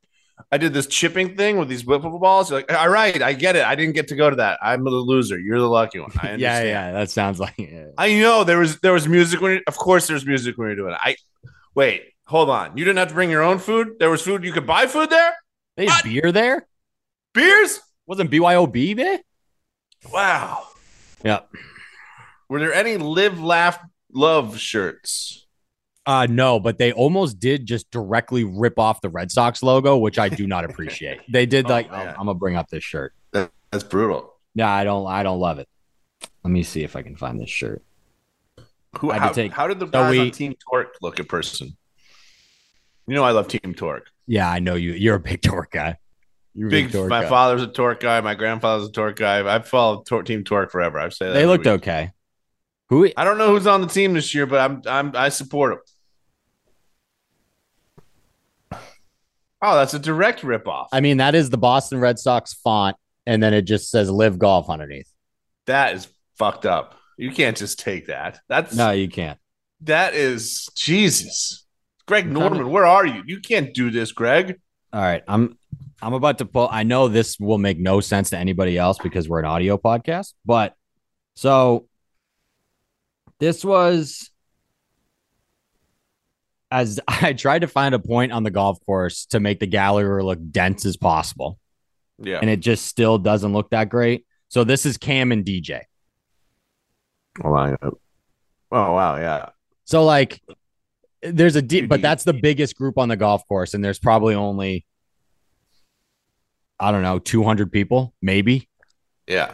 I 0.51 0.57
did 0.57 0.73
this 0.73 0.87
chipping 0.87 1.35
thing 1.35 1.57
with 1.57 1.67
these 1.69 1.83
wiffle 1.83 2.19
balls. 2.19 2.49
You're 2.49 2.59
like, 2.59 2.71
all 2.73 2.89
right, 2.89 3.21
I 3.21 3.33
get 3.33 3.55
it. 3.55 3.63
I 3.65 3.75
didn't 3.75 3.93
get 3.93 4.07
to 4.09 4.15
go 4.15 4.29
to 4.29 4.35
that. 4.37 4.57
I'm 4.61 4.83
the 4.83 4.89
loser. 4.89 5.37
You're 5.39 5.59
the 5.59 5.67
lucky 5.69 5.99
one. 5.99 6.11
I 6.17 6.27
Yeah, 6.37 6.53
understand. 6.53 6.67
yeah, 6.67 6.91
that 6.93 7.11
sounds 7.11 7.39
like 7.39 7.55
yeah. 7.57 7.87
I 7.97 8.13
know 8.19 8.43
there 8.43 8.59
was 8.59 8.79
there 8.79 8.93
was 8.93 9.07
music 9.07 9.41
when 9.41 9.53
you, 9.53 9.61
of 9.67 9.75
course 9.77 10.07
there's 10.07 10.25
music 10.25 10.57
when 10.57 10.67
you're 10.69 10.75
doing 10.75 10.93
it. 10.93 10.99
I 11.01 11.15
wait, 11.75 12.03
hold 12.25 12.49
on. 12.49 12.77
You 12.77 12.85
didn't 12.85 12.97
have 12.97 13.09
to 13.09 13.13
bring 13.13 13.29
your 13.29 13.43
own 13.43 13.59
food. 13.59 13.95
There 13.99 14.09
was 14.09 14.21
food. 14.21 14.43
You 14.43 14.51
could 14.53 14.65
buy 14.67 14.87
food 14.87 15.09
there. 15.09 15.33
They 15.77 15.85
had 15.85 15.95
What? 15.97 16.03
beer 16.05 16.31
there? 16.31 16.67
Beers. 17.33 17.79
Wasn't 18.07 18.31
BYOB 18.31 18.95
there? 18.95 19.19
Wow. 20.11 20.63
Yeah. 21.23 21.41
Were 22.49 22.59
there 22.59 22.73
any 22.73 22.97
live, 22.97 23.39
laugh, 23.39 23.77
love 24.11 24.57
shirts? 24.57 25.45
Uh 26.09 26.25
no, 26.27 26.59
but 26.59 26.79
they 26.79 26.91
almost 26.91 27.39
did 27.39 27.65
just 27.67 27.91
directly 27.91 28.43
rip 28.43 28.79
off 28.79 28.99
the 29.01 29.09
Red 29.09 29.31
Sox 29.31 29.61
logo, 29.61 29.97
which 29.97 30.17
I 30.17 30.27
do 30.29 30.47
not 30.47 30.65
appreciate. 30.65 31.19
They 31.29 31.45
did 31.45 31.65
Oh, 31.67 31.69
like 31.69 31.87
oh. 31.91 31.95
I'm 31.95 32.15
gonna 32.25 32.33
bring 32.33 32.55
up 32.55 32.67
this 32.69 32.83
shirt. 32.83 33.13
That's 33.31 33.83
brutal. 33.83 34.33
Yeah, 34.55 34.71
I 34.71 34.83
don't 34.83 35.05
I 35.05 35.21
don't 35.21 35.39
love 35.39 35.59
it. 35.59 35.69
Let 36.43 36.49
me 36.51 36.63
see 36.63 36.83
if 36.83 36.95
I 36.95 37.03
can 37.03 37.15
find 37.15 37.39
this 37.39 37.49
shirt. 37.51 37.83
Who? 38.99 39.11
How, 39.11 39.29
take- 39.29 39.51
how 39.51 39.67
did 39.67 39.79
the 39.79 39.85
guys 39.85 40.09
we- 40.09 40.19
on 40.19 40.31
Team 40.31 40.55
Torque 40.67 40.95
look 41.01 41.19
in 41.19 41.25
person? 41.25 41.77
You 43.07 43.15
know 43.15 43.23
I 43.23 43.31
love 43.31 43.47
Team 43.47 43.73
Torque. 43.75 44.07
Yeah, 44.25 44.49
I 44.49 44.59
know 44.59 44.75
you. 44.75 44.93
You're 44.93 45.15
a 45.15 45.19
big 45.19 45.41
torque 45.41 45.71
guy. 45.71 45.97
You're 46.55 46.69
Big. 46.69 46.91
torque 46.91 47.09
my 47.09 47.21
guy. 47.23 47.29
father's 47.29 47.61
a 47.61 47.67
Torque 47.67 47.99
guy. 47.99 48.19
My 48.21 48.33
grandfather's 48.35 48.87
a 48.87 48.91
Torque 48.91 49.15
guy. 49.17 49.47
I've 49.47 49.67
followed 49.67 50.05
tor- 50.07 50.23
Team 50.23 50.43
Torque 50.43 50.71
forever. 50.71 50.99
I've 50.99 51.13
said 51.13 51.29
that 51.29 51.33
They 51.33 51.45
looked 51.45 51.65
week. 51.65 51.73
okay. 51.81 52.11
Who? 52.89 53.09
I 53.15 53.23
don't 53.23 53.37
know 53.37 53.49
who's 53.49 53.67
on 53.67 53.81
the 53.81 53.87
team 53.87 54.13
this 54.13 54.33
year, 54.33 54.47
but 54.47 54.59
I'm 54.59 54.81
I'm 54.87 55.11
I 55.15 55.29
support 55.29 55.73
them. 55.75 55.79
Oh, 59.61 59.75
that's 59.75 59.93
a 59.93 59.99
direct 59.99 60.41
ripoff. 60.41 60.87
I 60.91 61.01
mean, 61.01 61.17
that 61.17 61.35
is 61.35 61.49
the 61.49 61.57
Boston 61.57 61.99
Red 61.99 62.17
Sox 62.19 62.53
font, 62.53 62.95
and 63.25 63.41
then 63.43 63.53
it 63.53 63.63
just 63.63 63.89
says 63.91 64.09
"Live 64.09 64.39
Golf" 64.39 64.69
underneath. 64.69 65.11
that 65.65 65.93
is 65.95 66.07
fucked 66.37 66.65
up. 66.65 66.95
You 67.17 67.31
can't 67.31 67.57
just 67.57 67.79
take 67.79 68.07
that. 68.07 68.39
That's 68.47 68.73
No, 68.75 68.91
you 68.91 69.09
can't. 69.09 69.37
that 69.81 70.13
is 70.15 70.67
Jesus. 70.75 71.65
Greg 72.07 72.25
I'm 72.25 72.33
trying 72.33 72.43
to- 72.43 72.55
Norman, 72.55 72.71
where 72.71 72.85
are 72.85 73.05
you? 73.05 73.21
You 73.27 73.39
can't 73.41 73.73
do 73.73 73.91
this, 73.91 74.11
Greg. 74.13 74.59
All 74.93 75.01
right, 75.01 75.23
I'm 75.27 75.57
I'm 76.01 76.13
about 76.13 76.37
to 76.37 76.45
pull. 76.45 76.69
I 76.71 76.83
know 76.83 77.07
this 77.09 77.37
will 77.39 77.57
make 77.57 77.77
no 77.77 77.99
sense 77.99 78.29
to 78.31 78.37
anybody 78.37 78.77
else 78.77 78.97
because 78.97 79.27
we're 79.27 79.39
an 79.39 79.45
audio 79.45 79.77
podcast, 79.77 80.33
but 80.45 80.73
so 81.35 81.87
this 83.39 83.63
was 83.63 84.31
as 86.71 86.99
I 87.07 87.33
tried 87.33 87.59
to 87.59 87.67
find 87.67 87.95
a 87.95 87.99
point 87.99 88.31
on 88.31 88.43
the 88.43 88.51
golf 88.51 88.77
course 88.85 89.25
to 89.27 89.39
make 89.39 89.59
the 89.59 89.67
gallery 89.67 90.23
look 90.23 90.39
dense 90.51 90.85
as 90.85 90.97
possible, 90.97 91.59
Yeah. 92.19 92.39
and 92.41 92.49
it 92.49 92.59
just 92.59 92.85
still 92.85 93.17
doesn't 93.17 93.53
look 93.53 93.69
that 93.71 93.89
great. 93.89 94.25
So 94.49 94.63
this 94.63 94.85
is 94.85 94.97
Cam 94.97 95.31
and 95.31 95.45
DJ. 95.45 95.81
Oh 97.43 97.51
wow. 97.51 97.77
Oh 97.81 98.93
wow, 98.93 99.15
yeah. 99.17 99.49
So 99.85 100.03
like 100.05 100.41
there's 101.21 101.55
a 101.55 101.61
deep, 101.61 101.89
but 101.89 102.01
that's 102.01 102.23
the 102.23 102.33
biggest 102.33 102.75
group 102.75 102.97
on 102.97 103.09
the 103.09 103.17
golf 103.17 103.47
course, 103.47 103.73
and 103.73 103.83
there's 103.83 103.99
probably 103.99 104.35
only 104.35 104.85
I 106.79 106.91
don't 106.91 107.01
know, 107.03 107.19
200 107.19 107.71
people, 107.73 108.13
maybe. 108.21 108.69
Yeah. 109.27 109.51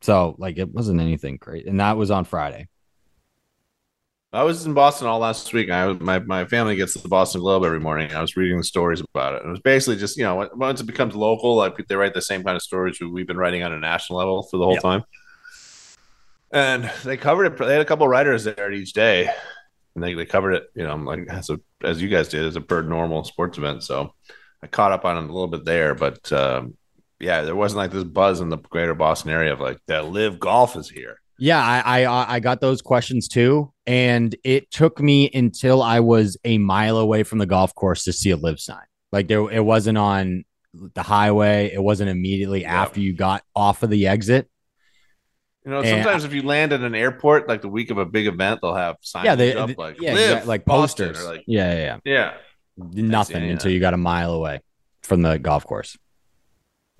So 0.00 0.34
like 0.38 0.58
it 0.58 0.72
wasn't 0.72 1.00
anything 1.00 1.36
great, 1.36 1.66
and 1.66 1.80
that 1.80 1.96
was 1.96 2.10
on 2.10 2.24
Friday. 2.24 2.68
I 4.34 4.44
was 4.44 4.64
in 4.64 4.72
Boston 4.72 5.08
all 5.08 5.18
last 5.18 5.52
week. 5.52 5.70
I 5.70 5.86
was, 5.86 6.00
my 6.00 6.18
my 6.20 6.46
family 6.46 6.74
gets 6.74 6.94
the 6.94 7.08
Boston 7.08 7.42
Globe 7.42 7.64
every 7.64 7.80
morning. 7.80 8.14
I 8.14 8.20
was 8.22 8.34
reading 8.36 8.56
the 8.56 8.64
stories 8.64 9.00
about 9.00 9.34
it. 9.34 9.42
And 9.42 9.48
it 9.48 9.50
was 9.50 9.60
basically 9.60 9.96
just 9.96 10.16
you 10.16 10.24
know 10.24 10.48
once 10.54 10.80
it 10.80 10.84
becomes 10.84 11.14
local, 11.14 11.54
like 11.56 11.76
they 11.86 11.96
write 11.96 12.14
the 12.14 12.22
same 12.22 12.42
kind 12.42 12.56
of 12.56 12.62
stories 12.62 12.98
we've 13.00 13.26
been 13.26 13.36
writing 13.36 13.62
on 13.62 13.72
a 13.72 13.78
national 13.78 14.18
level 14.18 14.42
for 14.44 14.56
the 14.56 14.64
whole 14.64 14.74
Yep. 14.74 14.82
time. 14.82 15.04
And 16.50 16.90
they 17.04 17.16
covered 17.16 17.46
it. 17.46 17.58
They 17.58 17.72
had 17.72 17.82
a 17.82 17.86
couple 17.86 18.06
writers 18.08 18.44
there 18.44 18.72
each 18.72 18.92
day, 18.92 19.30
and 19.94 20.02
they, 20.04 20.14
they 20.14 20.26
covered 20.26 20.52
it. 20.52 20.64
You 20.74 20.84
know, 20.84 20.96
like 20.96 21.26
as 21.28 21.50
a, 21.50 21.58
as 21.82 22.00
you 22.00 22.08
guys 22.08 22.28
did 22.28 22.44
as 22.44 22.56
a 22.56 22.60
per 22.60 22.82
normal 22.82 23.24
sports 23.24 23.58
event. 23.58 23.82
So 23.82 24.14
I 24.62 24.66
caught 24.66 24.92
up 24.92 25.04
on 25.04 25.16
it 25.16 25.28
a 25.28 25.32
little 25.32 25.46
bit 25.48 25.64
there, 25.64 25.94
but 25.94 26.30
um, 26.32 26.76
yeah, 27.20 27.42
there 27.42 27.56
wasn't 27.56 27.78
like 27.78 27.90
this 27.90 28.04
buzz 28.04 28.40
in 28.40 28.48
the 28.48 28.58
greater 28.58 28.94
Boston 28.94 29.30
area 29.30 29.52
of 29.52 29.60
like 29.60 29.78
that 29.88 30.06
live 30.06 30.38
golf 30.38 30.76
is 30.76 30.88
here. 30.88 31.18
Yeah, 31.42 31.60
I, 31.60 32.02
I 32.02 32.04
uh, 32.04 32.24
I 32.28 32.38
got 32.38 32.60
those 32.60 32.82
questions 32.82 33.26
too, 33.26 33.72
and 33.84 34.32
it 34.44 34.70
took 34.70 35.00
me 35.00 35.28
until 35.34 35.82
I 35.82 35.98
was 35.98 36.36
a 36.44 36.56
mile 36.58 36.98
away 36.98 37.24
from 37.24 37.38
the 37.38 37.46
golf 37.46 37.74
course 37.74 38.04
to 38.04 38.12
see 38.12 38.30
a 38.30 38.36
live 38.36 38.60
sign. 38.60 38.84
Like 39.10 39.26
there, 39.26 39.50
it 39.50 39.64
wasn't 39.64 39.98
on 39.98 40.44
the 40.72 41.02
highway. 41.02 41.72
It 41.74 41.82
wasn't 41.82 42.10
immediately 42.10 42.60
Yeah. 42.60 42.82
after 42.82 43.00
you 43.00 43.12
got 43.12 43.42
off 43.56 43.82
of 43.82 43.90
the 43.90 44.06
exit. 44.06 44.48
You 45.64 45.72
know, 45.72 45.80
And- 45.80 45.88
sometimes 45.88 46.22
if 46.22 46.32
you 46.32 46.42
land 46.42 46.72
at 46.72 46.80
an 46.82 46.94
airport, 46.94 47.48
like 47.48 47.60
the 47.60 47.68
week 47.68 47.90
of 47.90 47.98
a 47.98 48.06
big 48.06 48.28
event, 48.28 48.60
they'll 48.62 48.76
have 48.76 48.98
signs 49.00 49.24
yeah, 49.24 49.34
they, 49.34 49.52
up 49.52 49.76
like 49.76 50.00
yeah, 50.00 50.14
live, 50.14 50.46
like 50.46 50.64
posters. 50.64 51.24
like 51.26 51.42
yeah, 51.48 51.72
yeah, 51.72 51.98
yeah, 52.04 52.34
yeah. 52.76 53.02
Nothing 53.02 53.50
until 53.50 53.72
you 53.72 53.80
got 53.80 53.94
a 53.94 53.98
mile 53.98 54.32
away 54.34 54.60
from 55.02 55.22
the 55.22 55.40
golf 55.40 55.66
course. 55.66 55.98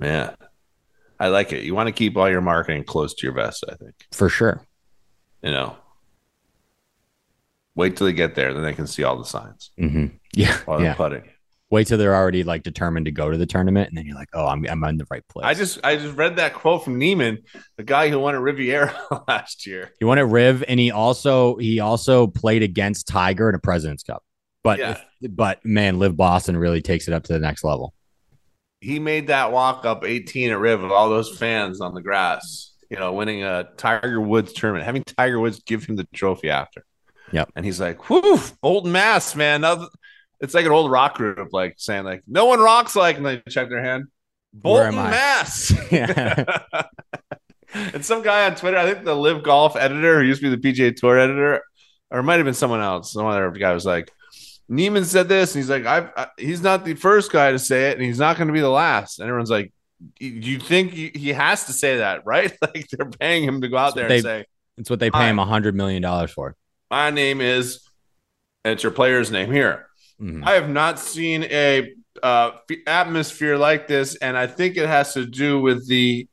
yeah. 0.01 0.35
I 1.23 1.29
like 1.29 1.53
it. 1.53 1.63
You 1.63 1.75
want 1.75 1.87
to 1.87 1.93
keep 1.93 2.17
all 2.17 2.29
your 2.29 2.41
marketing 2.41 2.85
close 2.85 3.15
to 3.15 3.27
your 3.27 3.35
vest. 3.35 3.65
I 3.71 3.75
think 3.77 3.95
For 4.13 4.29
sure. 4.29 4.61
you 5.43 5.51
know. 5.53 5.77
Wait 7.75 7.97
till 7.97 8.07
they 8.07 8.13
get 8.13 8.35
there, 8.35 8.53
then 8.53 8.63
they 8.63 8.75
can 8.75 8.87
see 8.87 9.03
all 9.03 9.17
the 9.17 9.25
signs 9.25 9.71
Mm-hmm. 9.81 10.07
Yeah, 10.35 10.57
while 10.67 10.83
yeah. 10.83 10.95
putting. 10.95 11.23
Wait 11.71 11.87
till 11.87 11.97
they're 11.97 12.15
already 12.15 12.43
like 12.45 12.63
determined 12.63 13.07
to 13.07 13.13
go 13.13 13.31
to 13.31 13.39
the 13.39 13.47
tournament, 13.47 13.89
and 13.89 13.97
then 13.97 14.05
you're 14.05 14.17
like, 14.17 14.29
oh, 14.35 14.47
I'm 14.47 14.67
I'm 14.69 14.85
in 14.85 14.99
the 14.99 15.07
right 15.11 15.27
place. 15.29 15.47
I 15.47 15.55
just 15.55 15.79
I 15.83 15.97
just 15.97 16.15
read 16.17 16.37
that 16.37 16.53
quote 16.53 16.85
from 16.85 16.99
Niemann, 16.99 17.39
the 17.79 17.83
guy 17.83 18.11
who 18.11 18.19
won 18.19 18.35
at 18.35 18.41
Riviera 18.43 18.95
last 19.29 19.67
year. 19.67 19.91
he 19.99 20.05
won 20.05 20.19
at 20.19 20.27
Riv, 20.27 20.63
and 20.69 20.79
he 20.79 20.91
also 20.91 21.57
he 21.57 21.81
also 21.81 22.27
played 22.27 22.63
against 22.63 23.07
Tiger 23.09 23.49
in 23.49 23.55
a 23.55 23.59
President's 23.59 24.03
Cup. 24.03 24.23
But 24.63 24.79
Yeah. 24.81 25.01
but 25.31 25.65
man, 25.65 25.99
Live 25.99 26.15
Boston 26.17 26.57
really 26.59 26.83
takes 26.83 27.09
it 27.09 27.15
up 27.15 27.23
to 27.25 27.33
the 27.33 27.39
next 27.39 27.65
level. 27.65 27.95
He 28.83 28.99
made 28.99 29.29
that 29.29 29.53
walk 29.53 29.85
up 29.85 30.05
18 30.05 30.51
at 30.51 30.59
Riv 30.59 30.83
with 30.83 30.91
all 30.91 31.09
those 31.09 31.39
fans 31.39 31.81
on 31.81 31.95
the 31.95 32.03
grass, 32.03 32.73
you 32.91 32.97
know, 32.99 33.13
winning 33.13 33.45
a 33.45 33.69
Tiger 33.77 34.21
Woods 34.21 34.53
tournament, 34.53 34.85
having 34.85 35.05
Tiger 35.05 35.39
Woods 35.39 35.63
give 35.65 35.85
him 35.85 35.95
the 35.95 36.07
trophy 36.13 36.51
after. 36.51 36.85
Yep. 37.31 37.53
And 37.55 37.65
he's 37.65 37.81
like, 37.81 38.11
whoo, 38.11 38.41
old 38.63 38.87
mass, 38.87 39.37
man. 39.37 39.65
It's 40.41 40.53
like 40.53 40.67
an 40.67 40.73
old 40.73 40.91
rock 40.91 41.15
group, 41.15 41.53
like 41.53 41.77
saying, 41.79 42.05
like, 42.05 42.23
no 42.27 42.47
one 42.47 42.61
rocks 42.61 42.97
like, 42.97 43.17
and 43.17 43.25
they 43.25 43.41
check 43.49 43.69
their 43.69 43.83
hand. 43.83 44.07
Bolton 44.53 44.97
Mass. 44.97 45.73
Yeah. 45.91 46.45
and 47.95 48.05
some 48.05 48.23
guy 48.23 48.45
on 48.45 48.55
Twitter, 48.55 48.77
I 48.77 48.93
think 48.93 49.05
the 49.05 49.15
Live 49.15 49.43
Golf 49.43 49.77
editor, 49.77 50.21
who 50.21 50.27
used 50.27 50.43
to 50.43 50.51
be 50.51 50.57
the 50.57 50.73
PGA 50.73 50.95
Tour 50.95 51.19
editor, 51.19 51.63
or 52.11 52.19
it 52.19 52.23
might 52.25 52.37
have 52.37 52.45
been 52.45 52.53
someone 52.53 52.81
else. 52.81 53.13
Some 53.13 53.25
other 53.25 53.51
guy 53.53 53.73
was 53.73 53.87
like, 53.87 54.11
Niemann 54.73 55.05
said 55.05 55.29
this, 55.29 55.55
and 55.55 55.63
he's 55.63 55.69
like, 55.71 55.85
I've, 55.87 56.11
I, 56.17 56.27
he's 56.39 56.63
not 56.63 56.85
the 56.85 56.95
first 56.95 57.31
guy 57.31 57.53
to 57.53 57.59
say 57.59 57.91
it, 57.91 57.99
and 57.99 58.05
he's 58.07 58.19
not 58.19 58.37
going 58.37 58.49
to 58.49 58.55
be 58.55 58.61
the 58.61 58.71
last. 58.71 59.19
And 59.19 59.29
everyone's 59.29 59.51
like, 59.51 59.73
you 60.19 60.59
think 60.59 60.93
he 60.93 61.13
he 61.15 61.29
has 61.29 61.67
to 61.67 61.73
say 61.73 61.99
that, 61.99 62.25
right? 62.27 62.53
Like 62.61 62.89
they're 62.91 63.09
paying 63.11 63.45
him 63.45 63.61
to 63.61 63.69
go 63.69 63.77
out 63.77 63.95
there 63.95 64.09
They- 64.09 64.17
and 64.17 64.23
say, 64.25 64.45
It's 64.79 64.91
what 64.91 64.99
they 64.99 65.11
pay 65.11 65.29
him 65.29 65.39
a 65.39 65.45
hundred 65.47 65.75
million 65.77 66.03
dollars 66.03 66.31
for. 66.33 66.57
my 66.91 67.11
name 67.11 67.41
is, 67.41 67.81
and 68.65 68.73
it's 68.73 68.83
your 68.83 68.93
player's 68.93 69.31
name 69.31 69.53
here. 69.53 69.87
Mhm. 70.21 70.45
I 70.47 70.53
have 70.53 70.69
not 70.69 70.99
seen 70.99 71.45
a 71.45 71.93
uh, 72.23 72.53
atmosphere 72.87 73.57
like 73.57 73.87
this, 73.89 74.17
and 74.17 74.37
I 74.37 74.47
think 74.47 74.77
it 74.77 74.87
has 74.89 75.15
to 75.15 75.27
do 75.27 75.61
with 75.61 75.87
the 75.89 76.27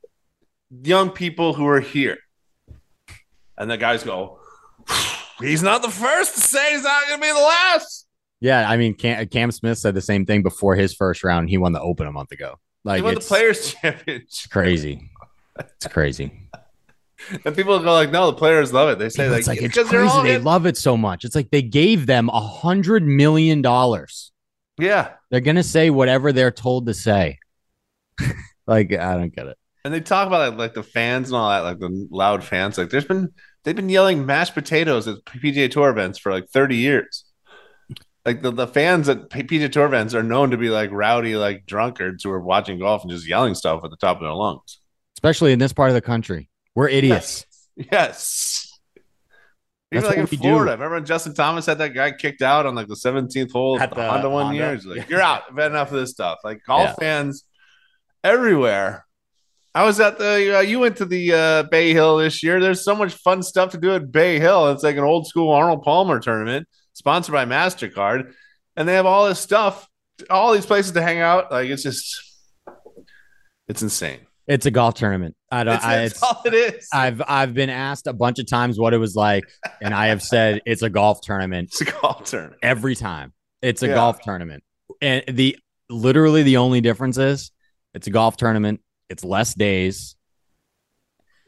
young 0.82 1.10
people 1.10 1.52
who 1.54 1.66
are 1.66 1.80
here. 1.80 2.18
And 3.58 3.70
the 3.70 3.76
guys 3.76 4.02
go, 4.04 4.38
"He's 5.40 5.62
not 5.62 5.82
the 5.82 5.90
first 5.90 6.34
to 6.34 6.40
say 6.40 6.72
he's 6.74 6.82
not 6.84 7.06
going 7.08 7.20
to 7.20 7.26
be 7.26 7.32
the 7.32 7.38
last." 7.38 7.99
Yeah, 8.40 8.68
I 8.68 8.76
mean, 8.76 8.94
Cam, 8.94 9.26
Cam 9.28 9.50
Smith 9.50 9.78
said 9.78 9.94
the 9.94 10.00
same 10.00 10.24
thing 10.26 10.42
before 10.42 10.74
his 10.74 10.94
first 10.94 11.22
round. 11.24 11.50
He 11.50 11.58
won 11.58 11.72
the 11.72 11.80
Open 11.80 12.06
a 12.06 12.12
month 12.12 12.32
ago. 12.32 12.58
Like 12.84 12.96
he 12.96 13.02
won 13.02 13.14
the 13.14 13.18
it's 13.20 13.28
Players 13.28 13.74
Championship, 13.74 14.50
crazy. 14.50 15.10
It's 15.58 15.86
crazy. 15.88 16.48
and 17.44 17.54
people 17.54 17.78
go 17.80 17.92
like, 17.92 18.10
"No, 18.10 18.26
the 18.30 18.36
players 18.36 18.72
love 18.72 18.88
it." 18.88 18.98
They 18.98 19.10
say 19.10 19.28
like, 19.28 19.40
it's 19.40 19.48
like 19.48 19.60
it's 19.60 19.74
they're 19.74 19.84
crazy. 19.84 20.06
all 20.08 20.22
They 20.22 20.36
in- 20.36 20.44
love 20.44 20.64
it 20.64 20.78
so 20.78 20.96
much. 20.96 21.24
It's 21.26 21.34
like 21.34 21.50
they 21.50 21.60
gave 21.60 22.06
them 22.06 22.30
a 22.30 22.40
hundred 22.40 23.02
million 23.02 23.60
dollars. 23.62 24.32
yeah." 24.78 25.12
They're 25.30 25.40
gonna 25.40 25.62
say 25.62 25.90
whatever 25.90 26.32
they're 26.32 26.50
told 26.50 26.86
to 26.86 26.94
say. 26.94 27.38
like 28.66 28.92
I 28.92 29.16
don't 29.16 29.34
get 29.34 29.46
it. 29.46 29.58
And 29.84 29.94
they 29.94 30.00
talk 30.00 30.26
about 30.26 30.50
like, 30.50 30.58
like 30.58 30.74
the 30.74 30.82
fans 30.82 31.28
and 31.28 31.36
all 31.36 31.50
that, 31.50 31.60
like 31.60 31.78
the 31.78 32.08
loud 32.10 32.42
fans. 32.42 32.78
Like 32.78 32.90
there's 32.90 33.04
been 33.04 33.32
they've 33.64 33.76
been 33.76 33.88
yelling 33.88 34.26
mashed 34.26 34.54
potatoes 34.54 35.06
at 35.08 35.24
PGA 35.26 35.70
Tour 35.70 35.90
events 35.90 36.18
for 36.18 36.32
like 36.32 36.48
30 36.48 36.76
years. 36.76 37.24
Like 38.26 38.42
the, 38.42 38.50
the 38.50 38.66
fans 38.66 39.08
at 39.08 39.30
PGA 39.30 39.70
Tour 39.72 39.86
events 39.86 40.14
are 40.14 40.22
known 40.22 40.50
to 40.50 40.56
be 40.58 40.68
like 40.68 40.90
rowdy, 40.92 41.36
like 41.36 41.64
drunkards 41.66 42.22
who 42.24 42.30
are 42.30 42.40
watching 42.40 42.78
golf 42.78 43.02
and 43.02 43.10
just 43.10 43.26
yelling 43.28 43.54
stuff 43.54 43.82
at 43.84 43.90
the 43.90 43.96
top 43.96 44.18
of 44.18 44.22
their 44.22 44.32
lungs. 44.32 44.78
Especially 45.16 45.52
in 45.52 45.58
this 45.58 45.72
part 45.72 45.88
of 45.88 45.94
the 45.94 46.00
country. 46.02 46.48
We're 46.74 46.88
idiots. 46.88 47.46
Yes. 47.76 47.86
yes. 47.92 48.66
Even 49.92 50.04
That's 50.04 50.16
like 50.16 50.18
in 50.18 50.28
we 50.30 50.36
do. 50.36 50.42
Florida. 50.50 50.72
Remember 50.72 50.96
when 50.96 51.04
Justin 51.06 51.34
Thomas 51.34 51.66
had 51.66 51.78
that 51.78 51.88
guy 51.94 52.12
kicked 52.12 52.42
out 52.42 52.64
on 52.66 52.74
like 52.74 52.86
the 52.88 52.94
17th 52.94 53.50
hole 53.52 53.76
At 53.76 53.84
at 53.84 53.90
the 53.90 53.96
the 53.96 54.08
Honda 54.10 54.30
one 54.30 54.44
Honda? 54.46 54.58
year? 54.58 54.74
He's 54.74 54.86
like, 54.86 55.08
you're 55.08 55.20
out. 55.20 55.42
I've 55.50 55.56
had 55.56 55.70
enough 55.72 55.90
of 55.90 55.98
this 55.98 56.10
stuff. 56.10 56.38
Like 56.44 56.60
golf 56.66 56.90
Yeah. 56.90 56.94
fans 57.00 57.44
everywhere. 58.22 59.06
I 59.74 59.84
was 59.84 59.98
at 60.00 60.18
the, 60.18 60.58
uh, 60.58 60.60
you 60.60 60.78
went 60.80 60.96
to 60.98 61.04
the 61.04 61.32
uh, 61.32 61.62
Bay 61.64 61.92
Hill 61.92 62.18
this 62.18 62.42
year. 62.42 62.60
There's 62.60 62.84
so 62.84 62.94
much 62.94 63.14
fun 63.14 63.42
stuff 63.42 63.70
to 63.70 63.78
do 63.78 63.94
at 63.94 64.10
Bay 64.12 64.38
Hill. 64.40 64.68
It's 64.72 64.82
like 64.82 64.96
an 64.96 65.04
old 65.04 65.26
school 65.28 65.52
Arnold 65.52 65.82
Palmer 65.82 66.18
tournament 66.20 66.68
sponsored 67.00 67.32
by 67.32 67.46
MasterCard. 67.46 68.34
And 68.76 68.86
they 68.88 68.94
have 68.94 69.06
all 69.06 69.26
this 69.26 69.40
stuff, 69.40 69.88
all 70.28 70.52
these 70.52 70.66
places 70.66 70.92
to 70.92 71.02
hang 71.02 71.18
out. 71.18 71.50
Like 71.50 71.68
it's 71.70 71.82
just, 71.82 72.14
it's 73.68 73.82
insane. 73.82 74.20
It's 74.46 74.66
a 74.66 74.70
golf 74.70 74.94
tournament. 74.94 75.34
I 75.50 75.64
don't 75.64 75.76
It's, 75.76 75.84
I, 75.84 76.02
it's 76.02 76.22
all 76.22 76.42
it 76.44 76.54
is. 76.54 76.88
I've 76.92 77.22
I've 77.26 77.54
been 77.54 77.70
asked 77.70 78.06
a 78.06 78.12
bunch 78.12 78.38
of 78.38 78.46
times 78.46 78.78
what 78.78 78.92
it 78.94 78.98
was 78.98 79.14
like, 79.14 79.44
and 79.80 79.94
I 79.94 80.06
have 80.08 80.22
said 80.22 80.60
it's 80.66 80.82
a 80.82 80.90
golf 80.90 81.20
tournament 81.22 81.68
it's 81.72 81.80
a 81.80 81.84
golf 82.00 82.24
tournament. 82.24 82.58
every 82.62 82.94
time. 82.96 83.32
It's 83.62 83.82
a 83.82 83.88
Yeah. 83.88 83.94
golf 83.94 84.20
tournament. 84.22 84.62
And 85.00 85.24
the 85.28 85.56
literally 85.88 86.42
the 86.42 86.56
only 86.58 86.80
difference 86.80 87.16
is 87.18 87.50
it's 87.94 88.06
a 88.06 88.10
golf 88.10 88.36
tournament. 88.36 88.80
It's 89.08 89.24
less 89.24 89.54
days. 89.54 90.16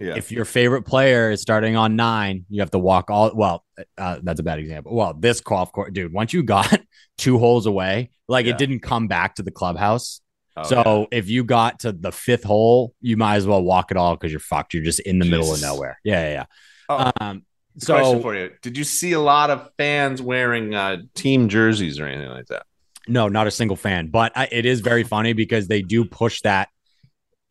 Yeah. 0.03 0.15
If 0.17 0.33
your 0.33 0.45
favorite 0.45 0.83
player 0.83 1.31
is 1.31 1.41
starting 1.41 1.77
on 1.77 1.97
nine, 1.97 2.45
you 2.51 2.61
have 2.61 2.71
to 2.73 2.79
walk 2.79 3.11
all. 3.11 3.31
Well, 3.35 3.65
uh, 3.97 4.19
that's 4.23 4.41
a 4.41 4.43
bad 4.43 4.59
example. 4.59 4.95
Well, 4.95 5.15
this 5.15 5.41
golf 5.41 5.73
course, 5.73 5.91
dude. 5.93 6.13
Once 6.13 6.33
you 6.33 6.43
got 6.43 6.81
two 7.19 7.39
holes 7.39 7.67
away, 7.67 8.11
like 8.29 8.47
Yeah. 8.47 8.53
it 8.53 8.59
didn't 8.59 8.81
come 8.81 9.09
back 9.09 9.37
to 9.37 9.43
the 9.43 9.51
clubhouse. 9.51 10.21
Oh, 10.57 10.63
so 10.65 11.07
if 11.11 11.31
you 11.31 11.45
got 11.45 11.81
to 11.81 11.93
the 11.93 12.13
fifth 12.13 12.45
hole, 12.45 12.95
you 13.01 13.17
might 13.17 13.37
as 13.37 13.47
well 13.47 13.63
walk 13.63 13.91
it 13.91 13.97
all 13.97 14.15
because 14.17 14.31
you're 14.31 14.41
fucked. 14.41 14.75
You're 14.75 14.85
just 14.85 15.01
in 15.01 15.19
the 15.19 15.25
middle 15.25 15.53
of 15.55 15.63
nowhere. 15.63 15.99
Yeah, 16.05 16.29
yeah. 16.31 16.45
Oh. 16.89 16.99
yeah. 16.99 17.13
Um, 17.21 17.43
So, 17.79 17.95
question 17.95 18.21
for 18.23 18.35
you: 18.35 18.51
Did 18.61 18.77
you 18.77 18.85
see 18.85 19.13
a 19.13 19.21
lot 19.21 19.49
of 19.49 19.71
fans 19.79 20.21
wearing 20.21 20.75
uh, 20.75 20.99
team 21.15 21.49
jerseys 21.49 21.99
or 21.99 22.07
anything 22.07 22.29
like 22.29 22.47
that? 22.49 22.67
No, 23.09 23.29
not 23.29 23.47
a 23.47 23.51
single 23.51 23.77
fan. 23.77 24.09
But 24.09 24.33
I, 24.37 24.47
it 24.53 24.67
is 24.67 24.81
very 24.81 25.05
funny 25.05 25.33
because 25.33 25.69
they 25.69 25.81
do 25.81 26.05
push 26.05 26.43
that. 26.43 26.69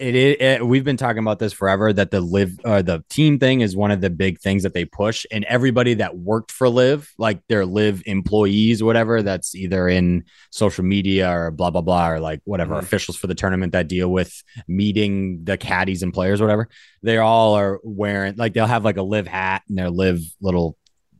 It, 0.01 0.15
it, 0.15 0.41
it- 0.41 0.65
we've 0.67 0.83
been 0.83 0.97
talking 0.97 1.19
about 1.19 1.37
this 1.37 1.53
forever 1.53 1.93
that 1.93 2.09
the 2.09 2.21
live 2.21 2.59
or 2.65 2.81
the 2.81 3.03
team 3.09 3.37
thing 3.37 3.61
is 3.61 3.75
one 3.75 3.91
of 3.91 4.01
the 4.01 4.09
big 4.09 4.39
things 4.39 4.63
that 4.63 4.73
they 4.73 4.83
push, 4.83 5.25
and 5.31 5.43
everybody 5.45 5.93
that 5.95 6.17
worked 6.17 6.51
for 6.51 6.67
Live, 6.69 7.11
like 7.19 7.39
their 7.47 7.65
Live 7.67 8.01
employees 8.07 8.81
or 8.81 8.85
whatever, 8.85 9.21
that's 9.21 9.53
either 9.53 9.87
in 9.87 10.23
social 10.49 10.83
media 10.83 11.29
or 11.31 11.51
blah 11.51 11.69
blah 11.69 11.81
blah 11.81 12.09
or 12.09 12.19
like 12.19 12.41
whatever 12.45 12.73
Mhm. 12.75 12.79
officials 12.79 13.15
for 13.15 13.27
the 13.27 13.35
tournament 13.35 13.73
that 13.73 13.87
deal 13.87 14.09
with 14.11 14.43
meeting 14.67 15.43
the 15.43 15.55
caddies 15.57 16.01
and 16.01 16.13
players, 16.13 16.41
whatever. 16.41 16.67
They 17.03 17.17
all 17.17 17.53
are 17.53 17.79
wearing 17.83 18.35
like 18.37 18.53
they'll 18.53 18.65
have 18.65 18.83
like 18.83 18.97
a 18.97 19.03
Live 19.03 19.27
hat 19.27 19.61
and 19.69 19.77
their 19.77 19.91
Live 19.91 20.19
little 20.41 20.77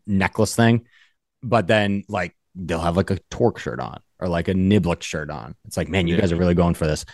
necklace 0.07 0.55
thing, 0.55 0.87
but 1.43 1.67
then 1.67 2.03
like 2.09 2.35
they'll 2.55 2.79
have 2.79 2.97
like 2.97 3.11
a 3.11 3.19
torque 3.29 3.59
shirt 3.59 3.79
on 3.79 3.99
or 4.19 4.27
like 4.27 4.47
a 4.47 4.53
niblick 4.53 5.03
shirt 5.03 5.29
on. 5.29 5.53
It's 5.65 5.77
like, 5.77 5.87
man, 5.87 6.07
you 6.07 6.15
Yeah. 6.15 6.21
guys 6.21 6.31
are 6.31 6.35
really 6.37 6.55
going 6.55 6.73
for 6.73 6.87
this. 6.87 7.05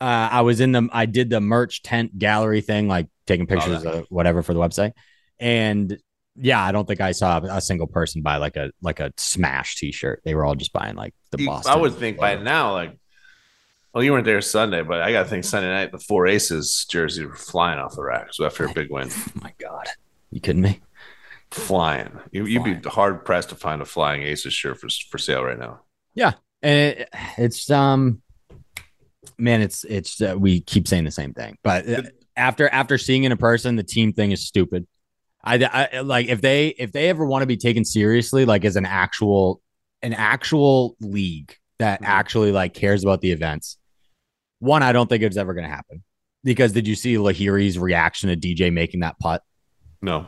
Uh, 0.00 0.28
I 0.30 0.40
was 0.42 0.60
in 0.60 0.72
the, 0.72 0.88
I 0.92 1.06
did 1.06 1.30
the 1.30 1.40
merch 1.40 1.82
tent 1.82 2.18
gallery 2.18 2.60
thing, 2.60 2.88
like 2.88 3.08
taking 3.26 3.46
pictures 3.46 3.84
of 3.84 4.06
whatever 4.08 4.42
for 4.42 4.54
the 4.54 4.60
website. 4.60 4.92
And 5.40 5.98
yeah, 6.36 6.62
I 6.62 6.72
don't 6.72 6.86
think 6.86 7.00
I 7.00 7.12
saw 7.12 7.38
a 7.38 7.60
single 7.60 7.86
person 7.88 8.22
buy 8.22 8.36
like 8.36 8.56
a, 8.56 8.70
like 8.80 9.00
a 9.00 9.12
smash 9.16 9.76
t-shirt. 9.76 10.22
They 10.24 10.34
were 10.34 10.44
all 10.44 10.54
just 10.54 10.72
buying 10.72 10.94
like 10.94 11.14
the 11.30 11.44
Boston. 11.44 11.72
I 11.72 11.76
would 11.76 11.94
think 11.94 12.18
by 12.18 12.36
now, 12.36 12.72
like, 12.72 12.96
well, 13.92 14.04
you 14.04 14.12
weren't 14.12 14.24
there 14.24 14.40
Sunday, 14.40 14.82
but 14.82 15.00
I 15.00 15.10
got 15.10 15.24
to 15.24 15.28
think 15.28 15.44
Sunday 15.44 15.68
night 15.68 15.90
the 15.90 15.98
Four 15.98 16.26
Aces 16.28 16.86
jersey 16.88 17.24
were 17.24 17.34
flying 17.34 17.80
off 17.80 17.96
the 17.96 18.02
rack. 18.02 18.32
So 18.32 18.44
after 18.44 18.66
a 18.66 18.72
big 18.72 18.90
win, 18.90 19.08
Oh 19.12 19.32
my 19.42 19.52
God. 19.58 19.88
You 20.30 20.40
kidding 20.40 20.62
me? 20.62 20.80
flying, 21.50 22.18
you, 22.30 22.44
you'd 22.44 22.82
be 22.82 22.88
hard 22.88 23.24
pressed 23.24 23.50
to 23.50 23.54
find 23.54 23.80
a 23.80 23.84
flying 23.84 24.22
Aces 24.22 24.52
shirt 24.52 24.78
for 24.78 24.88
for 25.10 25.18
sale 25.18 25.42
right 25.42 25.58
now. 25.58 25.80
Yeah, 26.14 26.32
and 26.62 26.78
it, 26.78 27.08
it's, 27.36 27.70
um, 27.70 28.22
man, 29.38 29.60
it's, 29.62 29.84
it's, 29.84 30.20
uh, 30.20 30.34
we 30.38 30.60
keep 30.60 30.86
saying 30.88 31.04
the 31.04 31.10
same 31.10 31.32
thing, 31.34 31.56
but 31.62 31.88
uh, 31.88 32.02
after, 32.36 32.68
after 32.68 32.98
seeing 32.98 33.24
it 33.24 33.26
in 33.26 33.32
a 33.32 33.36
person, 33.36 33.76
the 33.76 33.82
team 33.82 34.12
thing 34.12 34.32
is 34.32 34.46
stupid. 34.46 34.86
I, 35.42 35.88
I 35.94 36.00
like 36.00 36.26
if 36.26 36.40
they 36.40 36.68
if 36.68 36.90
they 36.90 37.08
ever 37.08 37.24
want 37.24 37.42
to 37.42 37.46
be 37.46 37.56
taken 37.56 37.84
seriously, 37.84 38.44
like 38.44 38.64
as 38.64 38.74
an 38.76 38.84
actual 38.84 39.62
an 40.02 40.12
actual 40.12 40.96
league 41.00 41.56
that 41.78 42.02
Mhm. 42.02 42.06
actually 42.06 42.50
like 42.52 42.74
cares 42.74 43.04
about 43.04 43.20
the 43.20 43.30
events. 43.30 43.78
One, 44.58 44.82
I 44.82 44.92
don't 44.92 45.08
think 45.08 45.22
it's 45.22 45.36
ever 45.36 45.54
going 45.54 45.64
to 45.66 45.74
happen 45.74 46.02
because 46.42 46.72
did 46.72 46.88
you 46.88 46.96
see 46.96 47.14
Lahiri's 47.14 47.78
reaction 47.78 48.28
to 48.30 48.36
DJ 48.36 48.72
making 48.72 49.00
that 49.00 49.16
putt? 49.20 49.42
No, 50.02 50.26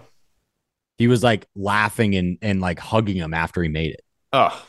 He 0.96 1.08
was 1.08 1.24
like 1.24 1.46
laughing 1.56 2.14
and 2.14 2.38
and 2.40 2.60
like 2.60 2.78
hugging 2.78 3.16
him 3.16 3.34
after 3.34 3.62
he 3.64 3.68
made 3.68 3.90
it. 3.94 4.02
oh, 4.32 4.64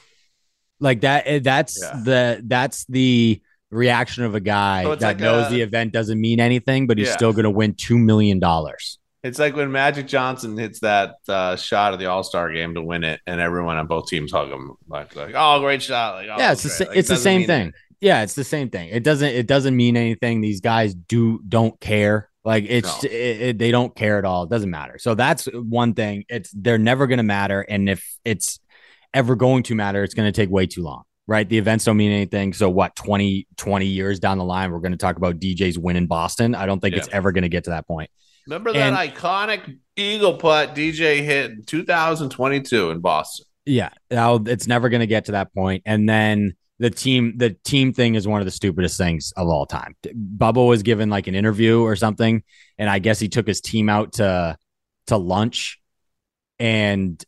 Like 0.80 1.02
that. 1.02 1.28
eh, 1.28 1.40
That's 1.40 1.80
Yeah. 1.80 2.02
the 2.04 2.42
that's 2.46 2.84
the 2.86 3.42
reaction 3.72 4.24
of 4.24 4.36
a 4.36 4.40
guy 4.40 4.84
So 4.84 4.96
that 4.96 5.02
like 5.06 5.20
knows 5.20 5.48
a- 5.48 5.50
the 5.50 5.62
event 5.62 5.94
doesn't 5.94 6.20
mean 6.20 6.40
anything, 6.40 6.88
but 6.88 6.98
he's 6.98 7.08
Yeah. 7.08 7.14
still 7.16 7.32
going 7.34 7.44
to 7.46 7.50
win 7.50 7.74
two 7.74 7.98
million 7.98 8.40
dollars. 8.40 8.98
it's 9.24 9.38
like 9.40 9.56
when 9.56 9.72
Magic 9.72 10.08
Johnson 10.08 10.58
hits 10.58 10.80
that 10.80 11.16
uh, 11.30 11.56
shot 11.56 11.94
of 11.94 12.00
the 12.00 12.08
All 12.08 12.24
Star 12.24 12.52
game 12.52 12.74
to 12.76 12.82
win 12.82 13.04
it, 13.04 13.20
and 13.28 13.40
everyone 13.40 13.78
on 13.78 13.86
both 13.88 14.08
teams 14.08 14.32
hug 14.32 14.50
him 14.50 14.72
like, 14.88 15.16
like 15.16 15.34
"Oh, 15.36 15.60
great 15.60 15.82
shot!" 15.84 16.16
Like, 16.16 16.28
oh, 16.32 16.38
yeah, 16.40 16.52
it's 16.54 16.64
the, 16.78 16.86
Like, 16.88 16.98
it's 16.98 17.08
the 17.10 17.18
same 17.18 17.42
thing. 17.46 17.62
anything. 17.62 17.74
Yeah, 18.02 18.24
it's 18.24 18.34
the 18.34 18.44
same 18.44 18.70
thing. 18.72 18.90
It 18.90 19.04
doesn't 19.04 19.30
it 19.30 19.46
doesn't 19.48 19.76
mean 19.76 19.96
anything. 19.96 20.42
These 20.42 20.60
guys 20.62 20.96
do 20.96 21.40
don't 21.48 21.80
care. 21.80 22.30
Like 22.44 22.66
it's 22.68 23.04
No. 23.04 23.10
it, 23.12 23.42
it- 23.42 23.58
they 23.60 23.70
don't 23.70 23.96
care 23.96 24.18
at 24.18 24.26
all. 24.26 24.44
It 24.46 24.50
doesn't 24.50 24.72
matter. 24.72 24.98
So 24.98 25.14
that's 25.14 25.46
one 25.54 25.94
thing. 25.94 26.26
It's 26.28 26.50
they're 26.52 26.80
never 26.80 27.06
going 27.06 27.18
to 27.20 27.24
matter, 27.24 27.62
and 27.62 27.88
if 27.88 28.04
it's 28.26 28.60
ever 29.14 29.36
going 29.36 29.62
to 29.64 29.76
matter, 29.76 30.04
it's 30.04 30.16
going 30.16 30.26
to 30.28 30.36
take 30.36 30.50
way 30.50 30.66
too 30.66 30.82
long. 30.82 31.04
Right? 31.32 31.48
The 31.48 31.58
events 31.58 31.86
don't 31.86 31.96
mean 31.96 32.12
anything. 32.12 32.52
So 32.52 32.70
what? 32.70 32.94
20, 32.98 33.48
20 33.56 33.86
years 33.86 34.20
down 34.20 34.38
the 34.38 34.44
line, 34.44 34.70
we're 34.70 34.80
going 34.82 34.92
to 34.92 34.98
talk 34.98 35.16
about 35.16 35.40
DJ's 35.40 35.80
win 35.80 35.96
in 35.96 36.06
Boston. 36.06 36.56
I 36.56 36.66
don't 36.66 36.82
think 36.82 36.94
it's 36.94 37.08
ever 37.10 37.32
going 37.32 37.44
to 37.44 37.50
get 37.50 37.64
to 37.64 37.70
that 37.70 37.88
point. 37.88 38.10
Remember 38.48 38.74
that 38.74 38.94
And- 38.94 38.98
iconic 38.98 39.78
eagle 39.96 40.34
putt 40.34 40.76
DJ 40.76 41.24
hit 41.24 41.52
in 41.52 41.64
2022 41.64 42.92
in 42.92 43.00
Boston? 43.00 43.46
Yeah, 43.66 43.92
now 44.10 44.42
it's 44.46 44.68
never 44.68 44.90
going 44.90 45.00
to 45.00 45.08
get 45.08 45.26
to 45.26 45.32
that 45.32 45.54
point. 45.54 45.84
And 45.86 46.10
then 46.10 46.56
the 46.80 46.90
team, 46.90 47.38
the 47.38 47.52
team 47.64 47.94
thing 47.94 48.16
is 48.16 48.28
one 48.28 48.42
of 48.42 48.46
the 48.46 48.52
stupidest 48.52 48.98
things 48.98 49.32
of 49.38 49.48
all 49.48 49.66
time. 49.66 49.96
Bubba 50.04 50.68
was 50.68 50.84
given 50.84 51.10
like 51.10 51.28
an 51.28 51.36
interview 51.36 51.82
or 51.82 51.96
something, 51.96 52.44
and 52.78 52.90
I 52.90 53.00
guess 53.00 53.22
he 53.22 53.30
took 53.30 53.48
his 53.48 53.62
team 53.62 53.88
out 53.88 54.14
to 54.16 54.58
to 55.08 55.16
lunch, 55.16 55.80
and 56.60 57.24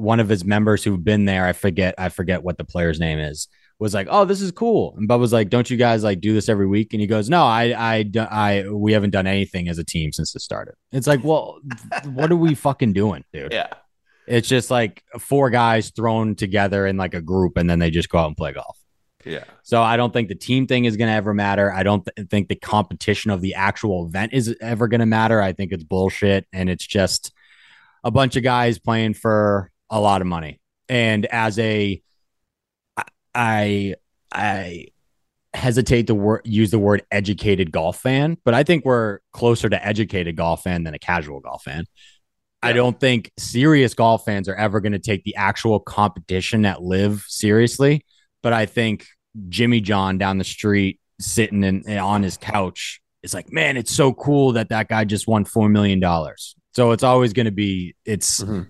one 0.00 0.20
of 0.20 0.28
his 0.28 0.44
members 0.44 0.82
who've 0.82 1.02
been 1.02 1.24
there, 1.24 1.46
I 1.46 1.52
forget, 1.52 1.94
I 1.98 2.08
forget 2.08 2.42
what 2.42 2.58
the 2.58 2.64
player's 2.64 2.98
name 2.98 3.18
is, 3.18 3.48
was 3.78 3.94
like, 3.94 4.08
"Oh, 4.10 4.24
this 4.24 4.40
is 4.40 4.52
cool," 4.52 4.94
and 4.96 5.08
Bubba's 5.08 5.32
like, 5.32 5.48
"Don't 5.48 5.68
you 5.70 5.76
guys 5.76 6.04
like 6.04 6.20
do 6.20 6.34
this 6.34 6.48
every 6.48 6.66
week?" 6.66 6.92
And 6.92 7.00
he 7.00 7.06
goes, 7.06 7.30
"No, 7.30 7.42
I, 7.42 7.74
I, 7.76 8.10
I, 8.18 8.68
we 8.68 8.92
haven't 8.92 9.10
done 9.10 9.26
anything 9.26 9.68
as 9.68 9.78
a 9.78 9.84
team 9.84 10.12
since 10.12 10.34
it 10.36 10.40
started." 10.40 10.74
It's 10.92 11.06
like, 11.06 11.24
well, 11.24 11.60
what 12.04 12.30
are 12.30 12.36
we 12.36 12.54
fucking 12.54 12.92
doing, 12.92 13.24
dude? 13.32 13.52
Yeah. 13.52 13.68
It's 14.26 14.48
just 14.48 14.70
like 14.70 15.02
four 15.18 15.50
guys 15.50 15.90
thrown 15.90 16.36
together 16.36 16.86
in 16.86 16.96
like 16.96 17.14
a 17.14 17.20
group 17.20 17.56
and 17.56 17.68
then 17.68 17.80
they 17.80 17.90
just 17.90 18.08
go 18.08 18.18
out 18.18 18.28
and 18.28 18.36
play 18.36 18.52
golf. 18.52 18.78
Yeah. 19.24 19.44
So 19.62 19.82
I 19.82 19.96
don't 19.96 20.12
think 20.12 20.28
the 20.28 20.34
team 20.34 20.66
thing 20.66 20.84
is 20.84 20.96
going 20.96 21.08
to 21.08 21.14
ever 21.14 21.34
matter. 21.34 21.72
I 21.72 21.82
don't 21.82 22.06
th- 22.06 22.28
think 22.28 22.48
the 22.48 22.54
competition 22.54 23.30
of 23.30 23.40
the 23.40 23.54
actual 23.54 24.06
event 24.06 24.32
is 24.32 24.54
ever 24.60 24.88
going 24.88 25.00
to 25.00 25.06
matter. 25.06 25.42
I 25.42 25.52
think 25.52 25.72
it's 25.72 25.82
bullshit 25.82 26.46
and 26.52 26.70
it's 26.70 26.86
just 26.86 27.32
a 28.04 28.10
bunch 28.10 28.36
of 28.36 28.42
guys 28.42 28.78
playing 28.78 29.14
for 29.14 29.69
a 29.90 30.00
lot 30.00 30.20
of 30.20 30.26
money. 30.26 30.60
And 30.88 31.26
as 31.26 31.58
a 31.58 32.00
I 33.34 33.94
I 34.32 34.86
hesitate 35.54 36.06
to 36.06 36.14
wor- 36.14 36.42
use 36.44 36.70
the 36.70 36.78
word 36.78 37.02
educated 37.10 37.72
golf 37.72 38.00
fan, 38.00 38.36
but 38.44 38.54
I 38.54 38.62
think 38.62 38.84
we're 38.84 39.18
closer 39.32 39.68
to 39.68 39.84
educated 39.86 40.36
golf 40.36 40.62
fan 40.62 40.84
than 40.84 40.94
a 40.94 40.98
casual 40.98 41.40
golf 41.40 41.64
fan. 41.64 41.84
I 42.62 42.72
don't 42.72 43.00
think 43.00 43.32
serious 43.38 43.94
golf 43.94 44.24
fans 44.26 44.46
are 44.48 44.54
ever 44.54 44.80
going 44.80 44.92
to 44.92 44.98
take 44.98 45.24
the 45.24 45.34
actual 45.36 45.80
competition 45.80 46.66
at 46.66 46.82
live 46.82 47.24
seriously. 47.26 48.04
But 48.42 48.52
I 48.52 48.66
think 48.66 49.06
Jimmy 49.48 49.80
John 49.80 50.18
down 50.18 50.36
the 50.38 50.44
street 50.44 51.00
sitting 51.18 51.64
in, 51.64 51.98
on 51.98 52.22
his 52.22 52.36
couch 52.36 53.00
is 53.22 53.32
like, 53.32 53.50
man, 53.50 53.76
it's 53.78 53.90
so 53.92 54.12
cool 54.12 54.52
that 54.52 54.68
that 54.68 54.88
guy 54.88 55.04
just 55.04 55.26
won 55.26 55.44
$4 55.46 55.70
million. 55.70 56.02
So 56.72 56.92
it's 56.92 57.02
always 57.02 57.32
going 57.32 57.46
to 57.46 57.50
be, 57.52 57.94
it's, 58.04 58.40
Mhm. 58.44 58.68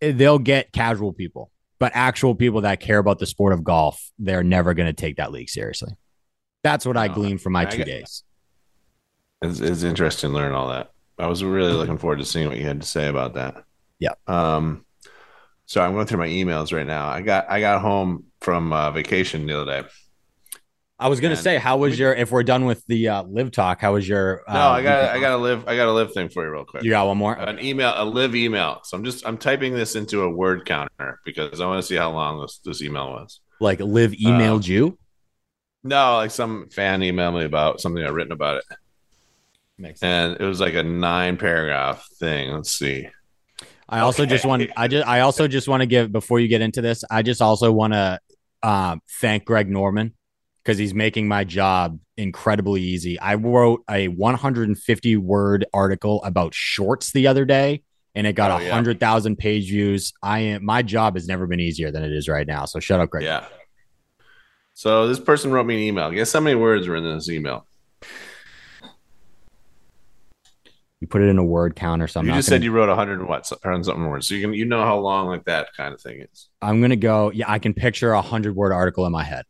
They'll 0.00 0.38
get 0.38 0.72
casual 0.72 1.12
people, 1.12 1.50
but 1.78 1.92
actual 1.94 2.34
people 2.34 2.62
that 2.62 2.80
care 2.80 2.98
about 2.98 3.18
the 3.18 3.26
sport 3.26 3.52
of 3.52 3.64
golf, 3.64 4.10
they're 4.18 4.42
never 4.44 4.74
going 4.74 4.86
to 4.88 4.92
take 4.92 5.16
that 5.16 5.32
league 5.32 5.48
seriously. 5.50 5.92
That's 6.62 6.84
what 6.86 6.96
I 6.96 7.08
No, 7.08 7.14
gleaned 7.14 7.42
from 7.42 7.52
my 7.52 7.62
I 7.62 7.64
two 7.66 7.78
get- 7.78 7.86
days. 7.86 8.22
It's, 9.42 9.60
it's 9.60 9.82
interesting 9.82 10.30
to 10.30 10.36
learn 10.36 10.52
all 10.52 10.68
that. 10.70 10.90
I 11.18 11.26
was 11.26 11.44
really 11.44 11.72
looking 11.72 11.98
forward 11.98 12.18
to 12.20 12.24
seeing 12.24 12.48
what 12.48 12.56
you 12.56 12.64
had 12.66 12.80
to 12.80 12.86
say 12.86 13.08
about 13.08 13.34
that. 13.34 13.64
Yeah. 13.98 14.12
Um. 14.26 14.84
So 15.66 15.80
I'm 15.82 15.92
going 15.94 16.06
through 16.06 16.18
my 16.18 16.28
emails 16.28 16.72
right 16.72 16.86
now. 16.86 17.08
I 17.08 17.20
got 17.22 17.50
I 17.50 17.60
got 17.60 17.80
home 17.82 18.24
from 18.40 18.72
uh, 18.72 18.90
vacation 18.92 19.46
the 19.46 19.60
other 19.60 19.82
day. 19.82 19.88
I 20.98 21.08
was 21.08 21.20
gonna 21.20 21.32
And 21.34 21.42
say, 21.42 21.58
how 21.58 21.76
was 21.76 21.98
your? 21.98 22.14
If 22.14 22.30
we're 22.30 22.42
done 22.42 22.64
with 22.64 22.82
the 22.86 23.08
uh, 23.08 23.22
live 23.24 23.50
talk, 23.50 23.80
how 23.82 23.92
was 23.92 24.08
your? 24.08 24.42
Uh, 24.48 24.54
No, 24.54 24.60
I 24.60 24.82
got 24.82 25.02
weekend? 25.02 25.18
I 25.18 25.20
got 25.20 25.30
to 25.30 25.36
live 25.36 25.68
I 25.68 25.76
got 25.76 25.88
a 25.88 25.92
live 25.92 26.12
thing 26.14 26.30
for 26.30 26.44
you 26.44 26.50
real 26.50 26.64
quick. 26.64 26.84
You 26.84 26.90
got 26.90 27.06
one 27.06 27.18
more. 27.18 27.34
An 27.34 27.58
email, 27.62 27.92
a 27.94 28.04
live 28.04 28.34
email. 28.34 28.80
So 28.84 28.96
I'm 28.96 29.04
just 29.04 29.26
I'm 29.26 29.36
typing 29.36 29.74
this 29.74 29.94
into 29.94 30.22
a 30.22 30.30
word 30.30 30.64
counter 30.64 31.20
because 31.26 31.60
I 31.60 31.66
want 31.66 31.82
to 31.82 31.86
see 31.86 31.96
how 31.96 32.10
long 32.12 32.40
this 32.40 32.60
this 32.64 32.80
email 32.82 33.10
was. 33.10 33.40
like 33.60 33.80
live 33.80 34.12
emailed 34.12 34.64
uh, 34.64 34.72
you. 34.72 34.98
No, 35.84 36.16
like 36.16 36.30
some 36.30 36.68
fan 36.70 37.00
emailed 37.00 37.38
me 37.38 37.44
about 37.44 37.80
something 37.80 38.02
I've 38.02 38.14
written 38.14 38.32
about 38.32 38.56
it, 38.56 38.64
Makes 39.78 40.00
sense. 40.00 40.32
and 40.32 40.40
it 40.40 40.48
was 40.48 40.60
like 40.60 40.74
a 40.74 40.82
nine 40.82 41.36
paragraph 41.36 42.08
thing. 42.18 42.52
Let's 42.52 42.72
see. 42.72 43.06
I 43.88 44.00
also 44.00 44.26
just 44.26 44.44
want. 44.46 44.68
I 44.76 44.88
just. 44.88 45.06
I 45.06 45.20
also 45.20 45.46
just 45.46 45.68
want 45.68 45.82
to 45.82 45.86
give 45.86 46.10
before 46.10 46.40
you 46.40 46.48
get 46.48 46.62
into 46.62 46.80
this. 46.80 47.04
I 47.10 47.20
just 47.22 47.40
also 47.42 47.70
want 47.70 47.92
to 47.92 48.18
um, 48.64 49.00
thank 49.20 49.44
Greg 49.44 49.68
Norman 49.70 50.14
because 50.66 50.78
he's 50.78 50.94
making 50.94 51.28
my 51.28 51.44
job 51.44 51.96
incredibly 52.16 52.82
easy. 52.82 53.20
I 53.20 53.36
wrote 53.36 53.84
a 53.88 54.08
150 54.08 55.16
word 55.16 55.64
article 55.72 56.20
about 56.24 56.54
shorts 56.54 57.12
the 57.12 57.28
other 57.28 57.44
day, 57.44 57.84
and 58.16 58.26
it 58.26 58.32
got 58.32 58.50
Oh, 58.50 58.56
a 58.56 58.64
yeah. 58.64 58.72
hundred 58.72 58.98
thousand 58.98 59.36
page 59.36 59.68
views. 59.68 60.12
I 60.24 60.40
am. 60.40 60.64
My 60.64 60.82
job 60.82 61.14
has 61.14 61.28
never 61.28 61.46
been 61.46 61.60
easier 61.60 61.92
than 61.92 62.02
it 62.02 62.10
is 62.10 62.28
right 62.28 62.48
now. 62.48 62.64
So 62.64 62.80
shut 62.80 62.98
up, 62.98 63.10
Greg. 63.10 63.22
Yeah. 63.22 63.46
So 64.74 65.06
this 65.06 65.20
person 65.20 65.52
wrote 65.52 65.66
me 65.66 65.74
an 65.76 65.80
email. 65.82 66.10
Guess 66.10 66.32
how 66.32 66.40
many 66.40 66.56
words 66.56 66.88
were 66.88 66.96
in 66.96 67.04
this 67.04 67.30
email? 67.30 67.64
You 71.00 71.06
put 71.06 71.22
it 71.22 71.28
in 71.28 71.38
a 71.38 71.44
word 71.44 71.76
count 71.76 72.02
or 72.02 72.08
something. 72.08 72.34
you 72.34 72.38
just 72.38 72.48
said 72.48 72.64
you 72.64 72.72
wrote 72.72 72.88
100 72.88 73.20
and 73.20 73.28
what? 73.28 73.48
Around 73.64 73.84
something 73.84 74.04
words. 74.04 74.26
So 74.26 74.34
you 74.34 74.40
can 74.40 74.52
you 74.52 74.64
know 74.64 74.82
how 74.82 74.98
long 74.98 75.28
like 75.28 75.44
that 75.44 75.68
kind 75.76 75.94
of 75.94 76.00
thing 76.00 76.22
is. 76.22 76.48
I'm 76.60 76.80
gonna 76.80 76.96
go. 76.96 77.30
Yeah, 77.30 77.48
I 77.48 77.60
can 77.60 77.72
picture 77.72 78.10
a 78.12 78.20
hundred 78.22 78.56
word 78.56 78.72
article 78.72 79.06
in 79.06 79.12
my 79.12 79.22
head. 79.22 79.44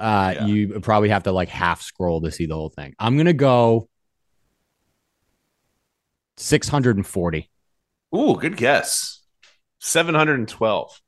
Uh, 0.00 0.32
Yeah. 0.34 0.46
you 0.46 0.80
probably 0.80 1.10
have 1.10 1.24
to 1.24 1.32
like 1.32 1.48
half 1.50 1.82
scroll 1.82 2.20
to 2.22 2.30
see 2.30 2.46
the 2.46 2.54
whole 2.54 2.70
thing. 2.70 2.94
I'm 2.98 3.16
gonna 3.16 3.32
go 3.34 3.88
640. 6.36 7.50
Ooh, 8.16 8.36
good 8.40 8.56
guess. 8.56 9.22
712. 9.80 11.00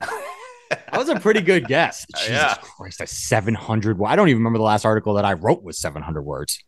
That 0.00 0.98
was 0.98 1.08
a 1.08 1.18
pretty 1.20 1.40
good 1.40 1.66
guess. 1.66 2.06
Jesus 2.16 2.30
Yeah. 2.30 2.54
Christ, 2.60 3.00
a 3.00 3.06
700. 3.06 3.98
wo- 3.98 4.06
I 4.06 4.16
don't 4.16 4.28
even 4.28 4.38
remember 4.40 4.58
the 4.58 4.64
last 4.64 4.84
article 4.84 5.14
that 5.14 5.24
I 5.24 5.32
wrote 5.34 5.62
was 5.62 5.78
700 5.78 6.22
words. 6.22 6.62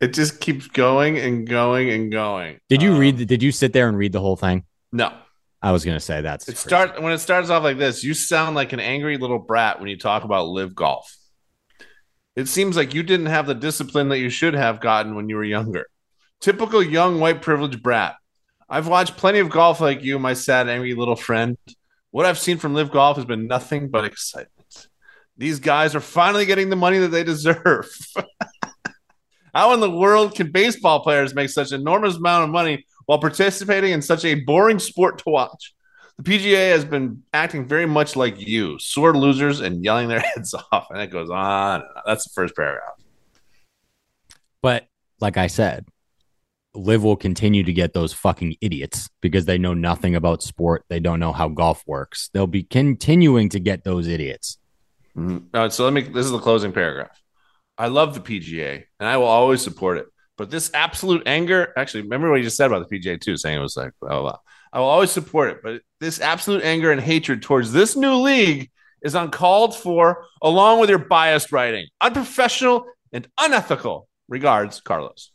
It 0.00 0.14
just 0.14 0.40
keeps 0.40 0.66
going 0.66 1.18
and 1.18 1.46
going 1.48 1.90
and 1.90 2.10
going. 2.10 2.58
Did 2.68 2.82
you 2.82 2.92
Um, 2.92 2.98
read? 2.98 3.18
The, 3.18 3.26
did 3.26 3.42
you 3.42 3.52
sit 3.52 3.72
there 3.72 3.88
and 3.88 3.96
read 3.98 4.12
the 4.12 4.20
whole 4.20 4.36
thing? 4.36 4.64
No. 4.92 5.12
I 5.62 5.72
was 5.72 5.84
gonna 5.84 6.00
say 6.00 6.22
that's 6.22 6.48
It 6.48 6.52
crazy. 6.52 6.68
start 6.68 7.02
when 7.02 7.12
it 7.12 7.18
starts 7.18 7.50
off 7.50 7.62
like 7.62 7.78
this. 7.78 8.02
You 8.02 8.14
sound 8.14 8.56
like 8.56 8.72
an 8.72 8.80
angry 8.80 9.18
little 9.18 9.38
brat 9.38 9.78
when 9.78 9.88
you 9.88 9.98
talk 9.98 10.24
about 10.24 10.48
live 10.48 10.74
golf. 10.74 11.14
It 12.36 12.48
seems 12.48 12.76
like 12.76 12.94
you 12.94 13.02
didn't 13.02 13.26
have 13.26 13.46
the 13.46 13.54
discipline 13.54 14.08
that 14.08 14.18
you 14.18 14.30
should 14.30 14.54
have 14.54 14.80
gotten 14.80 15.14
when 15.14 15.28
you 15.28 15.36
were 15.36 15.44
younger. 15.44 15.86
Typical 16.40 16.82
young 16.82 17.20
white 17.20 17.42
privileged 17.42 17.82
brat. 17.82 18.14
I've 18.68 18.86
watched 18.86 19.16
plenty 19.16 19.40
of 19.40 19.50
golf 19.50 19.80
like 19.80 20.02
you, 20.02 20.18
my 20.18 20.32
sad 20.32 20.68
angry 20.68 20.94
little 20.94 21.16
friend. 21.16 21.58
What 22.12 22.24
I've 22.24 22.38
seen 22.38 22.56
from 22.56 22.72
live 22.72 22.90
golf 22.90 23.16
has 23.16 23.26
been 23.26 23.46
nothing 23.46 23.88
but 23.90 24.04
excitement. 24.04 24.86
These 25.36 25.60
guys 25.60 25.94
are 25.94 26.00
finally 26.00 26.46
getting 26.46 26.70
the 26.70 26.76
money 26.76 26.98
that 26.98 27.08
they 27.08 27.24
deserve. 27.24 27.86
How 29.54 29.74
in 29.74 29.80
the 29.80 29.90
world 29.90 30.34
can 30.34 30.52
baseball 30.52 31.00
players 31.00 31.34
make 31.34 31.50
such 31.50 31.72
enormous 31.72 32.16
amount 32.16 32.44
of 32.44 32.50
money 32.50 32.86
while 33.10 33.18
participating 33.18 33.90
in 33.90 34.00
such 34.00 34.24
a 34.24 34.36
boring 34.36 34.78
sport 34.78 35.18
to 35.18 35.30
watch? 35.30 35.74
The 36.18 36.22
PGA 36.22 36.70
has 36.70 36.84
been 36.84 37.24
acting 37.32 37.66
very 37.66 37.84
much 37.84 38.14
like 38.14 38.38
you, 38.38 38.78
sore 38.78 39.16
losers 39.16 39.58
and 39.58 39.84
yelling 39.84 40.06
their 40.06 40.20
heads 40.36 40.54
off. 40.70 40.86
And 40.90 41.00
it 41.00 41.08
goes 41.08 41.28
on. 41.28 41.82
That's 42.06 42.22
the 42.22 42.30
first 42.32 42.54
paragraph. 42.54 42.94
But 44.62 44.86
like 45.20 45.36
I 45.36 45.48
said, 45.48 45.88
Liv 46.72 47.02
will 47.02 47.16
continue 47.16 47.64
to 47.64 47.72
get 47.72 47.94
those 47.94 48.12
fucking 48.12 48.54
idiots 48.60 49.10
because 49.20 49.44
they 49.44 49.58
know 49.58 49.74
nothing 49.74 50.14
about 50.14 50.44
sport. 50.44 50.84
They 50.88 51.00
don't 51.00 51.18
know 51.18 51.32
how 51.32 51.48
golf 51.48 51.82
works. 51.88 52.30
They'll 52.32 52.46
be 52.46 52.62
continuing 52.62 53.48
to 53.48 53.58
get 53.58 53.82
those 53.82 54.06
idiots. 54.06 54.56
Mhm. 55.16 55.46
All 55.52 55.62
right, 55.62 55.72
so 55.72 55.82
let 55.82 55.92
me. 55.92 56.02
This 56.02 56.26
is 56.26 56.30
the 56.30 56.38
closing 56.38 56.70
paragraph. 56.70 57.20
I 57.76 57.88
love 57.88 58.14
the 58.14 58.20
PGA, 58.20 58.84
and 59.00 59.08
I 59.08 59.16
will 59.16 59.26
always 59.26 59.62
support 59.62 59.98
it. 59.98 60.06
But 60.40 60.48
this 60.48 60.70
absolute 60.72 61.24
anger, 61.26 61.70
actually, 61.76 62.00
remember 62.00 62.30
what 62.30 62.36
you 62.36 62.44
just 62.44 62.56
said 62.56 62.72
about 62.72 62.88
the 62.88 62.98
PGA 62.98 63.20
too, 63.20 63.36
saying 63.36 63.58
it 63.58 63.60
was 63.60 63.76
like, 63.76 63.92
blah, 64.00 64.22
blah. 64.22 64.38
I 64.72 64.78
will 64.78 64.86
always 64.86 65.10
support 65.10 65.50
it. 65.50 65.58
But 65.62 65.82
this 66.00 66.18
absolute 66.18 66.64
anger 66.64 66.90
and 66.90 66.98
hatred 66.98 67.42
towards 67.42 67.72
this 67.72 67.94
new 67.94 68.14
league 68.14 68.70
is 69.02 69.14
uncalled 69.14 69.76
for, 69.76 70.24
along 70.40 70.80
with 70.80 70.88
your 70.88 70.98
biased 70.98 71.52
writing, 71.52 71.88
unprofessional 72.00 72.86
and 73.12 73.28
unethical. 73.38 74.08
Regards, 74.30 74.80
Carlos. 74.80 75.30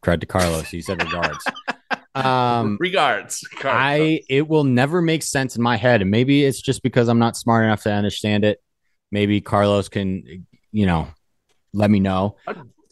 Credit 0.00 0.20
to 0.20 0.26
Carlos. 0.26 0.68
He 0.68 0.80
said 0.80 1.02
regards. 1.02 1.44
um, 2.14 2.76
Regards, 2.78 3.40
Carlos. 3.58 3.76
I 3.76 4.20
it 4.28 4.46
will 4.46 4.62
never 4.62 5.02
make 5.02 5.24
sense 5.24 5.56
in 5.56 5.62
my 5.62 5.76
head, 5.76 6.00
and 6.00 6.12
maybe 6.12 6.44
it's 6.44 6.62
just 6.62 6.84
because 6.84 7.08
I'm 7.08 7.18
not 7.18 7.36
smart 7.36 7.64
enough 7.64 7.82
to 7.82 7.92
understand 7.92 8.44
it. 8.44 8.62
Maybe 9.10 9.40
Carlos 9.40 9.88
can, 9.88 10.46
you 10.70 10.86
know, 10.86 11.08
let 11.72 11.90
me 11.90 11.98
know. 11.98 12.36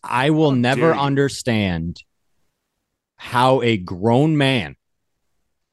I 0.09 0.31
will 0.31 0.51
how 0.51 0.57
never 0.57 0.95
understand 0.95 2.03
how 3.17 3.63
a 3.63 3.77
grown 3.77 4.37
man 4.37 4.77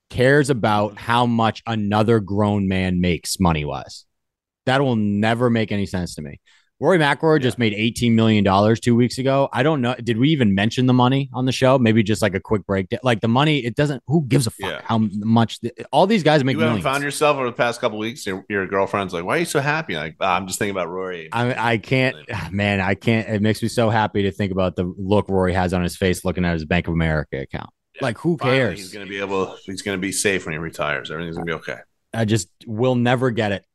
cares 0.09 0.49
about 0.49 0.97
how 0.97 1.25
much 1.25 1.61
another 1.65 2.19
grown 2.19 2.67
man 2.67 3.01
makes 3.01 3.39
money 3.39 3.65
wise. 3.65 4.05
That 4.65 4.81
will 4.81 4.95
never 4.95 5.49
make 5.49 5.71
any 5.71 5.85
sense 5.85 6.15
to 6.15 6.21
me. 6.21 6.39
Rory 6.81 6.99
McIlroy 6.99 7.41
just 7.41 7.57
made 7.57 7.73
eighteen 7.73 8.15
million 8.15 8.43
dollars 8.43 8.81
two 8.81 8.95
weeks 8.95 9.17
ago. 9.17 9.47
I 9.53 9.63
don't 9.63 9.79
know. 9.79 9.95
Did 9.95 10.17
we 10.17 10.29
even 10.31 10.53
mention 10.53 10.87
the 10.87 10.93
money 10.93 11.29
on 11.33 11.45
the 11.45 11.53
show? 11.53 11.79
Maybe 11.79 12.03
just 12.03 12.21
like 12.21 12.35
a 12.35 12.39
quick 12.41 12.65
breakdown. 12.65 12.99
Like 13.01 13.21
the 13.21 13.29
money, 13.29 13.59
it 13.59 13.75
doesn't. 13.75 14.03
Who 14.07 14.25
gives 14.27 14.45
a 14.45 14.51
fuck 14.51 14.69
Yeah. 14.69 14.81
how 14.83 14.97
much? 15.13 15.61
The, 15.61 15.71
all 15.93 16.05
these 16.05 16.21
guys 16.21 16.43
make 16.43 16.57
you 16.57 16.63
haven't 16.63 16.81
found 16.81 17.01
yourself 17.01 17.37
over 17.37 17.45
the 17.45 17.53
past 17.53 17.79
couple 17.79 17.97
weeks. 17.97 18.25
Your, 18.25 18.43
your 18.49 18.67
girlfriend's 18.67 19.13
like, 19.13 19.23
"Why 19.23 19.37
are 19.37 19.39
you 19.39 19.45
so 19.45 19.61
happy?" 19.61 19.95
Like, 19.95 20.17
"Ah, 20.19 20.35
I'm 20.35 20.47
just 20.47 20.59
thinking 20.59 20.75
about 20.75 20.89
Rory. 20.89 21.29
I 21.31 21.71
I 21.73 21.77
can't, 21.77 22.17
man. 22.51 22.81
I 22.81 22.95
can't. 22.95 23.29
It 23.29 23.41
makes 23.41 23.61
me 23.63 23.69
so 23.69 23.89
happy 23.89 24.23
to 24.23 24.31
think 24.31 24.51
about 24.51 24.75
the 24.75 24.93
look 24.97 25.29
Rory 25.29 25.53
has 25.53 25.73
on 25.73 25.81
his 25.81 25.95
face 25.95 26.25
looking 26.25 26.43
at 26.43 26.53
his 26.53 26.65
Bank 26.65 26.87
of 26.89 26.93
America 26.93 27.39
account. 27.41 27.69
Like, 28.01 28.17
who 28.17 28.35
Finally, 28.37 28.57
cares? 28.57 28.79
He's 28.79 28.91
gonna 28.91 29.05
be 29.05 29.21
able. 29.21 29.55
He's 29.65 29.81
gonna 29.81 29.97
be 29.97 30.11
safe 30.11 30.45
when 30.45 30.51
he 30.51 30.59
retires. 30.59 31.09
Everything's 31.09 31.37
gonna 31.37 31.45
be 31.45 31.53
okay. 31.53 31.77
I 32.13 32.25
just 32.25 32.49
will 32.65 32.95
never 32.95 33.31
get 33.31 33.53
it. 33.53 33.65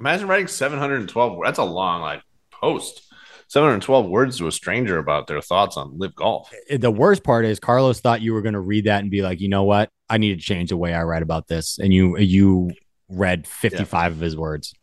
Imagine 0.00 0.28
writing 0.28 0.46
712 0.46 1.36
words. 1.36 1.48
That's 1.48 1.58
a 1.58 1.64
long 1.64 2.02
like 2.02 2.22
post. 2.50 3.02
712 3.48 4.10
words 4.10 4.38
to 4.38 4.46
a 4.46 4.52
stranger 4.52 4.98
about 4.98 5.26
their 5.26 5.40
thoughts 5.40 5.78
on 5.78 5.98
live 5.98 6.14
golf. 6.14 6.52
Eh, 6.68 6.76
the 6.76 6.90
worst 6.90 7.24
part 7.24 7.46
is 7.46 7.58
Carlos 7.58 7.98
thought 7.98 8.20
you 8.20 8.34
were 8.34 8.42
going 8.42 8.52
to 8.52 8.60
read 8.60 8.84
that 8.84 9.00
and 9.00 9.10
be 9.10 9.22
like, 9.22 9.40
you 9.40 9.48
know 9.48 9.64
what? 9.64 9.90
I 10.08 10.18
need 10.18 10.34
to 10.34 10.40
change 10.40 10.68
the 10.68 10.76
way 10.76 10.92
I 10.92 11.02
write 11.04 11.22
about 11.22 11.48
this. 11.48 11.78
And 11.78 11.92
you 11.92 12.18
you 12.18 12.72
read 13.08 13.46
55 13.46 14.12
of 14.12 14.20
his 14.20 14.36
words. 14.36 14.74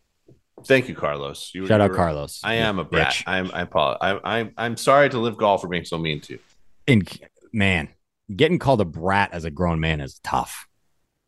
Thank 0.63 0.89
you, 0.89 0.95
Carlos. 0.95 1.51
You, 1.53 1.67
Shout 1.67 1.79
out 1.79 1.91
were- 1.91 1.95
Carlos. 1.95 2.41
I 2.43 2.55
am 2.55 2.79
a 2.79 2.83
brat. 2.83 3.09
Bitch. 3.09 3.23
I'm 3.27 3.51
I 3.53 3.61
apologize. 3.61 4.19
I, 4.23 4.39
I 4.39 4.51
I'm 4.57 4.77
sorry 4.77 5.09
to 5.09 5.19
live 5.19 5.37
golf 5.37 5.61
for 5.61 5.67
being 5.67 5.85
so 5.85 5.99
mean 5.99 6.21
to 6.21 6.33
you. 6.33 6.39
And 6.87 7.07
man, 7.53 7.89
getting 8.35 8.57
called 8.57 8.81
a 8.81 8.85
brat 8.85 9.29
as 9.31 9.45
a 9.45 9.51
grown 9.51 9.79
man 9.79 10.01
is 10.01 10.19
tough. 10.23 10.67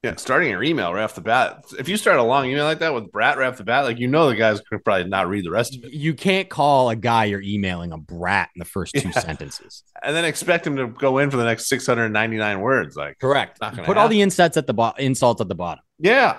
Yeah, 0.08 0.16
starting 0.18 0.50
your 0.50 0.64
email 0.64 0.94
right 0.94 1.04
off 1.04 1.16
the 1.16 1.22
bat. 1.22 1.66
If 1.78 1.90
you 1.90 1.98
start 1.98 2.18
a 2.18 2.24
long 2.24 2.46
email 2.46 2.64
like 2.66 2.80
that 2.80 2.94
with 2.94 3.12
brat 3.12 3.38
right 3.38 3.48
off 3.48 3.58
the 3.58 3.64
bat, 3.64 3.84
like 3.86 4.00
you 4.00 4.08
know 4.08 4.30
the 4.30 4.36
guy's 4.36 4.62
gonna 4.62 4.82
probably 4.82 5.04
not 5.06 5.28
read 5.28 5.44
the 5.46 5.52
rest 5.52 5.76
of 5.76 5.84
it, 5.84 5.92
You 5.94 6.14
can't 6.14 6.48
call 6.50 6.90
a 6.90 6.96
guy 6.96 7.26
you're 7.26 7.42
emailing 7.42 7.92
a 7.92 7.98
brat 7.98 8.50
in 8.56 8.60
the 8.60 8.66
first 8.66 8.94
two 8.96 9.08
Yeah. 9.16 9.20
sentences. 9.20 9.84
and 10.02 10.16
then 10.16 10.24
expect 10.26 10.66
him 10.66 10.76
to 10.78 10.88
go 10.88 11.18
in 11.18 11.30
for 11.30 11.38
the 11.38 11.44
next 11.46 11.68
699 11.68 12.60
words. 12.62 12.96
Like, 12.96 13.20
Correct. 13.20 13.60
Put 13.60 13.98
all 13.98 14.08
the 14.08 14.22
insults 14.22 14.56
at 14.58 14.66
the 14.68 14.74
bo- 14.74 14.94
insults 14.98 15.42
at 15.42 15.48
the 15.50 15.56
bottom. 15.56 15.84
Yeah, 16.00 16.38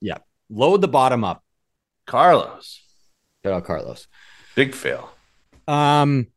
yeah, 0.00 0.18
Load 0.50 0.80
the 0.80 0.88
bottom 0.88 1.22
up. 1.24 1.42
Carlos, 2.06 2.82
Shout 3.44 3.52
out 3.54 3.64
Carlos. 3.64 4.06
big 4.54 4.74
fail. 4.74 5.10
Um, 5.68 6.28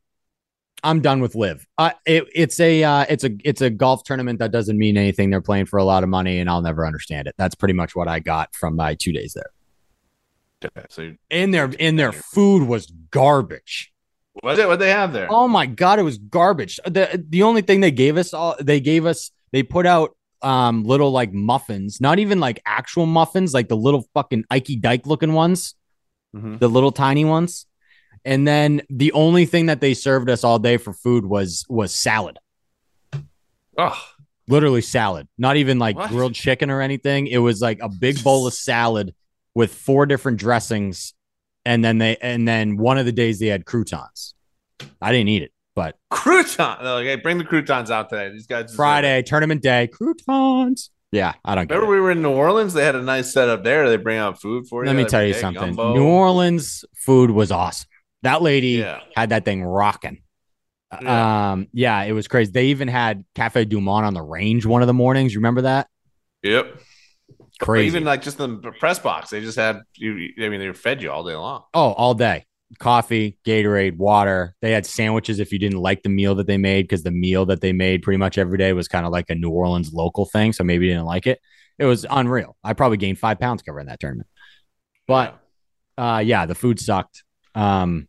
I'm 0.83 1.01
done 1.01 1.19
with 1.21 1.35
live. 1.35 1.65
Uh, 1.77 1.91
it, 2.05 2.25
it's 2.33 2.59
a 2.59 2.83
uh, 2.83 3.05
it's 3.09 3.23
a 3.23 3.31
it's 3.43 3.61
a 3.61 3.69
golf 3.69 4.03
tournament 4.03 4.39
that 4.39 4.51
doesn't 4.51 4.77
mean 4.77 4.97
anything. 4.97 5.29
They're 5.29 5.41
playing 5.41 5.65
for 5.65 5.77
a 5.77 5.83
lot 5.83 6.03
of 6.03 6.09
money, 6.09 6.39
and 6.39 6.49
I'll 6.49 6.61
never 6.61 6.85
understand 6.85 7.27
it. 7.27 7.35
That's 7.37 7.55
pretty 7.55 7.73
much 7.73 7.95
what 7.95 8.07
I 8.07 8.19
got 8.19 8.53
from 8.55 8.75
my 8.75 8.95
two 8.95 9.11
days 9.11 9.33
there. 9.33 9.51
Okay, 10.65 10.85
so 10.89 11.13
And 11.31 11.53
their 11.53 11.71
and 11.79 11.97
their 11.97 12.11
food 12.11 12.67
was 12.67 12.87
garbage. 13.11 13.91
what 14.41 14.57
what 14.67 14.79
they 14.79 14.89
have 14.91 15.13
there? 15.13 15.27
Oh 15.29 15.47
my 15.47 15.65
god, 15.65 15.99
it 15.99 16.03
was 16.03 16.17
garbage. 16.17 16.79
the 16.85 17.23
The 17.29 17.43
only 17.43 17.61
thing 17.61 17.79
they 17.81 17.91
gave 17.91 18.17
us, 18.17 18.33
all 18.33 18.55
they 18.59 18.79
gave 18.79 19.05
us, 19.05 19.31
they 19.51 19.63
put 19.63 19.85
out 19.85 20.15
um 20.41 20.83
little 20.83 21.11
like 21.11 21.33
muffins, 21.33 21.99
not 21.99 22.19
even 22.19 22.39
like 22.39 22.61
actual 22.65 23.05
muffins, 23.05 23.53
like 23.53 23.67
the 23.67 23.75
little 23.77 24.07
fucking 24.13 24.45
Ikey 24.49 24.77
Dyke 24.77 25.05
looking 25.05 25.33
ones. 25.33 25.75
Mhm. 26.35 26.59
the 26.59 26.67
little 26.67 26.91
tiny 26.91 27.25
ones. 27.25 27.65
And 28.25 28.47
then 28.47 28.81
the 28.89 29.11
only 29.13 29.45
thing 29.45 29.67
that 29.67 29.81
they 29.81 29.93
served 29.93 30.29
us 30.29 30.43
all 30.43 30.59
day 30.59 30.77
for 30.77 30.93
food 30.93 31.25
was 31.25 31.65
was 31.69 31.93
salad. 31.93 32.37
Oh, 33.77 33.97
Literally 34.49 34.81
salad. 34.81 35.27
Not 35.37 35.57
even 35.57 35.77
like 35.77 35.95
What? 35.95 36.09
grilled 36.09 36.33
chicken 36.33 36.71
or 36.71 36.81
anything. 36.81 37.27
It 37.27 37.37
was 37.37 37.61
like 37.61 37.79
a 37.81 37.87
big 37.87 38.23
bowl 38.23 38.47
of 38.47 38.53
salad 38.55 39.13
with 39.53 39.71
four 39.71 40.07
different 40.07 40.39
dressings. 40.39 41.13
And 41.65 41.85
then 41.85 41.99
they 41.99 42.17
and 42.17 42.47
then 42.47 42.77
one 42.77 42.97
of 42.97 43.05
the 43.05 43.11
days 43.11 43.39
they 43.39 43.47
had 43.47 43.65
croutons. 43.65 44.33
I 44.99 45.11
didn't 45.11 45.27
eat 45.27 45.43
it, 45.43 45.51
but 45.75 45.97
crouton. 46.11 46.81
They're 46.81 46.91
oh, 46.91 46.95
like, 46.95 47.05
hey, 47.05 47.15
bring 47.17 47.37
the 47.37 47.43
croutons 47.43 47.91
out 47.91 48.09
today. 48.09 48.31
These 48.31 48.47
guys. 48.47 48.73
Friday, 48.73 49.21
tournament 49.21 49.61
day, 49.61 49.87
croutons. 49.87 50.89
Yeah, 51.11 51.33
I 51.45 51.55
don't 51.55 51.67
get 51.67 51.75
Remember, 51.75 51.93
we 51.93 51.99
were 51.99 52.11
in 52.11 52.21
New 52.21 52.31
Orleans. 52.31 52.73
They 52.73 52.83
had 52.83 52.95
a 52.95 53.01
nice 53.01 53.31
setup 53.31 53.63
there. 53.63 53.89
They 53.89 53.97
bring 53.97 54.17
out 54.17 54.41
food 54.41 54.67
for 54.67 54.83
you. 54.83 54.87
Let 54.87 54.95
me 54.95 55.05
tell 55.05 55.23
you 55.23 55.33
day, 55.33 55.41
something. 55.41 55.75
gumbo. 55.75 55.93
New 55.93 56.07
Orleans 56.07 56.85
food 56.95 57.31
was 57.31 57.51
awesome. 57.51 57.87
That 58.23 58.41
lady 58.41 58.69
Yeah. 58.79 58.99
had 59.15 59.29
that 59.29 59.45
thing 59.45 59.63
rocking. 59.63 60.21
Yeah. 61.01 61.51
Um, 61.51 61.67
yeah, 61.71 62.01
it 62.03 62.13
was 62.13 62.27
crazy. 62.27 62.51
They 62.51 62.67
even 62.67 62.87
had 62.87 63.23
Cafe 63.35 63.65
Du 63.65 63.79
Monde 63.79 64.05
on 64.05 64.13
the 64.13 64.21
range 64.23 64.65
one 64.65 64.81
of 64.81 64.87
the 64.87 64.93
mornings. 64.93 65.33
You 65.33 65.39
remember 65.39 65.61
that? 65.61 65.87
Yep. 66.43 66.79
Crazy. 67.61 67.87
Even 67.87 68.03
like 68.05 68.21
just 68.21 68.37
the 68.37 68.57
press 68.79 68.97
box, 68.99 69.29
they 69.29 69.41
just 69.41 69.57
had 69.57 69.81
you. 69.95 70.29
I 70.43 70.49
mean, 70.49 70.59
they 70.59 70.71
fed 70.73 71.01
you 71.01 71.11
all 71.11 71.23
day 71.23 71.35
long. 71.35 71.63
oh, 71.73 71.91
all 71.93 72.13
day. 72.13 72.45
Coffee, 72.77 73.37
Gatorade, 73.45 73.97
water. 73.97 74.55
They 74.61 74.71
had 74.71 74.85
sandwiches 74.85 75.39
if 75.39 75.51
you 75.51 75.57
didn't 75.59 75.79
like 75.79 76.03
the 76.03 76.09
meal 76.09 76.35
that 76.35 76.45
they 76.47 76.57
made, 76.57 76.83
because 76.83 77.01
the 77.03 77.11
meal 77.11 77.45
that 77.47 77.61
they 77.61 77.73
made 77.73 78.03
pretty 78.03 78.17
much 78.17 78.37
every 78.37 78.57
day 78.59 78.73
was 78.73 78.87
kind 78.87 79.05
of 79.05 79.11
like 79.11 79.29
a 79.29 79.35
New 79.35 79.49
Orleans 79.49 79.91
local 79.91 80.25
thing. 80.25 80.53
So 80.53 80.63
maybe 80.63 80.85
you 80.85 80.91
didn't 80.93 81.05
like 81.07 81.25
it. 81.27 81.39
It 81.79 81.85
was 81.85 82.05
unreal. 82.09 82.55
I 82.63 82.73
probably 82.73 82.97
gained 82.97 83.17
five 83.19 83.39
pounds 83.39 83.61
covering 83.63 83.87
that 83.87 83.99
tournament. 83.99 84.27
But 85.07 85.39
uh 85.97 86.21
yeah 86.25 86.45
the 86.45 86.55
food 86.55 86.79
sucked 86.79 87.23
um 87.55 88.07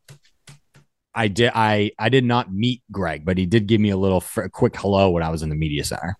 i 1.14 1.26
did 1.28 1.50
i 1.54 1.90
i 1.98 2.08
did 2.08 2.24
not 2.24 2.52
meet 2.52 2.82
greg 2.92 3.24
but 3.24 3.36
he 3.38 3.46
did 3.46 3.66
give 3.66 3.80
me 3.80 3.90
a 3.90 3.96
little 3.96 4.20
fr- 4.20 4.46
quick 4.48 4.76
hello 4.76 5.10
when 5.10 5.22
i 5.22 5.28
was 5.28 5.42
in 5.42 5.48
the 5.48 5.54
media 5.54 5.82
center 5.84 6.16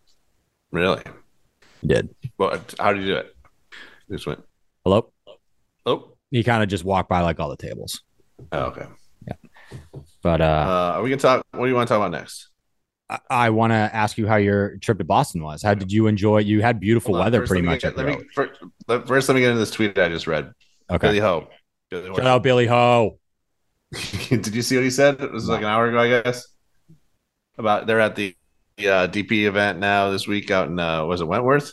really. 0.72 1.02
he 1.82 1.88
did 1.88 2.08
Well, 2.38 2.60
how 2.78 2.92
did 2.92 3.02
you 3.02 3.08
do 3.08 3.16
it? 3.16 3.34
You 4.08 4.16
Just 4.16 4.26
went. 4.26 4.42
hello 4.84 5.12
Oh. 5.86 6.12
he 6.30 6.42
kind 6.44 6.62
of 6.62 6.68
just 6.68 6.84
walked 6.84 7.08
by 7.08 7.20
like 7.20 7.38
all 7.40 7.48
the 7.50 7.56
tables 7.56 8.02
Oh, 8.52 8.64
okay. 8.72 8.86
Yeah. 9.26 9.34
But 10.22 10.40
Uh, 10.40 10.44
uh 10.44 10.92
are 10.96 11.02
we 11.02 11.10
gonna 11.10 11.20
talk? 11.20 11.44
What 11.52 11.64
do 11.66 11.68
you 11.68 11.74
want 11.74 11.88
to 11.88 11.94
talk 11.94 11.98
about 11.98 12.10
next? 12.18 12.48
i, 13.10 13.18
I 13.30 13.50
want 13.50 13.72
to 13.72 13.76
ask 13.76 14.16
you 14.18 14.26
how 14.26 14.36
your 14.36 14.76
trip 14.78 14.98
to 14.98 15.04
boston 15.04 15.42
was 15.42 15.62
how 15.62 15.74
did 15.74 15.92
you 15.92 16.06
enjoy 16.06 16.38
it 16.40 16.46
you 16.46 16.62
had 16.62 16.80
beautiful 16.80 17.14
Hold 17.14 17.24
weather 17.26 17.46
pretty 17.46 17.62
much 17.62 17.82
get- 17.82 17.96
let 17.96 18.06
me 18.06 18.16
first, 18.34 18.60
let- 18.88 19.06
first, 19.06 19.28
let 19.28 19.34
me 19.34 19.40
get 19.42 19.50
into 19.50 19.60
this 19.60 19.70
tweet 19.70 19.96
I 19.98 20.08
just 20.08 20.26
read. 20.26 20.50
okay 20.90 21.08
Billy 21.08 21.18
Ho. 21.20 21.48
Billy 21.90 22.08
Ho. 22.08 22.14
shout 22.16 22.26
out 22.26 22.42
billy 22.42 22.66
ho 22.66 23.18
Did 24.28 24.54
you 24.54 24.62
see 24.62 24.76
what 24.76 24.84
he 24.84 24.90
said? 24.90 25.20
It 25.20 25.32
was 25.32 25.48
like 25.48 25.60
an 25.60 25.66
hour 25.66 25.88
ago, 25.88 25.98
I 25.98 26.22
guess. 26.22 26.46
About 27.58 27.88
they're 27.88 27.98
at 28.00 28.14
the 28.14 28.36
uh, 28.78 29.08
DP 29.08 29.46
event 29.46 29.80
now 29.80 30.10
this 30.10 30.28
week 30.28 30.50
out 30.52 30.68
in 30.68 30.78
uh, 30.78 31.04
was 31.04 31.20
it 31.20 31.24
Wentworth? 31.26 31.72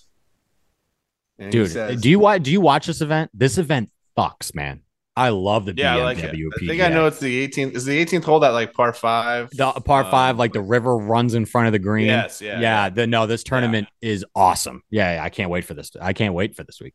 And 1.38 1.52
dude 1.52 1.70
says- 1.72 2.02
do 2.02 2.10
you 2.10 2.18
watch 2.20 2.42
do 2.42 2.52
you 2.52 2.60
watch 2.60 2.88
this 2.88 3.02
event 3.02 3.30
this 3.34 3.60
event 3.60 3.92
fucks 4.18 4.56
man 4.56 4.82
i 5.16 5.30
love 5.30 5.66
the 5.66 5.74
Yeah, 5.76 5.94
I 5.96 6.00
BMW 6.00 6.04
like 6.04 6.18
it. 6.18 6.36
I 6.36 6.66
think 6.66 6.82
I 6.82 6.90
know 6.90 7.06
it's 7.06 7.20
the 7.20 7.48
18th. 7.48 7.76
Is 7.76 7.86
the 7.86 8.04
18th 8.06 8.24
hole 8.24 8.40
that 8.40 8.50
like 8.50 8.74
par 8.74 8.94
five? 8.94 9.50
the 9.52 9.72
par 9.74 10.04
Um, 10.04 10.12
five, 10.12 10.38
like 10.40 10.54
the 10.54 10.62
river 10.62 10.98
runs 10.98 11.36
in 11.36 11.46
front 11.46 11.68
of 11.68 11.74
the 11.74 11.80
green. 11.80 12.08
Yes, 12.08 12.42
yeah, 12.42 12.60
yeah. 12.60 12.90
The, 12.90 13.06
no, 13.08 13.26
this 13.28 13.44
tournament 13.44 13.88
is 14.02 14.26
awesome. 14.36 14.84
Yeah, 14.90 15.16
yeah, 15.16 15.24
I 15.24 15.30
can't 15.30 15.50
wait 15.50 15.66
for 15.66 15.74
this. 15.74 15.92
I 16.00 16.14
can't 16.14 16.34
wait 16.36 16.56
for 16.56 16.64
this 16.64 16.80
week. 16.80 16.94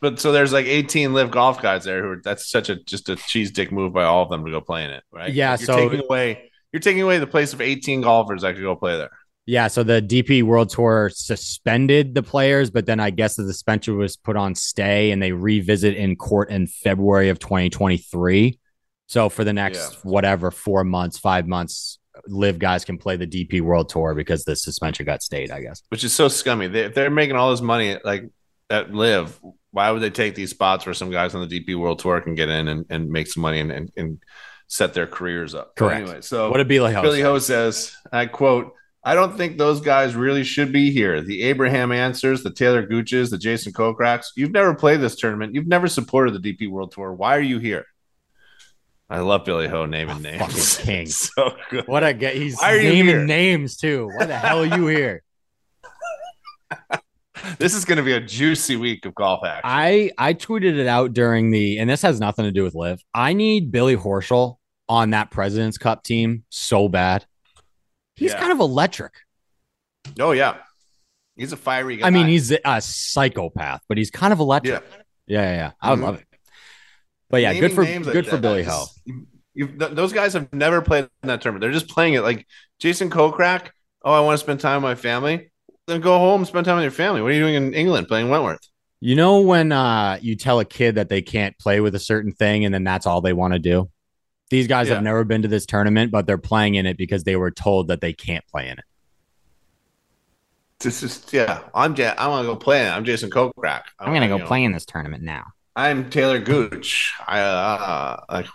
But, 0.00 0.18
so 0.20 0.32
there's 0.32 0.52
like 0.52 0.66
18 0.66 1.12
LIV 1.12 1.30
golf 1.30 1.62
guys 1.62 1.84
there 1.84 2.02
who 2.02 2.08
are 2.10 2.20
that's 2.22 2.48
such 2.50 2.68
a 2.68 2.76
just 2.76 3.08
a 3.08 3.16
cheese 3.16 3.50
dick 3.50 3.72
move 3.72 3.92
by 3.92 4.04
all 4.04 4.22
of 4.22 4.30
them 4.30 4.44
to 4.44 4.50
go 4.50 4.60
play 4.60 4.84
in 4.84 4.90
it, 4.90 5.02
right? 5.10 5.32
Yeah, 5.32 5.50
you're 5.58 5.66
so- 5.66 5.76
taking 5.76 6.04
away 6.04 6.50
you're 6.72 6.80
taking 6.80 7.02
away 7.02 7.18
the 7.18 7.26
place 7.26 7.52
of 7.54 7.60
18 7.62 8.02
golfers 8.02 8.42
that 8.42 8.54
could 8.54 8.62
go 8.62 8.76
play 8.76 8.96
there. 8.98 9.10
Yeah, 9.46 9.68
so 9.68 9.82
the 9.82 10.02
DP 10.02 10.42
World 10.42 10.68
Tour 10.68 11.10
suspended 11.14 12.14
the 12.14 12.22
players, 12.22 12.68
but 12.70 12.84
then 12.84 13.00
I 13.00 13.08
guess 13.08 13.36
the 13.36 13.44
suspension 13.46 13.96
was 13.96 14.14
put 14.18 14.36
on 14.36 14.54
stay, 14.54 15.10
and 15.10 15.22
they 15.22 15.32
revisit 15.32 15.96
in 15.96 16.16
court 16.16 16.50
in 16.50 16.66
February 16.66 17.30
of 17.30 17.38
2023. 17.38 18.58
So 19.06 19.30
for 19.30 19.44
the 19.44 19.54
next 19.54 19.78
Yeah. 19.78 19.98
whatever 20.02 20.50
four 20.50 20.84
months, 20.84 21.16
five 21.18 21.46
months, 21.48 21.98
LIV 22.26 22.58
guys 22.58 22.84
can 22.84 22.98
play 22.98 23.16
the 23.16 23.26
DP 23.26 23.62
World 23.62 23.88
Tour 23.88 24.14
because 24.14 24.44
the 24.44 24.54
suspension 24.54 25.06
got 25.06 25.22
stayed. 25.22 25.50
I 25.50 25.62
guess. 25.62 25.82
which 25.88 26.04
is 26.04 26.12
so 26.14 26.28
scummy. 26.28 26.66
They, 26.66 26.80
if 26.82 26.94
they're 26.94 27.08
making 27.08 27.36
all 27.36 27.50
this 27.50 27.62
money 27.62 27.96
like 28.04 28.24
at 28.70 28.92
LIV, 28.92 29.38
why 29.70 29.90
would 29.90 30.02
they 30.02 30.10
take 30.10 30.34
these 30.34 30.50
spots 30.50 30.84
where 30.86 30.94
some 30.94 31.10
guys 31.10 31.34
on 31.34 31.46
the 31.46 31.60
DP 31.64 31.76
World 31.78 31.98
Tour 31.98 32.20
can 32.20 32.34
get 32.34 32.48
in 32.48 32.68
and, 32.68 32.86
and 32.90 33.08
make 33.10 33.26
some 33.26 33.42
money 33.42 33.60
and, 33.60 33.70
and, 33.70 33.92
and 33.96 34.22
set 34.66 34.94
their 34.94 35.06
careers 35.06 35.54
up? 35.54 35.74
But 35.76 35.84
Correct. 35.86 36.02
Anyway, 36.02 36.20
so 36.22 36.50
What 36.50 36.58
did 36.58 36.68
Billy 36.68 36.92
Ho? 36.92 37.02
Billy? 37.02 37.20
Ho 37.22 37.38
says, 37.38 37.94
I 38.12 38.26
quote, 38.26 38.74
I 39.04 39.14
don't 39.14 39.36
think 39.36 39.56
those 39.56 39.80
guys 39.80 40.14
really 40.14 40.44
should 40.44 40.72
be 40.72 40.90
here. 40.90 41.22
The 41.22 41.42
Abraham 41.44 41.90
Ancers, 41.90 42.42
the 42.42 42.50
Taylor 42.50 42.86
Gooches, 42.86 43.30
the 43.30 43.38
Jason 43.38 43.72
Kokrak's. 43.72 44.32
You've 44.36 44.50
never 44.52 44.74
played 44.74 45.00
this 45.00 45.16
tournament. 45.16 45.54
You've 45.54 45.68
never 45.68 45.86
supported 45.88 46.40
the 46.40 46.52
DP 46.54 46.68
World 46.70 46.92
Tour. 46.92 47.12
Why 47.12 47.36
are 47.36 47.40
you 47.40 47.58
here? 47.58 47.86
I 49.08 49.20
love 49.20 49.46
Billy 49.46 49.68
Ho 49.68 49.86
naming 49.86 50.16
Oh, 50.16 50.18
names. 50.18 50.76
fucking 50.76 50.84
king. 50.84 51.06
so 51.06 51.56
good. 51.70 51.86
What 51.86 52.04
a 52.04 52.12
guy! 52.12 52.32
He's 52.32 52.58
Why 52.58 52.74
are 52.74 52.76
you 52.80 52.90
naming 52.90 53.14
here? 53.16 53.24
names 53.24 53.78
too. 53.78 54.10
Why 54.14 54.26
the 54.26 54.36
hell 54.36 54.60
are 54.62 54.66
you 54.76 54.86
here? 54.88 55.22
This 57.58 57.74
is 57.74 57.84
going 57.84 57.96
to 57.98 58.02
be 58.02 58.12
a 58.12 58.20
juicy 58.20 58.76
week 58.76 59.04
of 59.06 59.14
golf 59.14 59.44
action. 59.44 59.62
I 59.64 60.10
I 60.18 60.34
tweeted 60.34 60.78
it 60.78 60.86
out 60.86 61.12
during 61.12 61.50
the, 61.50 61.78
and 61.78 61.88
this 61.88 62.02
has 62.02 62.20
nothing 62.20 62.44
to 62.44 62.52
do 62.52 62.62
with 62.64 62.74
LIV. 62.74 63.00
I 63.14 63.32
need 63.32 63.70
Billy 63.72 63.96
Horschel 63.96 64.56
on 64.88 65.10
that 65.10 65.30
President's 65.30 65.78
Cup 65.78 66.02
team 66.04 66.44
so 66.48 66.88
bad. 66.88 67.24
He's 68.16 68.32
Yeah. 68.32 68.40
kind 68.40 68.52
of 68.52 68.60
electric. 68.60 69.12
oh, 70.20 70.32
yeah. 70.32 70.56
He's 71.36 71.52
a 71.52 71.56
fiery 71.56 71.98
guy. 71.98 72.06
I 72.06 72.10
mean, 72.10 72.26
he's 72.26 72.50
a 72.64 72.80
psychopath, 72.80 73.82
but 73.88 73.96
he's 73.98 74.10
kind 74.10 74.32
of 74.32 74.40
electric. 74.40 74.82
Yeah. 74.82 74.96
Yeah, 75.26 75.42
yeah, 75.50 75.56
yeah. 75.56 75.70
I 75.80 75.90
would 75.90 75.98
Mhm. 76.00 76.02
love 76.02 76.14
it. 76.20 76.26
But 77.30 77.42
yeah, 77.42 77.52
Naming 77.52 77.74
good 77.74 77.74
for 78.04 78.12
good 78.12 78.26
for 78.26 78.38
Billy 78.38 78.62
Ho. 78.64 78.70
just- 78.70 79.00
you- 79.04 79.26
you've- 79.54 79.78
th- 79.78 79.92
those 79.92 80.12
guys 80.12 80.32
have 80.32 80.52
never 80.52 80.80
played 80.80 81.04
in 81.22 81.28
that 81.28 81.42
tournament. 81.42 81.60
They're 81.60 81.70
just 81.78 81.88
playing 81.88 82.14
it 82.14 82.22
like 82.22 82.46
Jason 82.80 83.10
Kokrak. 83.10 83.68
Oh, 84.02 84.12
I 84.12 84.20
want 84.20 84.38
to 84.38 84.42
spend 84.42 84.60
time 84.60 84.82
with 84.82 84.88
my 84.90 84.94
family. 84.94 85.50
Then 85.88 86.02
go 86.02 86.18
home, 86.18 86.44
spend 86.44 86.66
time 86.66 86.76
with 86.76 86.82
your 86.84 86.90
family. 86.92 87.22
What 87.22 87.30
are 87.30 87.34
you 87.34 87.40
doing 87.40 87.54
in 87.54 87.72
England 87.72 88.08
playing 88.08 88.28
Wentworth? 88.28 88.60
You 89.00 89.14
know 89.14 89.40
when 89.40 89.72
uh, 89.72 90.18
you 90.20 90.36
tell 90.36 90.60
a 90.60 90.64
kid 90.66 90.96
that 90.96 91.08
they 91.08 91.22
can't 91.22 91.58
play 91.58 91.80
with 91.80 91.94
a 91.94 91.98
certain 91.98 92.30
thing, 92.32 92.66
and 92.66 92.74
then 92.74 92.84
that's 92.84 93.06
all 93.06 93.22
they 93.22 93.32
want 93.32 93.54
to 93.54 93.58
do. 93.58 93.88
These 94.50 94.66
guys 94.66 94.88
Yeah. 94.88 94.96
have 94.96 95.02
never 95.02 95.24
been 95.24 95.40
to 95.42 95.48
this 95.48 95.64
tournament, 95.64 96.10
but 96.12 96.26
they're 96.26 96.36
playing 96.36 96.74
in 96.74 96.84
it 96.84 96.98
because 96.98 97.24
they 97.24 97.36
were 97.36 97.50
told 97.50 97.88
that 97.88 98.02
they 98.02 98.12
can't 98.12 98.46
play 98.48 98.66
in 98.68 98.72
it. 98.78 98.84
This 100.80 101.02
is 101.02 101.24
yeah. 101.32 101.60
I'm 101.74 101.96
ja- 101.96 102.14
I 102.18 102.28
want 102.28 102.44
to 102.46 102.52
go 102.52 102.56
play 102.56 102.86
it. 102.86 102.90
I'm 102.90 103.04
Jason 103.06 103.30
Kokrak. 103.30 103.84
I'm 103.98 104.12
gonna 104.12 104.28
go 104.28 104.36
know, 104.38 104.46
play 104.46 104.64
in 104.64 104.72
this 104.72 104.84
tournament 104.84 105.22
now. 105.22 105.44
I'm 105.74 106.10
Taylor 106.10 106.38
Gooch. 106.38 107.14
I 107.26 107.40
uh, 107.40 108.20
like 108.30 108.46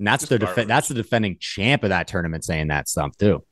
And 0.00 0.06
that's 0.08 0.26
the 0.26 0.40
def- 0.40 0.66
that's 0.66 0.88
the 0.88 0.94
defending 0.94 1.36
champ 1.38 1.84
of 1.84 1.90
that 1.90 2.08
tournament 2.08 2.44
saying 2.44 2.66
that 2.68 2.88
stuff 2.88 3.16
too. 3.16 3.44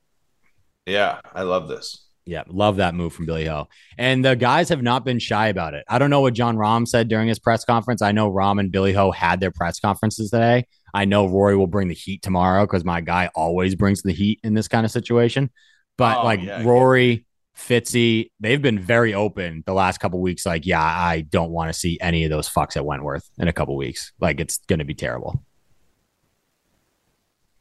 yeah. 0.86 1.20
I 1.32 1.42
love 1.42 1.68
this. 1.68 2.05
Yeah, 2.28 2.42
love 2.48 2.76
that 2.76 2.94
move 2.94 3.12
from 3.12 3.26
Billy 3.26 3.44
Ho. 3.46 3.68
And 3.96 4.24
the 4.24 4.34
guys 4.34 4.68
have 4.70 4.82
not 4.82 5.04
been 5.04 5.20
shy 5.20 5.46
about 5.46 5.74
it. 5.74 5.84
I 5.88 6.00
don't 6.00 6.10
know 6.10 6.20
what 6.22 6.34
Jon 6.34 6.56
Rahm 6.56 6.86
said 6.86 7.06
during 7.06 7.28
his 7.28 7.38
press 7.38 7.64
conference. 7.64 8.02
I 8.02 8.10
know 8.10 8.32
Rahm 8.32 8.58
and 8.58 8.72
Billy 8.72 8.92
Ho 8.94 9.12
had 9.12 9.38
their 9.38 9.52
press 9.52 9.78
conferences 9.78 10.30
today. 10.30 10.66
I 10.92 11.04
know 11.04 11.26
Rory 11.28 11.56
will 11.56 11.68
bring 11.68 11.86
the 11.86 11.94
heat 11.94 12.22
tomorrow 12.22 12.66
because 12.66 12.84
my 12.84 13.00
guy 13.00 13.30
always 13.36 13.76
brings 13.76 14.02
the 14.02 14.12
heat 14.12 14.40
in 14.42 14.54
this 14.54 14.66
kind 14.66 14.84
of 14.84 14.90
situation. 14.90 15.50
But 15.96 16.18
Oh, 16.18 16.24
like 16.24 16.42
yeah. 16.42 16.64
Rory, 16.64 17.26
Fitzy, 17.56 18.30
they've 18.40 18.60
been 18.60 18.80
very 18.80 19.14
open 19.14 19.62
the 19.64 19.72
last 19.72 19.98
couple 19.98 20.20
weeks. 20.20 20.44
Like, 20.44 20.66
yeah, 20.66 20.82
I 20.82 21.20
don't 21.20 21.50
want 21.52 21.72
to 21.72 21.78
see 21.78 21.96
any 22.00 22.24
of 22.24 22.30
those 22.30 22.48
fucks 22.48 22.76
at 22.76 22.84
Wentworth 22.84 23.30
in 23.38 23.46
a 23.46 23.52
couple 23.52 23.76
weeks. 23.76 24.12
Like, 24.20 24.40
it's 24.40 24.58
going 24.66 24.80
to 24.80 24.84
be 24.84 24.94
terrible. 24.94 25.42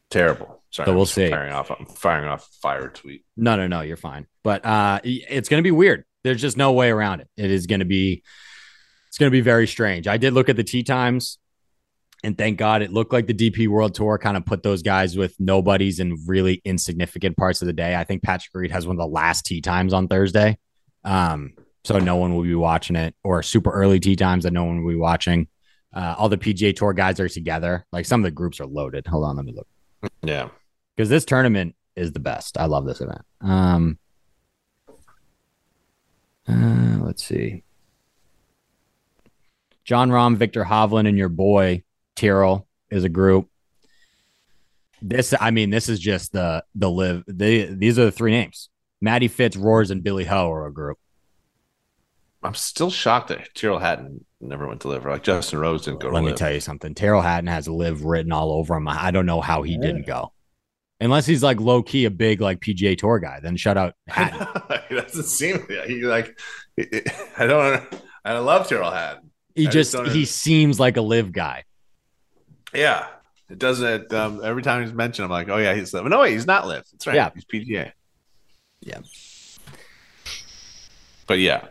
Terrible. 0.10 0.64
Sorry, 0.76 0.88
So 0.88 0.94
we'll 0.94 1.06
see. 1.06 1.30
Firing 1.30 1.54
off. 1.54 1.72
I'm 1.72 1.86
firing 1.86 2.28
off 2.28 2.50
fire 2.62 2.90
tweet. 2.90 3.24
No, 3.38 3.56
no, 3.56 3.66
no, 3.66 3.80
you're 3.80 3.96
fine. 3.96 4.28
But 4.44 4.66
uh 4.66 5.00
it's 5.06 5.48
going 5.48 5.60
to 5.60 5.64
be 5.64 5.72
weird. 5.72 6.04
There's 6.26 6.42
just 6.42 6.58
no 6.58 6.74
way 6.74 6.90
around 6.90 7.22
it. 7.22 7.30
It 7.38 7.50
is 7.50 7.66
going 7.66 7.80
to 7.80 7.86
be 7.86 8.24
it's 9.08 9.18
going 9.18 9.30
to 9.30 9.32
be 9.32 9.40
very 9.40 9.68
strange. 9.68 10.06
I 10.06 10.18
did 10.18 10.34
look 10.34 10.50
at 10.50 10.58
the 10.58 10.66
tee 10.66 10.84
times 10.84 11.38
and 12.26 12.38
thank 12.38 12.58
God 12.58 12.82
it 12.82 12.92
looked 12.92 13.14
like 13.14 13.26
the 13.26 13.34
DP 13.34 13.70
World 13.70 13.96
Tour 13.96 14.18
kind 14.18 14.36
of 14.36 14.46
put 14.46 14.64
those 14.64 14.82
guys 14.82 15.16
with 15.16 15.34
nobodies 15.40 16.02
in 16.02 16.18
really 16.28 16.62
insignificant 16.66 17.38
parts 17.38 17.62
of 17.62 17.68
the 17.68 17.74
day. 17.74 17.96
I 17.96 18.04
think 18.04 18.22
Patrick 18.22 18.52
Reed 18.54 18.72
has 18.72 18.86
one 18.86 18.98
of 18.98 19.00
the 19.00 19.08
last 19.08 19.46
tee 19.46 19.62
times 19.62 19.94
on 19.94 20.10
Thursday. 20.10 20.58
Um 21.06 21.54
so 21.86 22.00
no 22.00 22.18
one 22.18 22.36
will 22.36 22.44
be 22.44 22.54
watching 22.54 22.98
it 22.98 23.16
or 23.24 23.42
super 23.44 23.72
early 23.72 24.02
tee 24.02 24.18
times 24.18 24.44
that 24.44 24.52
no 24.52 24.66
one 24.66 24.84
will 24.84 24.92
be 24.92 24.98
watching. 24.98 25.48
Uh, 25.94 26.16
all 26.18 26.28
the 26.28 26.38
PGA 26.38 26.76
Tour 26.76 26.92
guys 26.92 27.22
are 27.22 27.30
together. 27.30 27.86
Like 27.94 28.06
some 28.06 28.20
of 28.20 28.26
the 28.26 28.32
groups 28.32 28.60
are 28.60 28.66
loaded. 28.66 29.08
Hold 29.08 29.24
on, 29.24 29.38
let 29.38 29.46
me 29.46 29.54
look 29.56 29.68
Yeah. 30.22 30.50
Because 30.96 31.10
this 31.10 31.26
tournament 31.26 31.76
is 31.96 32.12
the 32.12 32.20
best. 32.20 32.58
I 32.58 32.66
love 32.66 32.86
this 32.86 33.02
event. 33.02 33.22
Um, 33.42 33.98
uh, 36.48 37.00
let's 37.02 37.24
see. 37.24 37.64
Jon 39.84 40.10
Rahm, 40.10 40.36
Viktor 40.36 40.64
Hovland, 40.64 41.08
and 41.08 41.18
your 41.18 41.30
boy 41.30 41.84
Tyrrell 42.16 42.68
is 42.90 43.04
a 43.04 43.10
group. 43.10 43.50
This, 45.02 45.34
I 45.40 45.52
mean, 45.52 45.70
this 45.70 45.90
is 45.90 46.00
just 46.00 46.32
the 46.32 46.64
the 46.74 46.90
live. 46.90 47.24
They, 47.28 47.66
these 47.66 48.00
are 48.00 48.06
the 48.06 48.12
three 48.12 48.32
names: 48.32 48.70
Matty 49.02 49.28
Fitz, 49.28 49.56
Roars, 49.56 49.92
and 49.92 50.04
Billy 50.04 50.26
Ho 50.26 50.52
are 50.52 50.66
a 50.66 50.74
group. 50.74 50.98
I'm 52.42 52.56
still 52.56 52.92
shocked 52.92 53.30
that 53.30 53.54
Tyrrell 53.56 53.80
Hatton 53.80 54.24
never 54.40 54.68
went 54.68 54.82
to 54.82 54.88
LIV. 54.88 55.06
Like 55.06 55.24
Justin 55.24 55.60
Rose 55.60 55.86
didn't 55.86 56.02
go. 56.02 56.10
Let 56.10 56.22
me 56.22 56.30
live. 56.30 56.38
tell 56.38 56.54
you 56.54 56.60
something. 56.60 56.94
Tyrrell 56.94 57.22
Hatton 57.22 57.48
has 57.48 57.68
LIV 57.68 58.06
written 58.06 58.32
all 58.32 58.52
over 58.52 58.76
him. 58.76 58.88
I 58.88 59.12
don't 59.12 59.26
know 59.26 59.42
how 59.42 59.64
he 59.64 59.78
didn't 59.78 60.06
go, 60.06 60.32
unless 61.00 61.26
he's 61.26 61.44
like 61.44 61.60
low 61.60 61.84
key 61.84 62.06
a 62.06 62.12
big 62.12 62.42
like 62.42 62.60
PGA 62.60 62.98
Tour 62.98 63.20
guy. 63.20 63.40
Then 63.42 63.58
shout 63.58 63.78
out 63.78 63.94
Hatton. 64.08 64.48
it 64.90 64.96
doesn't 65.08 65.24
seem. 65.26 65.66
He 65.88 66.02
like. 66.04 66.40
I 67.38 67.46
don't. 67.46 67.84
I 68.24 68.38
love 68.40 68.68
Tyrrell 68.68 68.92
Hatton. 68.92 69.32
He 69.54 69.68
I 69.68 69.70
just 69.70 69.94
just 69.94 70.12
he 70.12 70.26
seems 70.26 70.80
like 70.80 70.98
a 70.98 71.02
LIV 71.02 71.32
guy. 71.32 71.64
Yeah, 72.74 73.08
it 73.50 73.60
doesn't. 73.60 74.14
Um, 74.14 74.42
every 74.44 74.62
time 74.62 74.84
he's 74.84 74.94
mentioned, 74.94 75.26
I'm 75.26 75.32
like, 75.32 75.50
oh 75.50 75.58
yeah, 75.58 75.74
he's 75.74 75.94
LIV. 75.94 76.06
No, 76.06 76.20
wait, 76.20 76.32
he's 76.34 76.48
not 76.48 76.68
LIV. 76.68 76.84
That's 76.92 77.08
right. 77.08 77.16
Yeah. 77.16 77.30
he's 77.34 77.46
PGA. 77.46 77.92
Yeah. 78.82 79.00
But 81.28 81.40
yeah, 81.40 81.68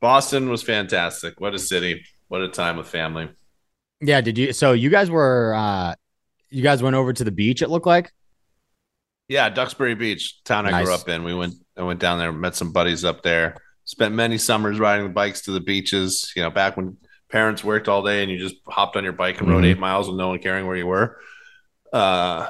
Boston 0.00 0.48
was 0.48 0.62
fantastic. 0.62 1.40
What 1.40 1.54
a 1.54 1.58
city. 1.58 2.04
What 2.28 2.40
a 2.40 2.48
time 2.48 2.76
with 2.78 2.88
family. 2.88 3.28
Yeah. 4.00 4.20
Did 4.20 4.38
you? 4.38 4.52
So 4.52 4.72
you 4.72 4.90
guys 4.90 5.10
were, 5.10 5.54
uh 5.54 5.94
you 6.48 6.62
guys 6.62 6.82
went 6.82 6.96
over 6.96 7.12
to 7.12 7.24
the 7.24 7.30
beach. 7.30 7.62
It 7.62 7.68
looked 7.68 7.86
like. 7.86 8.12
Yeah, 9.32 9.48
Duxbury 9.48 9.94
Beach, 9.94 10.44
town 10.44 10.66
I 10.66 10.82
grew 10.82 10.92
up 10.92 11.08
in. 11.08 11.24
We 11.24 11.34
went. 11.34 11.54
I 11.74 11.82
went 11.82 12.00
down 12.00 12.18
there, 12.18 12.30
met 12.32 12.54
some 12.54 12.70
buddies 12.70 13.02
up 13.02 13.22
there. 13.22 13.56
Spent 13.86 14.14
many 14.14 14.36
summers 14.36 14.78
riding 14.78 15.06
the 15.06 15.12
bikes 15.12 15.40
to 15.42 15.52
the 15.52 15.60
beaches. 15.60 16.30
You 16.36 16.42
know, 16.42 16.50
back 16.50 16.76
when 16.76 16.98
parents 17.30 17.64
worked 17.64 17.88
all 17.88 18.02
day 18.02 18.22
and 18.22 18.30
you 18.30 18.38
just 18.38 18.56
hopped 18.68 18.94
on 18.94 19.04
your 19.04 19.14
bike 19.14 19.40
and 19.40 19.48
rode 19.48 19.64
Mhm. 19.64 19.68
eight 19.68 19.78
miles 19.78 20.06
with 20.06 20.18
no 20.18 20.28
one 20.28 20.38
caring 20.38 20.66
where 20.66 20.76
you 20.76 20.86
were. 20.86 21.18
Uh, 21.94 22.46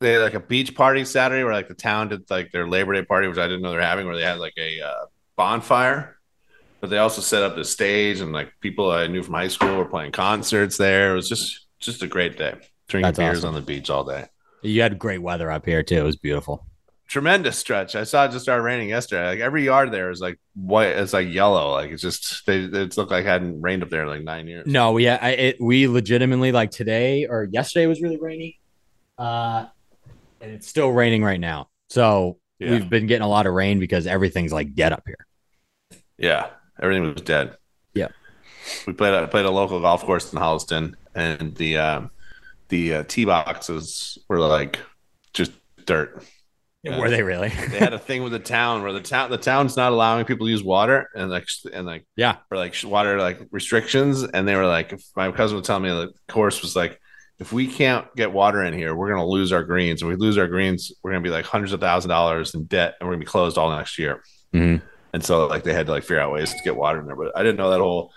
they 0.00 0.12
had 0.12 0.20
like 0.20 0.34
a 0.34 0.40
beach 0.40 0.74
party 0.74 1.06
Saturday 1.06 1.44
where 1.44 1.54
like 1.54 1.68
the 1.68 1.74
town 1.74 2.08
did 2.08 2.28
like 2.28 2.52
their 2.52 2.68
Labor 2.68 2.92
Day 2.92 3.04
party, 3.06 3.26
which 3.26 3.38
I 3.38 3.46
didn't 3.46 3.62
know 3.62 3.70
they're 3.70 3.80
having, 3.80 4.04
where 4.06 4.16
they 4.16 4.22
had 4.22 4.38
like 4.38 4.54
a 4.58 4.82
uh, 4.82 5.06
bonfire. 5.38 6.18
But 6.82 6.90
they 6.90 6.98
also 6.98 7.22
set 7.22 7.42
up 7.42 7.56
the 7.56 7.64
stage 7.64 8.20
and 8.20 8.32
like 8.34 8.52
people 8.60 8.90
I 8.90 9.06
knew 9.06 9.22
from 9.22 9.32
high 9.32 9.48
school 9.48 9.76
were 9.78 9.86
playing 9.86 10.12
concerts 10.12 10.76
there. 10.76 11.12
It 11.12 11.14
was 11.14 11.28
just 11.30 11.66
just 11.80 12.02
a 12.02 12.06
great 12.06 12.36
day. 12.36 12.54
Drinking 12.88 13.02
That's 13.06 13.18
beers 13.18 13.38
awesome. 13.38 13.48
on 13.48 13.54
the 13.54 13.62
beach 13.62 13.88
all 13.88 14.04
day 14.04 14.26
You 14.62 14.80
had 14.82 14.98
great 14.98 15.18
weather 15.22 15.50
up 15.50 15.66
here 15.66 15.82
too. 15.82 15.96
It 15.96 16.02
was 16.02 16.16
beautiful. 16.16 16.66
tremendous 17.08 17.58
stretch. 17.58 17.94
I 17.94 18.04
saw 18.04 18.24
it 18.24 18.30
just 18.32 18.44
started 18.44 18.62
raining 18.62 18.88
yesterday. 18.88 19.26
Like 19.28 19.40
every 19.40 19.64
yard 19.64 19.92
there 19.92 20.10
is 20.10 20.20
like 20.20 20.38
white. 20.54 20.88
It's 20.90 21.12
like 21.12 21.28
yellow. 21.28 21.72
Like 21.72 21.90
it's 21.90 22.00
just 22.02 22.46
they 22.46 22.60
it's 22.60 22.96
looked 22.96 23.10
like 23.10 23.24
it 23.24 23.28
hadn't 23.28 23.60
rained 23.60 23.82
up 23.82 23.90
there 23.90 24.02
in 24.02 24.08
like 24.08 24.22
nine 24.24 24.46
years. 24.46 24.66
No, 24.66 24.92
we 24.92 25.08
I, 25.08 25.30
it, 25.30 25.56
we 25.60 25.88
legitimately 25.88 26.52
like 26.52 26.70
today 26.70 27.26
or 27.26 27.48
yesterday 27.50 27.86
was 27.86 28.00
really 28.00 28.18
rainy, 28.18 28.58
uh, 29.18 29.66
and 30.40 30.52
it's 30.52 30.68
still 30.68 30.90
raining 30.90 31.22
right 31.22 31.40
now. 31.40 31.68
So 31.90 32.38
Yeah. 32.58 32.70
we've 32.70 32.88
been 32.88 33.06
getting 33.06 33.24
a 33.24 33.28
lot 33.28 33.46
of 33.46 33.52
rain 33.52 33.78
because 33.78 34.06
everything's 34.06 34.52
like 34.52 34.74
dead 34.74 34.92
up 34.92 35.02
here. 35.06 35.26
Yeah, 36.18 36.46
everything 36.80 37.02
was 37.12 37.22
dead. 37.22 37.56
Yeah. 37.94 38.08
we 38.86 38.92
played 38.94 39.12
a, 39.12 39.26
played 39.28 39.44
a 39.44 39.50
local 39.50 39.80
golf 39.80 40.02
course 40.04 40.32
in 40.32 40.38
Holliston, 40.38 40.94
and 41.14 41.54
the 41.56 41.76
um, 41.78 42.10
the 42.72 42.94
uh, 42.94 43.04
tee 43.06 43.26
boxes 43.26 44.16
were 44.28 44.38
like 44.40 44.78
just 45.34 45.52
dirt. 45.84 46.24
Yeah. 46.82 46.98
Were 46.98 47.10
they 47.10 47.22
really? 47.22 47.48
They 47.50 47.78
had 47.78 47.92
a 47.92 47.98
thing 47.98 48.22
with 48.22 48.32
the 48.32 48.38
town 48.40 48.82
where 48.82 48.92
the 48.94 49.02
town 49.02 49.30
the 49.30 49.36
town's 49.36 49.76
not 49.76 49.92
allowing 49.92 50.24
people 50.24 50.46
to 50.46 50.50
use 50.50 50.64
water 50.64 51.06
and 51.14 51.30
like 51.30 51.44
and 51.70 51.86
like 51.86 52.06
yeah. 52.16 52.36
for 52.48 52.56
like 52.56 52.74
water 52.84 53.20
like 53.20 53.40
restrictions 53.50 54.24
and 54.24 54.48
they 54.48 54.56
were 54.56 54.66
like 54.66 54.94
if 54.94 55.04
my 55.14 55.30
cousin 55.30 55.58
was 55.58 55.66
telling 55.66 55.82
me 55.82 55.90
the 55.90 56.12
course 56.32 56.62
was 56.62 56.74
like 56.74 56.98
if 57.38 57.52
we 57.52 57.66
can't 57.66 58.06
get 58.16 58.32
water 58.32 58.62
in 58.64 58.72
here 58.72 58.94
we're 58.94 59.08
going 59.08 59.20
to 59.20 59.26
lose 59.26 59.52
our 59.52 59.62
greens 59.64 60.00
and 60.02 60.08
we 60.10 60.16
lose 60.16 60.38
our 60.38 60.48
greens 60.48 60.90
we're 61.02 61.10
going 61.12 61.22
to 61.22 61.28
be 61.28 61.32
like 61.32 61.44
hundreds 61.44 61.72
of 61.72 61.80
thousand 61.80 62.08
dollars 62.08 62.54
in 62.54 62.64
debt 62.64 62.94
and 62.98 63.06
we're 63.06 63.12
going 63.14 63.20
to 63.20 63.26
be 63.26 63.30
closed 63.30 63.58
all 63.58 63.70
next 63.76 63.98
year 63.98 64.22
Mhm. 64.54 64.82
and 65.12 65.24
so 65.24 65.46
like 65.46 65.62
they 65.62 65.72
had 65.74 65.86
to 65.86 65.92
like 65.92 66.02
figure 66.02 66.20
out 66.20 66.32
ways 66.32 66.52
to 66.52 66.62
get 66.64 66.74
water 66.76 66.98
in 67.00 67.06
there 67.06 67.16
but 67.16 67.30
i 67.36 67.42
didn't 67.44 67.58
know 67.58 67.70
that 67.70 67.80
whole 67.80 68.12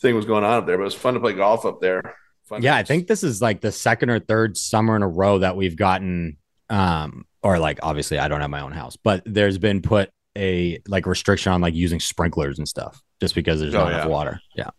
thing 0.00 0.14
was 0.14 0.24
going 0.24 0.44
on 0.44 0.58
up 0.58 0.66
there 0.66 0.76
but 0.76 0.82
it 0.82 0.92
was 0.92 0.94
fun 0.94 1.14
to 1.14 1.20
play 1.20 1.32
golf 1.32 1.64
up 1.66 1.80
there 1.80 2.14
fun 2.46 2.62
Yeah, 2.62 2.76
I 2.76 2.82
think 2.82 3.06
this 3.06 3.22
is 3.24 3.40
like 3.42 3.60
the 3.60 3.72
second 3.72 4.10
or 4.10 4.18
third 4.20 4.56
summer 4.56 4.96
in 4.96 5.02
a 5.02 5.08
row 5.08 5.38
that 5.38 5.56
we've 5.56 5.76
gotten 5.76 6.36
um 6.70 7.24
or 7.42 7.58
like 7.58 7.78
obviously 7.82 8.18
I 8.18 8.28
don't 8.28 8.40
have 8.40 8.50
my 8.50 8.60
own 8.60 8.72
house, 8.72 8.96
but 8.96 9.22
there's 9.26 9.58
been 9.58 9.82
put 9.82 10.10
a 10.36 10.80
like 10.88 11.06
restriction 11.06 11.52
on 11.52 11.60
like 11.60 11.74
using 11.74 12.00
sprinklers 12.00 12.58
and 12.58 12.66
stuff 12.68 13.00
just 13.20 13.34
because 13.34 13.60
there's 13.60 13.74
Oh, 13.74 13.84
not 13.84 13.92
enough 13.92 14.08
water. 14.08 14.40
Yeah. 14.56 14.70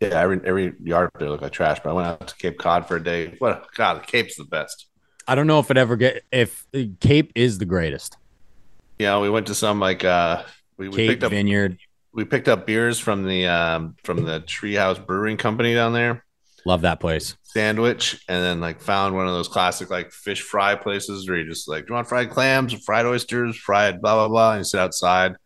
yeah 0.00 0.08
every 0.20 0.40
every 0.44 0.74
yard 0.82 1.06
up 1.14 1.20
there 1.20 1.30
looked 1.30 1.42
like 1.42 1.52
trash 1.52 1.78
but 1.82 1.90
i 1.90 1.92
went 1.92 2.08
out 2.08 2.28
to 2.28 2.34
cape 2.36 2.58
cod 2.58 2.86
for 2.88 2.96
a 2.96 3.02
day 3.02 3.34
what 3.38 3.66
god 3.74 3.94
the 4.02 4.06
cape's 4.06 4.36
the 4.36 4.44
best 4.44 4.86
I 5.28 5.34
don't 5.34 5.46
know 5.46 5.58
if 5.60 5.70
it 5.72 5.76
ever 5.76 5.96
get 5.96 6.22
if 6.30 6.66
Cape 7.00 7.32
is 7.34 7.58
the 7.58 7.64
greatest. 7.64 8.16
yeah 8.98 9.18
we 9.18 9.28
went 9.30 9.46
to 9.46 9.54
some 9.54 9.80
like 9.80 10.04
uh 10.04 10.42
we, 10.76 10.88
we 10.88 10.96
Cape 10.96 11.08
picked 11.10 11.22
up 11.24 11.30
Vineyard. 11.30 11.78
we 12.12 12.24
picked 12.24 12.48
up 12.48 12.66
beers 12.66 12.98
from 12.98 13.24
the 13.24 13.46
um 13.46 13.96
from 14.04 14.24
the 14.24 14.40
Treehouse 14.42 15.04
Brewing 15.04 15.36
Company 15.36 15.72
down 15.74 15.92
there, 15.94 16.24
Love 16.66 16.82
that 16.82 17.00
place. 17.00 17.36
sandwich, 17.44 18.22
and 18.28 18.42
then 18.42 18.60
like 18.60 18.80
found 18.80 19.14
one 19.14 19.26
of 19.26 19.32
those 19.32 19.48
classic 19.48 19.88
like 19.88 20.10
fish 20.10 20.42
fry 20.42 20.74
places 20.74 21.28
where 21.28 21.38
you 21.38 21.48
just 21.48 21.68
like, 21.68 21.86
do 21.86 21.90
you 21.90 21.94
want 21.94 22.08
fried 22.08 22.28
clams, 22.30 22.74
fried 22.84 23.06
oysters, 23.06 23.56
fried 23.56 24.02
blah 24.02 24.14
blah 24.16 24.28
blah, 24.28 24.50
and 24.52 24.60
you 24.60 24.64
sit 24.64 24.80
outside, 24.80 25.36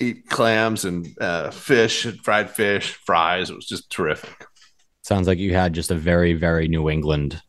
eat 0.00 0.28
clams 0.28 0.84
and 0.84 1.06
uh, 1.20 1.50
fish, 1.50 2.06
fried 2.22 2.50
fish, 2.50 2.92
fries. 3.06 3.50
It 3.50 3.54
was 3.56 3.66
just 3.66 3.88
terrific. 3.88 4.46
Sounds 5.02 5.26
like 5.28 5.38
you 5.38 5.54
had 5.54 5.72
just 5.72 5.90
a 5.90 5.94
very, 5.96 6.32
very 6.34 6.68
New 6.68 6.88
England 6.90 7.40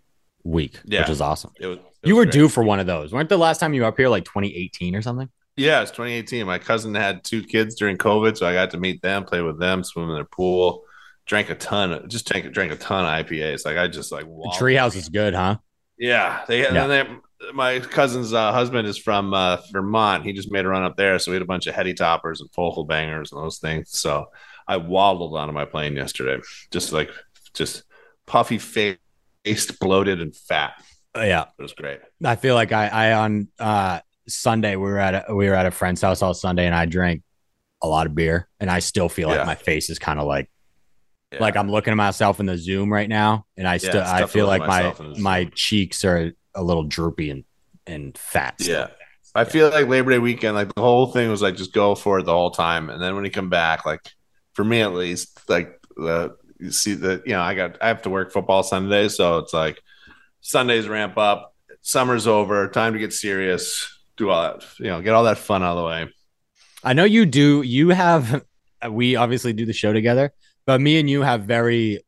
week, 0.44 0.80
Yeah. 0.86 1.02
which 1.02 1.10
is 1.10 1.22
awesome. 1.22 1.52
It 1.60 1.68
was. 1.68 1.78
it 1.80 2.08
You 2.10 2.16
were 2.16 2.26
great. 2.26 2.34
due 2.34 2.50
for 2.50 2.64
one 2.64 2.80
of 2.80 2.86
those. 2.88 3.12
Weren't 3.12 3.30
the 3.30 3.38
last 3.38 3.60
time 3.60 3.74
you 3.74 3.82
were 3.82 3.88
up 3.88 3.98
here 3.98 4.10
like 4.10 4.26
2018 4.26 4.96
or 4.96 5.02
something? 5.02 5.30
Yeah, 5.56 5.82
it's 5.82 5.92
2018. 5.92 6.46
My 6.48 6.58
cousin 6.60 6.96
had 6.96 7.24
two 7.24 7.44
kids 7.44 7.76
during 7.76 7.98
COVID, 7.98 8.38
so 8.38 8.46
I 8.48 8.54
got 8.54 8.72
to 8.72 8.78
meet 8.78 9.02
them, 9.02 9.24
play 9.24 9.42
with 9.42 9.60
them, 9.60 9.84
swim 9.84 10.10
in 10.10 10.16
their 10.16 10.26
pool, 10.26 10.84
drank 11.26 11.50
a 11.50 11.56
ton, 11.56 11.92
of, 11.94 12.08
just 12.08 12.28
drank 12.28 12.52
drank 12.54 12.72
a 12.72 12.76
ton 12.76 13.06
of 13.06 13.26
IPAs. 13.28 13.66
Like 13.66 13.78
I 13.78 13.88
just 13.88 14.12
like 14.12 14.26
treehouse 14.26 14.96
is 14.96 15.10
good, 15.10 15.34
huh? 15.34 15.58
Yeah, 15.98 16.44
they 16.48 16.62
Yeah. 16.64 16.88
they, 16.88 17.08
my 17.54 17.80
cousin's 17.80 18.34
uh, 18.34 18.52
husband 18.54 18.88
is 18.88 18.98
from 18.98 19.34
uh, 19.34 19.58
Vermont. 19.72 20.24
He 20.24 20.32
just 20.34 20.52
made 20.52 20.66
a 20.66 20.70
run 20.70 20.84
up 20.84 20.96
there, 20.96 21.20
so 21.20 21.32
we 21.32 21.36
had 21.36 21.42
a 21.42 21.46
bunch 21.46 21.68
of 21.68 21.76
heady 21.76 21.94
toppers 21.94 22.40
and 22.42 22.50
focal 22.54 22.86
bangers 22.86 23.32
and 23.32 23.42
those 23.42 23.58
things. 23.60 23.90
So 23.98 24.28
I 24.68 24.78
waddled 24.78 25.36
onto 25.38 25.54
my 25.54 25.66
plane 25.66 25.96
yesterday, 25.96 26.42
just 26.72 26.94
like 26.94 27.10
just 27.54 27.84
puffy 28.26 28.58
faced, 28.58 29.80
bloated, 29.80 30.22
and 30.22 30.36
fat. 30.36 30.74
Uh, 31.16 31.22
yeah. 31.22 31.46
It 31.60 31.62
was 31.62 31.74
great. 31.74 32.00
I 32.24 32.36
feel 32.38 32.56
like 32.56 32.72
I, 32.72 32.88
I 32.88 33.14
on 33.14 33.48
uh 33.60 34.00
Sunday 34.28 34.78
we 34.78 34.84
were 34.90 34.98
at 34.98 35.30
a, 35.30 35.36
we 35.36 35.48
were 35.50 35.54
at 35.54 35.66
a 35.66 35.72
friend's 35.72 36.02
house 36.02 36.22
all 36.22 36.34
Sunday 36.34 36.66
and 36.66 36.74
I 36.74 36.86
drank 36.86 37.24
a 37.82 37.88
lot 37.88 38.08
of 38.08 38.16
beer 38.16 38.48
and 38.60 38.70
I 38.72 38.80
still 38.80 39.10
feel 39.10 39.30
Yeah. 39.30 39.40
like 39.40 39.46
my 39.46 39.56
face 39.56 39.90
is 39.90 40.00
kind 40.00 40.18
of 40.20 40.26
like 40.26 40.50
Yeah. 41.34 41.40
like 41.40 41.58
I'm 41.58 41.70
looking 41.70 41.92
at 41.92 41.98
myself 41.98 42.40
in 42.40 42.46
the 42.46 42.58
Zoom 42.58 42.92
right 42.92 43.10
now 43.10 43.46
and 43.58 43.68
I 43.68 43.78
still 43.78 44.02
it's 44.02 44.10
I 44.10 44.26
feel 44.26 44.48
like 44.48 44.62
my 44.62 44.68
myself 44.68 45.00
in 45.00 45.10
the 45.10 45.16
Zoom. 45.16 45.24
my 45.24 45.46
cheeks 45.56 46.06
are 46.06 46.32
a 46.56 46.64
little 46.64 46.84
droopy 46.84 47.30
and 47.30 47.44
and 47.86 48.18
fat. 48.18 48.56
yeah. 48.60 48.88
I 49.36 49.46
feel 49.46 49.70
like 49.72 49.88
Labor 49.88 50.12
Day 50.12 50.20
weekend, 50.20 50.56
like 50.56 50.76
the 50.76 50.82
whole 50.82 51.08
thing 51.08 51.30
was 51.30 51.42
like 51.42 51.56
just 51.56 51.74
go 51.74 51.96
for 51.96 52.20
it 52.20 52.26
the 52.26 52.32
whole 52.32 52.52
time, 52.52 52.92
and 52.92 53.02
then 53.02 53.16
when 53.16 53.26
you 53.26 53.32
come 53.32 53.50
back, 53.50 53.84
like 53.84 54.02
for 54.54 54.64
me 54.64 54.82
at 54.82 54.94
least, 54.94 55.50
like 55.50 55.80
the 55.96 56.36
you 56.60 56.72
see 56.72 56.94
that 56.94 57.26
you 57.26 57.34
know 57.34 57.42
I 57.42 57.56
got 57.56 57.82
I 57.82 57.88
have 57.88 58.04
to 58.04 58.12
work 58.12 58.32
football 58.32 58.62
Sundays, 58.62 59.16
so 59.16 59.40
it's 59.40 59.52
like 59.52 59.82
Sundays 60.42 60.88
ramp 60.88 61.18
up, 61.18 61.56
summer's 61.82 62.28
over, 62.28 62.68
time 62.68 62.94
to 62.94 63.00
get 63.00 63.12
serious, 63.12 64.02
do 64.18 64.30
all 64.30 64.44
that, 64.44 64.66
you 64.80 64.86
know, 64.86 65.02
get 65.02 65.14
all 65.14 65.24
that 65.24 65.38
fun 65.38 65.64
out 65.64 65.78
of 65.78 65.84
the 65.84 65.86
way. 65.86 66.14
I 66.84 66.94
know 66.94 67.04
you 67.04 67.26
do. 67.26 67.62
You 67.62 67.90
have, 67.90 68.44
we 68.90 69.16
obviously 69.16 69.54
do 69.54 69.66
the 69.66 69.74
show 69.74 69.94
together, 69.94 70.34
but 70.66 70.80
me 70.82 71.00
and 71.00 71.10
you 71.10 71.22
have 71.22 71.44
very, 71.44 72.04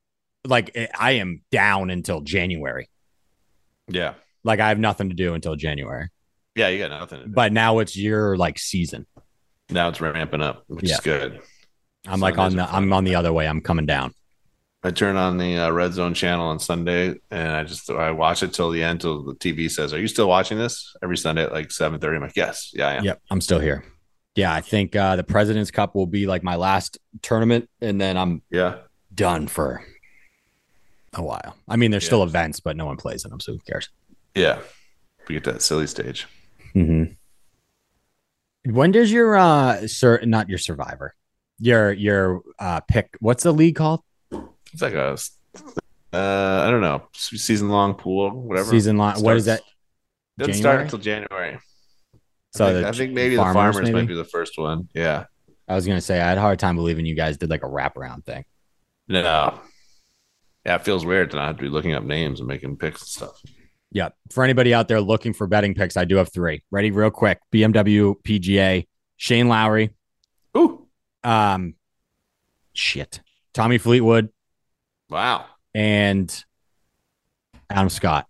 like, 0.46 0.76
I 0.98 1.14
am 1.14 1.42
down 1.52 1.90
until 1.90 2.22
January. 2.22 2.90
Yeah, 3.88 4.14
Like, 4.44 4.60
I 4.60 4.70
have 4.70 4.80
nothing 4.80 5.10
to 5.10 5.16
do 5.16 5.34
until 5.34 5.56
January. 5.56 6.10
yeah, 6.56 6.70
you 6.70 6.80
got 6.80 6.90
nothing. 6.92 7.24
But 7.28 7.52
now 7.54 7.80
it's 7.80 7.96
your 7.98 8.38
like 8.38 8.58
season. 8.60 9.06
now 9.70 9.90
it's 9.90 10.00
ramping 10.02 10.42
up, 10.42 10.64
which 10.68 10.86
Yeah. 10.90 10.96
is 10.96 11.00
good. 11.02 11.42
I'm 12.08 12.20
like 12.20 12.38
on 12.38 12.56
the. 12.56 12.72
I'm 12.72 12.94
on 12.94 13.04
the 13.04 13.16
other 13.16 13.34
way. 13.34 13.48
I'm 13.48 13.62
coming 13.62 13.86
down. 13.88 14.14
I 14.84 14.92
turn 14.92 15.16
on 15.16 15.38
the 15.40 15.58
uh, 15.58 15.72
Red 15.72 15.92
Zone 15.94 16.14
channel 16.14 16.48
on 16.50 16.60
Sunday, 16.60 17.16
and 17.32 17.52
I 17.52 17.64
just 17.64 17.90
I 17.90 18.12
watch 18.12 18.44
it 18.44 18.54
till 18.54 18.70
the 18.70 18.84
end 18.84 19.02
till 19.02 19.24
the 19.24 19.34
TV 19.34 19.72
says, 19.72 19.92
"Are 19.92 20.00
you 20.00 20.08
still 20.08 20.30
watching 20.30 20.60
this?" 20.60 20.96
Every 21.02 21.18
Sunday 21.18 21.44
at 21.46 21.52
like 21.52 21.72
seven 21.72 22.00
thirty. 22.00 22.18
I'm 22.18 22.22
like, 22.22 22.36
"Yes, 22.36 22.70
yeah, 22.76 22.90
I 22.90 22.94
am." 22.94 23.04
Yep. 23.06 23.22
I'm 23.32 23.42
still 23.42 23.60
here. 23.60 23.84
Yeah. 24.36 24.54
I 24.54 24.62
think 24.62 24.96
uh, 24.96 25.16
the 25.16 25.24
President's 25.24 25.72
Cup 25.72 25.96
will 25.96 26.08
be 26.08 26.28
like 26.28 26.44
my 26.44 26.56
last 26.56 26.98
tournament. 27.22 27.70
And 27.82 28.00
then 28.00 28.18
I'm 28.18 28.42
yeah. 28.50 28.78
done 29.14 29.48
for 29.48 29.84
a 31.14 31.24
while. 31.24 31.56
I 31.68 31.76
mean, 31.78 31.92
there's 31.92 32.04
Yeah. 32.04 32.10
still 32.10 32.24
events, 32.24 32.60
but 32.60 32.76
no 32.76 32.86
one 32.86 32.98
plays 32.98 33.24
in 33.26 33.32
them. 33.32 33.40
So 33.40 33.54
who 33.54 33.60
cares? 33.60 33.90
Yeah. 34.36 34.60
We 35.28 35.36
get 35.36 35.44
to 35.46 35.54
that 35.54 35.62
silly 35.62 35.88
stage. 35.88 36.28
Mm-hmm. 36.76 37.14
When 38.74 38.92
does 38.92 39.12
your 39.12 39.36
uh 39.38 39.88
sir 39.88 40.20
not 40.24 40.50
your 40.50 40.58
survivor, 40.58 41.16
your 41.60 41.92
your 41.94 42.42
uh 42.60 42.80
pick? 42.82 43.16
What's 43.20 43.44
the 43.44 43.52
league 43.54 43.76
called? 43.76 44.02
It's 44.74 44.82
like 44.82 44.94
a 44.94 45.18
Uh, 46.12 46.64
I 46.68 46.72
don't 46.72 46.82
know. 46.82 47.08
Season 47.14 47.70
long 47.70 47.94
pool, 47.94 48.32
whatever. 48.32 48.70
Season 48.70 48.98
long. 48.98 49.22
What 49.22 49.38
is 49.38 49.46
that? 49.46 49.62
Doesn't 50.38 50.54
January? 50.56 50.60
start 50.62 50.82
until 50.82 51.00
January. 51.00 51.60
So 52.56 52.66
I 52.66 52.72
think, 52.72 52.82
the 52.84 52.88
I 52.88 52.92
think 52.94 53.14
maybe 53.14 53.36
the 53.36 53.42
farmers, 53.42 53.56
farmers 53.56 53.82
maybe? 53.84 53.94
might 53.94 54.08
be 54.08 54.16
the 54.16 54.24
first 54.26 54.58
one. 54.58 54.88
Yeah. 54.94 55.26
I 55.68 55.76
was 55.76 55.86
gonna 55.88 56.02
say 56.02 56.22
I 56.22 56.30
had 56.30 56.38
a 56.38 56.42
hard 56.42 56.60
time 56.60 56.76
believing 56.76 57.06
you 57.06 57.16
guys 57.16 57.38
did 57.38 57.50
like 57.50 57.64
a 57.64 57.68
wraparound 57.68 58.24
thing. 58.26 58.46
No. 59.08 59.60
Yeah, 60.66 60.76
it 60.76 60.84
feels 60.86 61.06
weird 61.06 61.32
to 61.32 61.38
not 61.38 61.48
have 61.48 61.58
to 61.58 61.62
be 61.64 61.70
looking 61.70 61.94
up 61.94 62.04
names 62.04 62.40
and 62.40 62.48
making 62.48 62.78
picks 62.78 63.02
and 63.02 63.08
stuff. 63.10 63.42
Yeah. 63.92 64.10
For 64.32 64.44
anybody 64.44 64.74
out 64.74 64.88
there 64.88 65.00
looking 65.02 65.34
for 65.34 65.48
betting 65.48 65.74
picks, 65.76 65.96
I 65.98 66.06
do 66.06 66.16
have 66.16 66.32
three. 66.34 66.64
Ready, 66.72 66.92
real 66.92 67.12
quick. 67.12 67.40
BMW, 67.54 68.16
PGA, 68.24 68.88
Shane 69.18 69.48
Lowry, 69.48 69.92
Ooh. 70.58 70.88
um, 71.24 71.76
shit, 72.74 73.22
Tommy 73.54 73.78
Fleetwood, 73.78 74.30
Wow. 75.10 75.46
and 75.74 76.44
Adam 77.70 77.90
Scott. 77.90 78.28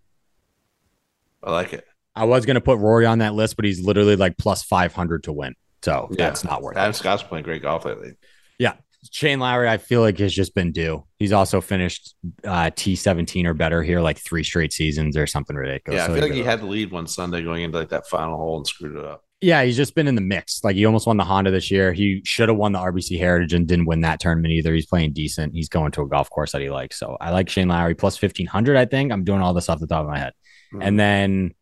I 1.42 1.50
like 1.52 1.72
it. 1.72 1.85
I 2.16 2.24
was 2.24 2.46
gonna 2.46 2.60
put 2.60 2.78
Rory 2.78 3.06
on 3.06 3.18
that 3.18 3.34
list, 3.34 3.56
but 3.56 3.64
he's 3.64 3.80
literally 3.84 4.16
like 4.16 4.36
plus 4.38 4.62
five 4.62 4.92
hundred 4.94 5.24
to 5.24 5.32
win, 5.32 5.54
so 5.82 6.08
Yeah. 6.10 6.16
that's 6.26 6.42
not 6.44 6.62
worth 6.62 6.76
Adam 6.76 6.90
it. 6.90 6.94
Scott's 6.94 7.22
playing 7.22 7.44
great 7.44 7.62
golf 7.62 7.84
lately. 7.84 8.12
Yeah. 8.58 8.72
Shane 9.12 9.38
Lowry, 9.38 9.68
I 9.68 9.76
feel 9.76 10.00
like 10.00 10.18
has 10.18 10.34
just 10.34 10.52
been 10.54 10.72
due. 10.72 11.04
He's 11.20 11.32
also 11.32 11.60
finished 11.60 12.14
uh, 12.42 12.70
T 12.74 12.96
seventeen 12.96 13.46
or 13.46 13.54
better 13.54 13.82
here, 13.82 14.00
like 14.00 14.18
three 14.18 14.42
straight 14.42 14.72
seasons 14.72 15.16
or 15.16 15.26
something 15.28 15.54
ridiculous. 15.54 15.98
Yeah, 15.98 16.04
I 16.04 16.06
So 16.08 16.14
feel 16.14 16.22
like 16.24 16.32
he- 16.32 16.42
had 16.42 16.60
the 16.60 16.66
lead 16.66 16.90
one 16.90 17.06
Sunday 17.06 17.42
going 17.42 17.62
into 17.62 17.78
like 17.78 17.90
that 17.90 18.08
final 18.08 18.36
hole 18.36 18.56
and 18.56 18.66
screwed 18.66 18.96
it 18.96 19.04
up. 19.04 19.22
Yeah, 19.42 19.62
he's 19.62 19.76
just 19.76 19.94
been 19.94 20.08
in 20.08 20.14
the 20.14 20.22
mix. 20.22 20.64
Like 20.64 20.76
he 20.76 20.86
almost 20.86 21.06
won 21.06 21.18
the 21.18 21.24
Honda 21.24 21.50
this 21.50 21.70
year. 21.70 21.92
He 21.92 22.22
should 22.24 22.48
have 22.48 22.56
won 22.56 22.72
the 22.72 22.78
RBC 22.78 23.18
Heritage 23.18 23.52
and 23.52 23.68
didn't 23.68 23.84
win 23.84 24.00
that 24.00 24.18
tournament 24.18 24.52
either. 24.54 24.72
He's 24.74 24.86
playing 24.86 25.12
decent. 25.12 25.52
He's 25.54 25.68
going 25.68 25.92
to 25.92 26.00
a 26.02 26.08
golf 26.08 26.30
course 26.30 26.52
that 26.52 26.62
he 26.62 26.70
likes. 26.70 26.98
So 26.98 27.18
I 27.20 27.30
like 27.30 27.50
Shane 27.50 27.68
Lowry 27.68 27.94
plus 27.94 28.16
fifteen 28.16 28.46
hundred. 28.46 28.76
I 28.76 28.86
think 28.86 29.12
I'm 29.12 29.22
doing 29.24 29.42
all 29.42 29.52
this 29.52 29.68
off 29.68 29.78
the 29.78 29.86
top 29.86 30.04
of 30.04 30.10
my 30.10 30.18
head. 30.18 30.32
Hmm. 30.72 30.82
And 30.82 30.98
then 30.98 31.54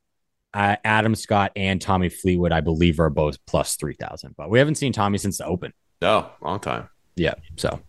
uh, 0.54 0.76
Adam 0.84 1.14
Scott 1.14 1.52
and 1.56 1.80
Tommy 1.82 2.08
Fleetwood, 2.08 2.52
I 2.52 2.60
believe, 2.60 3.00
are 3.00 3.10
both 3.10 3.36
plus 3.46 3.76
three 3.76 3.94
thousand. 3.94 4.34
But 4.36 4.48
we 4.50 4.58
haven't 4.58 4.76
seen 4.76 4.92
Tommy 4.92 5.18
since 5.18 5.38
the 5.38 5.46
Open. 5.46 5.72
No, 6.00 6.30
long 6.40 6.60
time. 6.60 6.88
Yeah, 7.16 7.34
so 7.56 7.80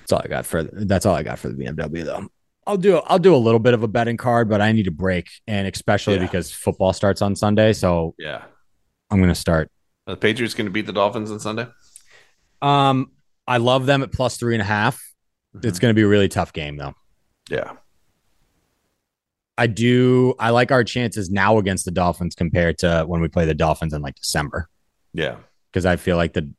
that's 0.00 0.12
all 0.12 0.22
I 0.24 0.28
got 0.28 0.46
for 0.46 0.62
that's 0.62 1.06
all 1.06 1.14
I 1.14 1.22
got 1.22 1.38
for 1.38 1.48
the 1.48 1.54
BMW 1.54 2.04
though. 2.04 2.28
I'll 2.66 2.76
do 2.76 2.96
I'll 2.98 3.18
do 3.18 3.34
a 3.34 3.36
little 3.36 3.60
bit 3.60 3.74
of 3.74 3.82
a 3.82 3.88
betting 3.88 4.16
card, 4.18 4.48
but 4.48 4.60
I 4.60 4.72
need 4.72 4.86
a 4.86 4.90
break, 4.92 5.28
and 5.46 5.66
especially 5.66 6.14
Yeah. 6.14 6.20
because 6.22 6.50
football 6.52 6.92
starts 6.92 7.22
on 7.22 7.34
Sunday, 7.34 7.72
so 7.72 8.14
Yeah. 8.18 8.44
I'm 9.10 9.20
gonna 9.20 9.34
start 9.34 9.70
Are 10.06 10.14
the 10.14 10.16
Patriots 10.20 10.54
going 10.54 10.66
to 10.66 10.70
beat 10.70 10.86
the 10.86 10.92
Dolphins 10.92 11.30
on 11.30 11.40
Sunday? 11.40 11.66
Um, 12.62 13.12
I 13.46 13.56
love 13.58 13.86
them 13.86 14.02
at 14.02 14.12
plus 14.12 14.36
three 14.36 14.54
and 14.54 14.62
a 14.62 14.66
half. 14.66 15.00
It's 15.62 15.78
going 15.78 15.90
to 15.90 15.94
be 15.94 16.02
a 16.02 16.08
really 16.08 16.28
tough 16.28 16.52
game, 16.52 16.76
though. 16.76 16.94
Yeah. 17.50 17.72
I 19.58 19.66
do. 19.66 20.34
I 20.38 20.50
like 20.50 20.70
our 20.72 20.84
chances 20.84 21.30
now 21.30 21.58
against 21.58 21.84
the 21.84 21.90
Dolphins 21.90 22.34
compared 22.34 22.78
to 22.78 23.04
when 23.06 23.20
we 23.20 23.28
play 23.28 23.44
the 23.44 23.54
Dolphins 23.54 23.92
in 23.92 24.00
like 24.00 24.14
December 24.14 24.68
Yeah. 25.12 25.36
because 25.70 25.84
I 25.84 25.96
feel 25.96 26.16
like 26.16 26.32
the 26.32 26.50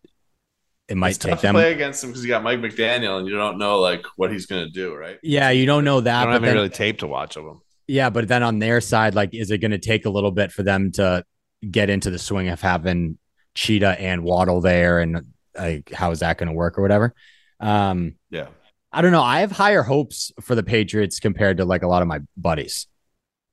it 0.88 0.98
might 0.98 1.10
it's 1.10 1.18
take 1.20 1.32
tough 1.32 1.42
to 1.42 1.48
them. 1.48 1.56
play 1.56 1.72
against 1.72 2.04
him 2.04 2.10
because 2.10 2.24
you 2.24 2.30
got 2.30 2.44
Mike 2.44 2.60
McDaniel 2.60 3.20
and 3.20 3.28
you 3.28 3.36
don't 3.36 3.58
know 3.58 3.80
like 3.80 4.04
what 4.16 4.32
he's 4.32 4.46
going 4.48 4.66
to 4.66 4.72
do, 4.72 4.94
right? 4.96 5.18
Yeah, 5.24 5.50
you 5.52 5.66
don't 5.66 5.84
know 5.84 6.02
that. 6.02 6.14
I 6.14 6.20
that, 6.20 6.26
don't 6.26 6.32
but 6.32 6.34
have 6.34 6.44
any 6.44 6.50
then, 6.50 6.56
really 6.58 6.70
tape 6.70 7.00
to 7.00 7.08
watch 7.08 7.38
of 7.38 7.46
him. 7.46 7.62
yeah, 7.88 8.10
but 8.10 8.28
then 8.28 8.44
on 8.44 8.60
their 8.60 8.82
side, 8.82 9.14
like, 9.16 9.34
is 9.34 9.52
it 9.52 9.60
going 9.60 9.72
to 9.72 9.78
take 9.78 10.06
a 10.06 10.10
little 10.10 10.32
bit 10.32 10.52
for 10.52 10.64
them 10.64 10.92
to 10.94 11.24
get 11.70 11.90
into 11.92 12.10
the 12.10 12.18
swing 12.20 12.50
of 12.50 12.60
having 12.60 13.18
Cheetah 13.56 14.00
and 14.00 14.24
Waddle 14.24 14.62
there, 14.62 15.00
and 15.00 15.22
like, 15.58 15.92
how 15.92 16.10
is 16.12 16.20
that 16.20 16.38
going 16.38 16.48
to 16.50 16.54
work 16.56 16.78
or 16.78 16.82
whatever? 16.82 17.14
Um, 17.60 18.16
Yeah. 18.32 18.48
I 18.92 19.02
don't 19.02 19.12
know. 19.12 19.22
I 19.22 19.42
have 19.42 19.52
higher 19.52 19.84
hopes 19.84 20.32
for 20.42 20.56
the 20.56 20.64
Patriots 20.64 21.20
compared 21.20 21.58
to 21.58 21.66
like 21.66 21.84
a 21.84 21.88
lot 21.88 22.02
of 22.02 22.08
my 22.08 22.20
buddies. 22.36 22.88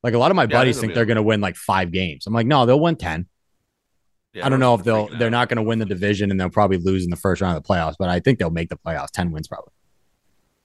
Like 0.02 0.14
a 0.14 0.18
lot 0.18 0.30
of 0.30 0.36
my 0.36 0.44
Yeah, 0.44 0.48
buddies 0.48 0.80
think 0.80 0.94
they're 0.94 1.04
going 1.04 1.16
to 1.16 1.22
win 1.22 1.40
like 1.40 1.56
five 1.56 1.90
games. 1.92 2.26
I'm 2.26 2.32
like, 2.34 2.46
no, 2.46 2.64
they'll 2.64 2.80
win 2.80 2.96
ten. 2.96 3.26
yeah 4.32 4.46
I 4.46 4.48
don't 4.48 4.60
know 4.60 4.74
if 4.74 4.84
they'll. 4.84 5.08
They're 5.08 5.26
out. 5.28 5.32
not 5.32 5.48
going 5.48 5.56
to 5.56 5.62
win 5.62 5.78
the 5.78 5.84
division, 5.84 6.30
and 6.30 6.40
they'll 6.40 6.48
probably 6.48 6.78
lose 6.78 7.04
in 7.04 7.10
the 7.10 7.16
first 7.16 7.42
round 7.42 7.56
of 7.56 7.62
the 7.62 7.68
playoffs. 7.68 7.96
But 7.98 8.08
I 8.08 8.20
think 8.20 8.38
they'll 8.38 8.50
make 8.50 8.68
the 8.70 8.78
playoffs. 8.78 9.10
Ten 9.10 9.30
wins 9.30 9.48
probably. 9.48 9.72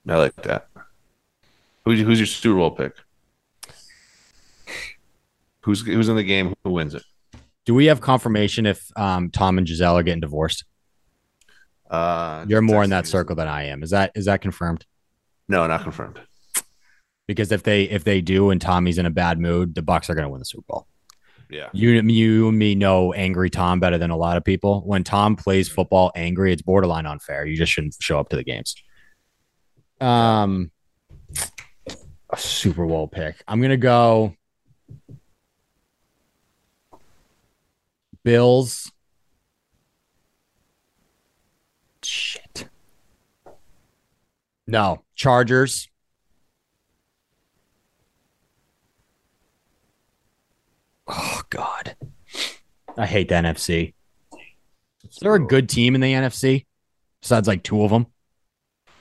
I 0.07 0.17
like 0.17 0.35
that. 0.43 0.67
Who's 1.85 1.99
who's 1.99 2.19
your 2.19 2.27
Super 2.27 2.57
Bowl 2.59 2.71
pick? 2.71 2.93
Who's 5.61 5.85
who's 5.85 6.09
in 6.09 6.15
the 6.15 6.23
game? 6.23 6.53
Who 6.63 6.71
wins 6.71 6.95
it? 6.95 7.03
Do 7.65 7.75
we 7.75 7.85
have 7.85 8.01
confirmation 8.01 8.65
if 8.65 8.89
um, 8.97 9.29
Tom 9.29 9.57
and 9.57 9.67
Gisele 9.67 9.97
are 9.97 10.03
getting 10.03 10.21
divorced? 10.21 10.63
Uh, 11.91 12.45
You're 12.47 12.61
more 12.61 12.83
in 12.83 12.89
that 12.91 13.05
circle 13.05 13.35
than 13.35 13.49
I 13.49 13.65
am. 13.65 13.83
Is 13.83 13.89
that 13.89 14.13
is 14.15 14.25
that 14.25 14.41
confirmed? 14.41 14.85
No, 15.49 15.67
not 15.67 15.83
confirmed. 15.83 16.19
Because 17.27 17.51
if 17.51 17.63
they 17.63 17.83
if 17.83 18.05
they 18.05 18.21
do 18.21 18.49
and 18.49 18.61
Tommy's 18.61 18.97
in 18.97 19.05
a 19.05 19.09
bad 19.11 19.39
mood, 19.39 19.75
the 19.75 19.81
Bucks 19.81 20.09
are 20.09 20.15
going 20.15 20.25
to 20.25 20.29
win 20.29 20.39
the 20.39 20.45
Super 20.45 20.63
Bowl. 20.67 20.87
Yeah. 21.49 21.67
You 21.73 21.89
you 21.89 22.47
and 22.47 22.57
me 22.57 22.75
know 22.75 23.11
angry 23.11 23.49
Tom 23.49 23.81
better 23.81 23.97
than 23.97 24.09
a 24.09 24.15
lot 24.15 24.37
of 24.37 24.45
people. 24.45 24.81
When 24.85 25.03
Tom 25.03 25.35
plays 25.35 25.67
football 25.67 26.13
angry, 26.15 26.53
it's 26.53 26.61
borderline 26.61 27.05
unfair. 27.05 27.45
You 27.45 27.57
just 27.57 27.73
shouldn't 27.73 27.97
show 27.99 28.19
up 28.19 28.29
to 28.29 28.37
the 28.37 28.43
games. 28.45 28.73
Um, 29.99 30.71
a 32.29 32.37
Super 32.37 32.87
Bowl 32.87 33.09
pick. 33.09 33.43
I'm 33.49 33.61
gonna 33.61 33.75
go 33.75 34.33
Bills. 38.23 38.89
Shit. 42.13 42.67
No, 44.67 45.01
Chargers. 45.15 45.87
Oh 51.07 51.41
God, 51.49 51.95
I 52.97 53.05
hate 53.05 53.29
the 53.29 53.35
NFC. 53.35 53.93
Is 55.09 55.17
there 55.21 55.35
a 55.35 55.39
good 55.45 55.67
team 55.69 55.95
in 55.95 56.01
the 56.01 56.13
NFC 56.13 56.65
besides 57.21 57.47
like 57.47 57.63
two 57.63 57.83
of 57.83 57.91
them? 57.91 58.07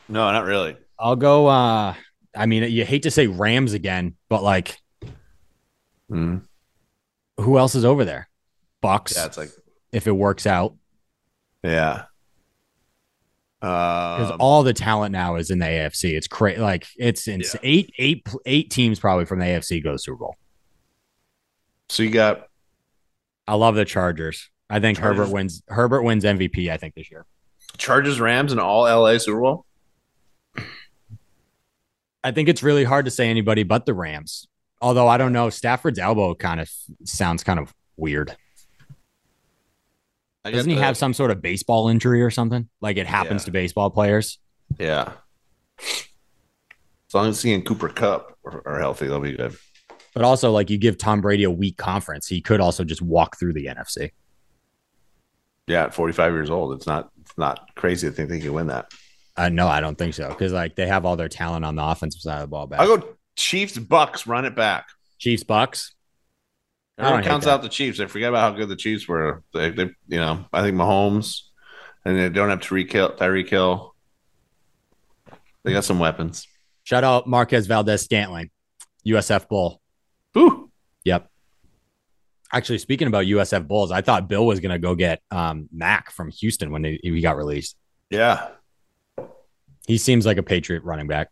No, 0.09 0.31
not 0.33 0.45
really. 0.45 0.77
I'll 0.99 1.17
go. 1.17 1.47
uh 1.47 1.95
I 2.37 2.47
mean, 2.47 2.71
you 2.71 2.85
hate 2.85 3.03
to 3.03 3.11
say 3.11 3.27
Rams 3.27 3.73
again, 3.73 4.15
but 4.29 4.43
like, 4.43 4.77
Mm. 6.11 6.43
who 7.39 7.59
else 7.59 7.75
is 7.77 7.85
over 7.85 8.05
there? 8.05 8.29
Bucks. 8.81 9.15
Yeah, 9.17 9.27
it's 9.27 9.37
like 9.37 9.51
if 9.93 10.07
it 10.09 10.13
works 10.13 10.47
out, 10.47 10.75
yeah. 11.63 12.05
Because 13.61 14.31
Um, 14.31 14.37
all 14.41 14.63
the 14.63 14.73
talent 14.73 15.13
now 15.13 15.37
is 15.37 15.51
in 15.51 15.59
the 15.59 15.67
AFC. 15.67 16.17
It's 16.17 16.27
crazy. 16.27 16.61
Like 16.61 16.87
it's 16.99 17.29
ins- 17.29 17.55
Yeah. 17.55 17.61
eight, 17.63 17.93
eight, 17.99 18.27
eight 18.47 18.71
teams 18.71 18.99
probably 18.99 19.27
from 19.27 19.39
the 19.39 19.45
AFC 19.47 19.81
go 19.83 19.93
to 19.93 19.99
Super 19.99 20.17
Bowl. 20.19 20.37
so 21.89 22.03
you 22.03 22.11
got 22.11 22.47
I 23.47 23.55
love 23.55 23.75
the 23.75 23.85
Chargers. 23.85 24.49
I 24.71 24.79
think 24.81 24.99
Chargers. 24.99 25.19
Herbert 25.27 25.33
wins. 25.35 25.63
Herbert 25.69 26.03
wins 26.03 26.25
MVP. 26.25 26.71
I 26.71 26.77
think 26.77 26.95
this 26.95 27.11
year. 27.11 27.27
Chargers, 27.77 28.21
Rams, 28.21 28.53
and 28.53 28.61
all 28.61 28.85
LA 28.85 29.19
Super 29.19 29.41
Bowl. 29.41 29.67
I 32.23 32.31
think 32.33 32.49
it's 32.49 32.63
really 32.63 32.85
hard 32.85 33.07
to 33.07 33.11
say 33.11 33.29
anybody 33.29 33.63
but 33.63 33.87
the 33.87 33.95
Rams. 33.95 34.47
Although 34.83 35.09
I 35.09 35.17
don't 35.17 35.33
know, 35.33 35.51
Stafford's 35.51 35.99
elbow 35.99 36.35
kind 36.35 36.61
of 36.61 36.71
sounds 37.05 37.43
kind 37.43 37.59
of 37.59 37.75
weird. 37.97 38.37
I 40.45 40.51
Doesn't 40.51 40.71
he 40.71 40.77
the- 40.77 40.83
have 40.83 40.97
some 40.97 41.13
sort 41.13 41.31
of 41.31 41.43
baseball 41.43 41.89
injury 41.89 42.23
or 42.23 42.31
something? 42.31 42.69
Like 42.81 42.97
it 42.97 43.07
happens 43.07 43.43
Yeah. 43.43 43.47
to 43.47 43.51
baseball 43.53 43.91
players. 43.91 44.39
Yeah. 44.79 45.13
As 45.79 47.15
long 47.15 47.29
as 47.29 47.43
he 47.43 47.53
and 47.53 47.65
Cooper 47.67 47.89
Kupp 47.89 48.37
are, 48.45 48.63
are 48.67 48.79
healthy, 48.79 49.07
they'll 49.07 49.21
be 49.21 49.33
good. 49.37 49.57
But 50.15 50.25
also, 50.25 50.51
like 50.51 50.71
you 50.71 50.79
give 50.79 50.97
Tom 50.99 51.21
Brady 51.21 51.45
a 51.45 51.51
weak 51.51 51.77
conference, 51.77 52.27
he 52.27 52.41
could 52.41 52.61
also 52.61 52.85
just 52.85 53.03
walk 53.03 53.39
through 53.39 53.53
the 53.53 53.67
NFC. 53.67 54.11
Yeah, 55.67 55.85
at 55.85 55.95
45 55.95 56.33
years 56.33 56.51
old, 56.51 56.75
it's 56.75 56.87
not 56.87 57.11
it's 57.21 57.37
not 57.39 57.69
crazy 57.77 58.09
to 58.09 58.13
think 58.13 58.29
they 58.29 58.41
can 58.41 58.53
win 58.53 58.67
that. 58.69 58.93
Uh, 59.37 59.49
no, 59.49 59.69
I 59.69 59.81
don't 59.81 59.97
think 59.97 60.15
so 60.15 60.29
because 60.29 60.53
like 60.53 60.75
they 60.75 60.87
have 60.87 61.05
all 61.05 61.17
their 61.17 61.29
talent 61.29 61.65
on 61.65 61.77
the 61.77 61.85
offensive 61.85 62.21
side 62.21 62.37
of 62.37 62.41
the 62.43 62.47
ball 62.49 62.67
back. 62.67 62.81
I'll 62.81 62.97
go 62.97 63.17
Chiefs, 63.37 63.79
Bucks, 63.79 64.27
run 64.27 64.45
it 64.45 64.55
back. 64.57 64.89
Chiefs, 65.19 65.45
Bucks. 65.45 65.95
Everyone 67.01 67.25
counts 67.25 67.47
out 67.47 67.63
the 67.63 67.69
Chiefs. 67.69 67.99
They 67.99 68.07
forget 68.07 68.29
about 68.29 68.53
how 68.53 68.59
good 68.59 68.69
the 68.69 68.77
Chiefs 68.77 69.09
were. 69.09 69.43
They, 69.55 69.71
they 69.71 69.85
you 70.09 70.19
know, 70.19 70.45
I 70.53 70.63
think 70.63 70.77
Mahomes, 70.77 71.43
and 72.05 72.19
they 72.19 72.29
don't 72.29 72.51
have 72.51 72.61
Tyreek 72.61 72.93
Hill. 72.93 73.17
Tyreek 73.17 73.49
Hill. 73.49 73.95
They 75.63 75.73
got 75.73 75.85
some 75.85 75.99
weapons. 75.99 76.47
Shout 76.85 77.05
out 77.05 77.27
Marquez 77.27 77.67
Valdes-Scantling, 77.67 78.51
USF 79.07 79.49
Bull. 79.49 79.81
Woo. 80.35 80.71
Yep. 81.05 81.29
Actually, 82.53 82.79
speaking 82.79 83.07
about 83.07 83.27
USF 83.27 83.69
Bulls, 83.69 83.93
I 83.93 84.01
thought 84.01 84.29
Bill 84.29 84.45
was 84.45 84.61
going 84.61 84.73
to 84.73 84.79
go 84.79 84.95
get 84.95 85.21
um, 85.31 85.69
Mack 85.73 86.11
from 86.11 86.31
Houston 86.31 86.73
when 86.73 86.83
he, 86.85 86.99
he 87.03 87.21
got 87.21 87.37
released. 87.37 87.77
Yeah, 88.11 88.49
He 89.87 89.99
seems 89.99 90.27
like 90.27 90.37
a 90.37 90.43
Patriot 90.43 90.83
running 90.83 91.07
back. 91.07 91.29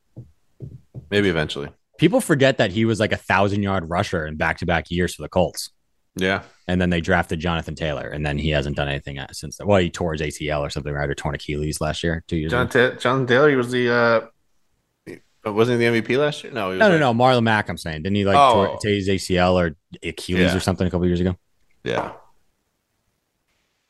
maybe 1.11 1.29
eventually. 1.29 1.71
People 1.99 2.20
forget 2.20 2.57
that 2.59 2.70
he 2.72 2.84
was 2.86 2.99
like 3.01 3.12
a 3.12 3.16
thousand 3.16 3.62
yard 3.62 3.90
rusher 3.90 4.26
in 4.26 4.36
back 4.36 4.59
to 4.59 4.66
back 4.66 4.90
years 4.90 5.14
for 5.14 5.22
the 5.22 5.28
Colts. 5.28 5.70
Yeah, 6.16 6.42
And 6.66 6.80
then 6.80 6.90
they 6.90 7.01
drafted 7.01 7.38
Jonathan 7.38 7.76
Taylor, 7.76 8.09
and 8.09 8.26
then 8.26 8.38
he 8.38 8.49
hasn't 8.51 8.74
done 8.76 8.88
anything 8.88 9.20
since 9.30 9.57
then. 9.59 9.68
Well, 9.68 9.78
he 9.78 9.88
tore 9.88 10.14
his 10.14 10.20
ACL 10.20 10.62
or 10.62 10.70
something, 10.70 10.92
right? 10.92 11.09
Or 11.09 11.14
torn 11.14 11.36
Achilles 11.36 11.80
last 11.80 12.03
year, 12.03 12.24
two 12.26 12.36
years 12.36 12.51
John 12.51 12.66
ago. 12.66 12.90
Ta- 12.90 12.96
John 12.99 13.24
Taylor. 13.24 13.49
He 13.51 13.55
was 13.55 13.70
the 13.70 13.92
uh, 13.94 15.14
But 15.44 15.53
wasn't 15.53 15.80
he 15.80 15.86
the 15.88 16.01
MVP 16.03 16.18
last 16.18 16.42
year? 16.42 16.53
No, 16.53 16.70
he 16.70 16.78
was 16.78 16.80
No, 16.80 16.86
no, 16.88 16.94
like- 17.07 17.16
no. 17.16 17.24
Marlon 17.24 17.44
Mack, 17.44 17.68
I'm 17.68 17.76
saying. 17.78 18.03
Didn't 18.03 18.16
he 18.16 18.24
like 18.24 18.36
Oh. 18.36 18.53
tore, 18.66 18.78
tear 18.80 18.94
his 18.94 19.09
ACL 19.09 19.55
or 19.55 19.76
Achilles 20.03 20.40
Yeah. 20.51 20.57
or 20.57 20.61
something 20.61 20.88
a 20.88 20.90
couple 20.90 21.07
years 21.07 21.20
ago? 21.20 21.36
Yeah. 21.84 22.12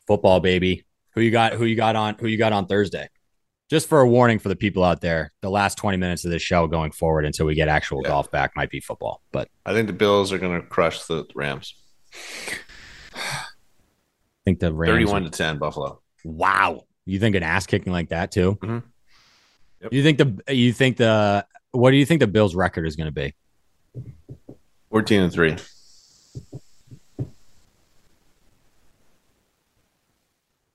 Football, 0.07 0.39
baby. 0.39 0.85
Who 1.15 1.21
you 1.21 1.31
got? 1.31 1.53
Who 1.53 1.65
you 1.65 1.75
got 1.75 1.95
on? 1.95 2.15
Who 2.19 2.27
you 2.27 2.37
got 2.37 2.53
on 2.53 2.67
Thursday? 2.67 3.09
Just 3.69 3.87
for 3.87 3.99
a 4.01 4.07
warning 4.09 4.39
for 4.39 4.49
the 4.49 4.55
people 4.55 4.83
out 4.83 4.99
there, 5.01 5.31
the 5.41 5.49
last 5.51 5.77
20 5.77 5.97
minutes 5.97 6.25
of 6.25 6.31
this 6.31 6.41
show 6.41 6.65
going 6.65 6.91
forward 6.91 7.23
until 7.25 7.45
we 7.45 7.53
get 7.53 7.67
actual 7.67 8.01
Yeah. 8.03 8.09
golf 8.09 8.31
back 8.31 8.55
might 8.55 8.71
be 8.71 8.79
football. 8.79 9.21
But 9.31 9.47
I 9.65 9.73
think 9.73 9.85
the 9.87 9.93
Bills 9.93 10.33
are 10.33 10.39
going 10.39 10.59
to 10.59 10.67
crush 10.67 11.03
the 11.05 11.25
Rams. 11.35 11.75
I 13.13 13.45
think 14.43 14.59
the 14.59 14.73
Rams. 14.73 14.91
31 14.91 15.23
to 15.25 15.29
10, 15.29 15.59
Buffalo. 15.59 16.01
Wow. 16.25 16.85
You 17.05 17.19
think 17.19 17.35
an 17.35 17.43
ass 17.43 17.67
kicking 17.67 17.93
like 17.93 18.09
that 18.09 18.31
too? 18.31 18.55
Mhm. 18.61 18.83
Yep. 19.81 19.93
You 19.93 20.03
think 20.03 20.17
the 20.17 20.53
you 20.53 20.73
think 20.73 20.97
the 20.97 21.45
what 21.71 21.91
do 21.91 21.97
you 21.97 22.05
think 22.05 22.19
the 22.21 22.27
Bills 22.27 22.55
record 22.55 22.87
is 22.87 22.95
going 22.95 23.05
to 23.05 23.11
be? 23.11 23.35
14 24.89 25.21
and 25.21 25.31
3. 25.31 25.55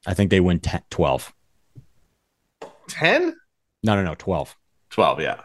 I 0.07 0.15
think 0.15 0.31
they 0.31 0.41
win 0.41 0.61
10, 0.61 0.83
12. 0.91 1.33
10? 2.95 3.35
No, 3.83 3.95
no, 3.97 4.03
no, 4.03 4.15
12. 4.17 4.57
12, 4.91 5.21
yeah. 5.21 5.41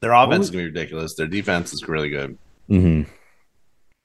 Their 0.00 0.12
offense 0.12 0.46
is 0.46 0.50
going 0.50 0.64
to 0.64 0.70
be 0.70 0.78
ridiculous. 0.78 1.14
Their 1.14 1.26
defense 1.28 1.72
is 1.72 1.86
really 1.88 2.10
good. 2.10 2.36
Mm-hmm. 2.68 3.10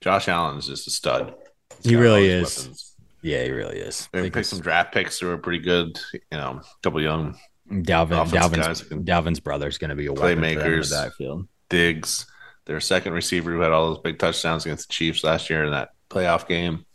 Josh 0.01 0.27
Allen 0.27 0.57
is 0.57 0.67
just 0.67 0.87
a 0.87 0.91
stud. 0.91 1.33
He's 1.81 1.91
He 1.91 1.95
really 1.95 2.27
is. 2.27 2.57
weapons. 2.59 2.93
Yeah, 3.23 3.43
he 3.43 3.51
really 3.51 3.79
is. 3.79 4.07
They 4.13 4.29
picked 4.29 4.47
some 4.47 4.59
draft 4.59 4.93
picks 4.93 5.19
who 5.19 5.29
are 5.29 5.37
pretty 5.37 5.59
good. 5.63 5.99
You 6.13 6.19
know, 6.37 6.61
a 6.61 6.81
couple 6.83 7.01
young 7.01 7.35
Dalvin, 7.69 8.29
Dalvin's, 8.29 8.55
guys 8.67 8.79
that 8.81 8.89
can- 8.89 9.03
Dalvin's 9.03 9.39
brother 9.39 9.67
is 9.67 9.77
going 9.77 9.89
to 9.89 9.95
be 9.95 10.05
a 10.05 10.13
weapon 10.13 10.35
for 10.37 10.41
them 10.41 10.43
in 10.43 10.57
the 10.59 10.63
Playmakers. 10.63 10.91
backfield. 10.91 11.47
Diggs. 11.69 12.25
Their 12.65 12.79
second 12.79 13.13
receiver 13.13 13.51
who 13.51 13.59
had 13.61 13.71
all 13.71 13.89
those 13.93 14.01
big 14.03 14.19
touchdowns 14.19 14.65
against 14.65 14.87
the 14.89 14.93
Chiefs 14.93 15.23
last 15.23 15.49
year 15.49 15.63
in 15.63 15.71
that 15.71 15.89
playoff 16.09 16.47
game. 16.47 16.85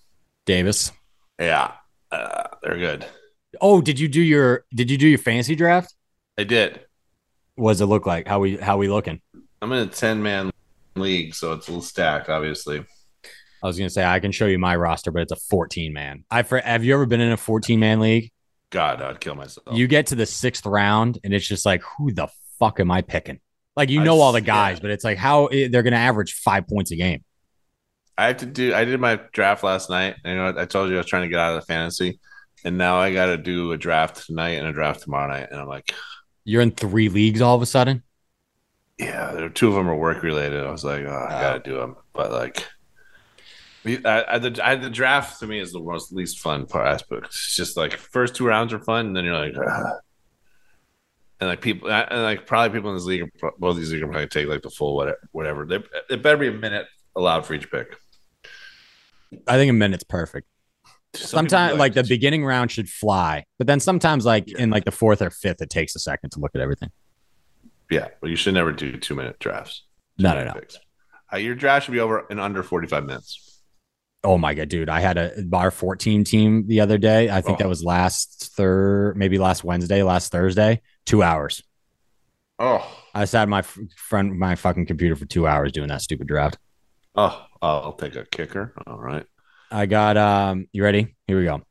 Davis. 0.47 0.93
Yeah, 1.41 1.73
uh, 2.11 2.45
they're 2.63 2.77
good. 2.79 3.07
Oh, 3.61 3.81
did 3.81 3.99
you 3.99 4.09
do 4.09 4.21
your 4.21 4.65
did 4.75 4.91
you 4.91 4.99
do 4.99 5.09
your 5.09 5.19
fantasy 5.19 5.55
draft? 5.55 5.95
I 6.39 6.45
did. 6.45 6.81
What 7.55 7.73
does 7.73 7.81
it 7.81 7.87
look 7.87 8.07
like? 8.07 8.27
How 8.27 8.39
we 8.41 8.57
how 8.57 8.79
we 8.79 8.89
looking? 8.89 9.21
I'm 9.61 9.73
in 9.73 9.87
a 9.89 9.91
10 9.91 10.23
man 10.23 10.51
league, 10.97 11.35
so 11.35 11.53
it's 11.53 11.69
a 11.69 11.71
little 11.71 11.83
stacked, 11.83 12.29
obviously. 12.29 12.85
I 13.63 13.67
was 13.67 13.79
gonna 13.79 13.91
say 13.91 14.05
I 14.05 14.19
can 14.19 14.33
show 14.33 14.47
you 14.47 14.59
my 14.59 14.75
roster, 14.75 15.11
but 15.11 15.23
it's 15.23 15.33
a 15.33 15.37
14 15.37 15.93
man. 15.93 16.25
I 16.31 16.43
for 16.43 16.59
have 16.59 16.85
you 16.85 16.95
ever 16.95 17.07
been 17.07 17.21
in 17.21 17.33
a 17.33 17.37
14 17.37 17.79
man 17.79 18.01
league? 18.01 18.33
God, 18.71 19.03
I'd 19.03 19.21
kill 19.21 19.35
myself. 19.35 19.77
You 19.77 19.87
get 19.87 20.07
to 20.09 20.15
the 20.15 20.27
sixth 20.27 20.65
round, 20.65 21.19
and 21.23 21.35
it's 21.35 21.47
just 21.47 21.67
like, 21.67 21.83
who 21.83 22.11
the 22.11 22.29
fuck 22.59 22.81
am 22.81 22.91
I 22.91 23.03
picking? 23.03 23.39
Like 23.77 23.91
you 23.91 24.01
I 24.01 24.05
know 24.05 24.21
all 24.21 24.33
the 24.33 24.41
guys, 24.41 24.79
yeah. 24.79 24.83
but 24.83 24.91
it's 24.91 25.05
like 25.05 25.19
how 25.19 25.47
eh, 25.47 25.69
they're 25.71 25.83
gonna 25.83 25.97
average 25.97 26.35
five 26.35 26.67
points 26.67 26.91
a 26.91 26.97
game. 26.97 27.23
I 28.19 28.27
have 28.29 28.39
to 28.39 28.47
do. 28.47 28.75
I 28.75 28.85
did 28.85 28.99
my 29.01 29.21
draft 29.33 29.63
last 29.63 29.89
night. 29.89 30.17
You 30.25 30.35
know, 30.35 30.55
I 30.57 30.65
told 30.65 30.91
you 30.91 30.97
I 30.97 30.99
was 30.99 31.07
trying 31.07 31.23
to 31.23 31.29
get 31.29 31.39
out 31.39 31.55
of 31.55 31.63
the 31.63 31.67
fantasy, 31.67 32.19
and 32.65 32.79
now 32.79 32.97
I 32.97 33.13
got 33.13 33.27
to 33.27 33.37
do 33.37 33.73
a 33.73 33.79
draft 33.79 34.27
tonight 34.27 34.53
and 34.59 34.67
a 34.67 34.73
draft 34.73 35.03
tomorrow 35.03 35.29
night. 35.33 35.49
And 35.51 35.61
I'm 35.61 35.69
like, 35.69 35.93
You're 36.45 36.63
in 36.63 36.71
three 36.73 37.09
leagues 37.09 37.41
all 37.41 37.57
of 37.57 37.63
a 37.63 37.67
sudden. 37.67 38.03
yeah, 38.99 39.33
there, 39.33 39.49
two 39.49 39.69
of 39.69 39.75
them 39.75 39.89
are 39.89 39.97
work 39.97 40.23
related. 40.23 40.65
I 40.65 40.71
was 40.71 40.85
like, 40.85 41.05
oh, 41.05 41.27
I 41.29 41.41
got 41.41 41.65
to 41.65 41.71
do 41.71 41.79
them, 41.79 41.97
but 42.13 42.31
like, 42.31 42.67
I, 43.85 44.25
I, 44.29 44.39
the, 44.39 44.61
I, 44.65 44.77
the 44.77 44.91
draft 44.91 45.41
to 45.41 45.47
me 45.49 45.59
is 45.59 45.73
the 45.73 45.81
most 45.81 46.13
least 46.13 46.39
fun 46.39 46.67
part 46.67 46.87
aspect. 46.87 47.27
It's 47.27 47.57
just 47.57 47.77
like 47.77 47.95
first 47.97 48.37
two 48.37 48.47
rounds 48.47 48.73
are 48.73 48.79
fun, 48.79 49.07
and 49.07 49.17
then 49.17 49.25
you're 49.25 49.37
like, 49.37 49.57
"Ugh." 49.57 49.93
and 51.41 51.49
like 51.51 51.61
people, 51.61 51.91
and 51.91 52.23
like 52.23 52.47
probably 52.47 52.79
people 52.79 52.91
in 52.91 52.97
this 52.97 53.07
league, 53.07 53.29
both 53.59 53.77
these 53.77 53.91
leagues 53.91 54.05
are 54.05 54.07
probably 54.07 54.29
take 54.29 54.47
like 54.47 54.63
the 54.63 54.71
full 54.71 54.95
whatever. 54.95 55.19
Whatever. 55.33 55.67
They, 55.67 55.83
it 56.11 56.23
better 56.23 56.37
be 56.37 56.47
a 56.47 56.53
minute 56.53 56.87
allowed 57.17 57.45
for 57.45 57.55
each 57.55 57.73
pick. 57.73 57.97
I 59.49 59.57
think 59.57 59.71
a 59.71 59.73
minute's 59.73 60.05
perfect. 60.05 60.47
Some 61.15 61.29
Sometimes 61.49 61.79
like 61.79 61.93
the 61.95 62.05
beginning 62.05 62.45
round 62.45 62.71
should 62.71 62.89
fly, 62.89 63.45
but 63.59 63.67
then 63.67 63.81
sometimes 63.81 64.25
like 64.25 64.49
Yeah. 64.49 64.59
in 64.63 64.71
like 64.71 64.85
the 64.87 64.91
fourth 64.91 65.21
or 65.21 65.29
fifth, 65.31 65.61
it 65.61 65.69
takes 65.69 65.95
a 65.95 65.99
second 65.99 66.31
to 66.31 66.41
look 66.41 66.53
at 66.55 66.61
everything. 66.63 66.91
Yeah, 67.91 68.09
but 68.23 68.31
you 68.31 68.37
should 68.37 68.55
never 68.55 68.73
do 68.73 68.97
two 68.97 69.15
minute 69.15 69.39
drafts. 69.39 69.85
No, 70.19 70.33
Two 70.33 70.39
no, 70.39 70.45
no. 70.47 70.53
picks. 70.55 70.79
Uh, 71.33 71.37
your 71.37 71.55
draft 71.55 71.85
should 71.87 71.93
be 71.93 72.01
over 72.01 72.27
in 72.31 72.39
under 72.39 72.63
45 72.63 73.05
minutes. 73.05 73.61
Oh 74.25 74.39
my 74.39 74.55
god, 74.55 74.69
dude! 74.69 74.89
I 74.89 75.01
had 75.01 75.19
a 75.19 75.43
bar 75.43 75.71
14 75.71 76.25
team 76.25 76.67
the 76.69 76.81
other 76.81 76.97
day. 76.97 77.29
I 77.29 77.41
think 77.43 77.57
Oh. 77.57 77.65
that 77.65 77.69
was 77.69 77.83
last 77.85 78.53
third, 78.57 79.17
maybe 79.17 79.37
last 79.37 79.65
Wednesday, 79.65 80.03
last 80.03 80.31
Thursday. 80.33 80.81
Two 81.05 81.23
hours. 81.23 81.63
Oh, 82.59 82.87
I 83.15 83.25
sat 83.27 83.49
my 83.49 83.59
f- 83.59 83.77
front 83.97 84.35
my 84.37 84.55
fucking 84.55 84.87
computer 84.87 85.17
for 85.17 85.25
two 85.27 85.47
hours 85.47 85.73
doing 85.73 85.89
that 85.89 86.01
stupid 86.03 86.29
draft. 86.29 86.57
oh, 87.17 87.45
I'll 87.61 87.93
take 87.95 88.15
a 88.17 88.25
kicker. 88.25 88.73
All 88.87 88.99
right. 88.99 89.27
I 89.73 89.87
got 89.87 90.17
um. 90.17 90.67
You 90.73 90.85
ready? 90.85 91.15
Here 91.27 91.39
we 91.39 91.45
go. 91.45 91.63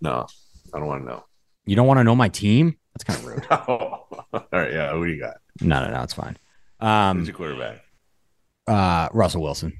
No, 0.00 0.26
I 0.74 0.78
don't 0.78 0.88
want 0.88 1.02
to 1.04 1.08
know. 1.08 1.24
You 1.66 1.76
don't 1.76 1.86
want 1.86 1.98
to 1.98 2.04
know 2.04 2.16
my 2.16 2.28
team? 2.28 2.76
That's 2.94 3.04
kind 3.04 3.18
of 3.20 3.26
rude. 3.26 3.46
all 3.50 4.46
right. 4.52 4.72
Yeah. 4.72 4.92
Who 4.92 5.06
do 5.06 5.12
you 5.12 5.20
got? 5.20 5.36
no, 5.60 5.84
no, 5.86 5.92
no. 5.92 6.02
It's 6.02 6.14
fine. 6.14 6.36
Who's 6.80 6.86
Um. 6.88 7.24
your 7.24 7.34
quarterback? 7.34 7.82
Uh. 8.66 9.08
Russell 9.12 9.42
Wilson. 9.42 9.78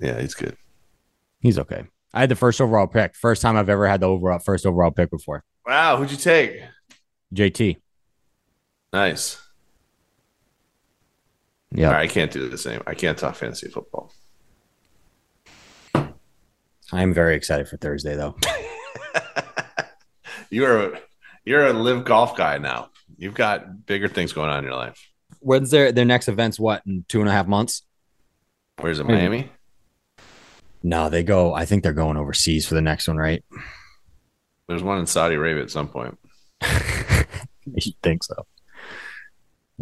Yeah, 0.00 0.20
he's 0.20 0.34
good. 0.34 0.56
He's 1.40 1.58
okay. 1.58 1.84
I 2.14 2.20
had 2.20 2.28
the 2.30 2.36
first 2.36 2.60
overall 2.60 2.86
pick. 2.86 3.14
First 3.14 3.42
time 3.42 3.56
I've 3.56 3.68
ever 3.68 3.86
had 3.86 4.00
the 4.00 4.06
overall 4.08 4.38
first 4.38 4.66
overall 4.66 4.90
pick 4.90 5.10
before. 5.10 5.44
Wow. 5.66 5.96
Who'd 5.98 6.10
you 6.10 6.16
take? 6.16 6.60
JT. 7.34 7.76
Nice. 8.92 9.40
Yeah. 11.70 11.90
Right. 11.90 12.08
I 12.10 12.12
can't 12.12 12.30
do 12.30 12.48
the 12.48 12.56
same. 12.58 12.82
I 12.86 12.94
can't 12.94 13.18
talk 13.18 13.34
fantasy 13.36 13.68
football. 13.68 14.12
I 16.92 17.02
am 17.02 17.12
very 17.12 17.36
excited 17.36 17.68
for 17.68 17.76
Thursday 17.76 18.16
though. 18.16 18.36
you're 20.50 20.94
a, 20.94 21.00
you're 21.44 21.66
a 21.66 21.72
LIV 21.72 22.04
golf 22.04 22.36
guy 22.36 22.58
now. 22.58 22.90
You've 23.16 23.34
got 23.34 23.86
bigger 23.86 24.08
things 24.08 24.32
going 24.32 24.48
on 24.48 24.58
in 24.58 24.64
your 24.64 24.74
life. 24.74 24.98
When's 25.40 25.70
their 25.70 25.92
their 25.92 26.04
next 26.04 26.28
event's 26.28 26.58
what 26.58 26.82
in 26.86 27.04
two 27.08 27.20
and 27.20 27.28
a 27.28 27.32
half 27.32 27.46
months? 27.46 27.82
Where's 28.80 28.98
it? 28.98 29.06
Miami? 29.06 29.50
No, 30.82 31.08
they 31.08 31.22
go. 31.22 31.52
I 31.52 31.64
think 31.64 31.82
they're 31.82 31.92
going 31.92 32.16
overseas 32.16 32.66
for 32.66 32.74
the 32.74 32.80
next 32.80 33.08
one, 33.08 33.16
right? 33.16 33.44
There's 34.68 34.82
one 34.82 34.98
in 34.98 35.06
Saudi 35.06 35.34
Arabia 35.34 35.62
at 35.62 35.70
some 35.70 35.88
point. 35.88 36.18
you 37.64 37.92
think 38.02 38.22
so? 38.22 38.46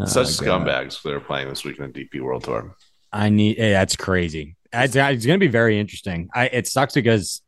Such 0.05 0.27
Oh, 0.27 0.31
scumbags 0.31 1.03
that 1.03 1.13
are 1.13 1.21
playing 1.21 1.49
this 1.49 1.65
week 1.65 1.79
in 1.79 1.91
the 1.91 2.05
DP 2.05 2.21
World 2.21 2.45
Tour. 2.45 2.75
I 3.13 3.29
need. 3.29 3.57
Hey, 3.57 3.73
that's 3.73 3.97
crazy. 3.97 4.56
It's, 4.73 4.97
it's 4.97 5.27
going 5.27 5.39
to 5.39 5.45
be 5.45 5.51
very 5.51 5.79
interesting. 5.79 6.29
I 6.35 6.47
it 6.47 6.67
sucks 6.67 6.95
because 6.95 7.43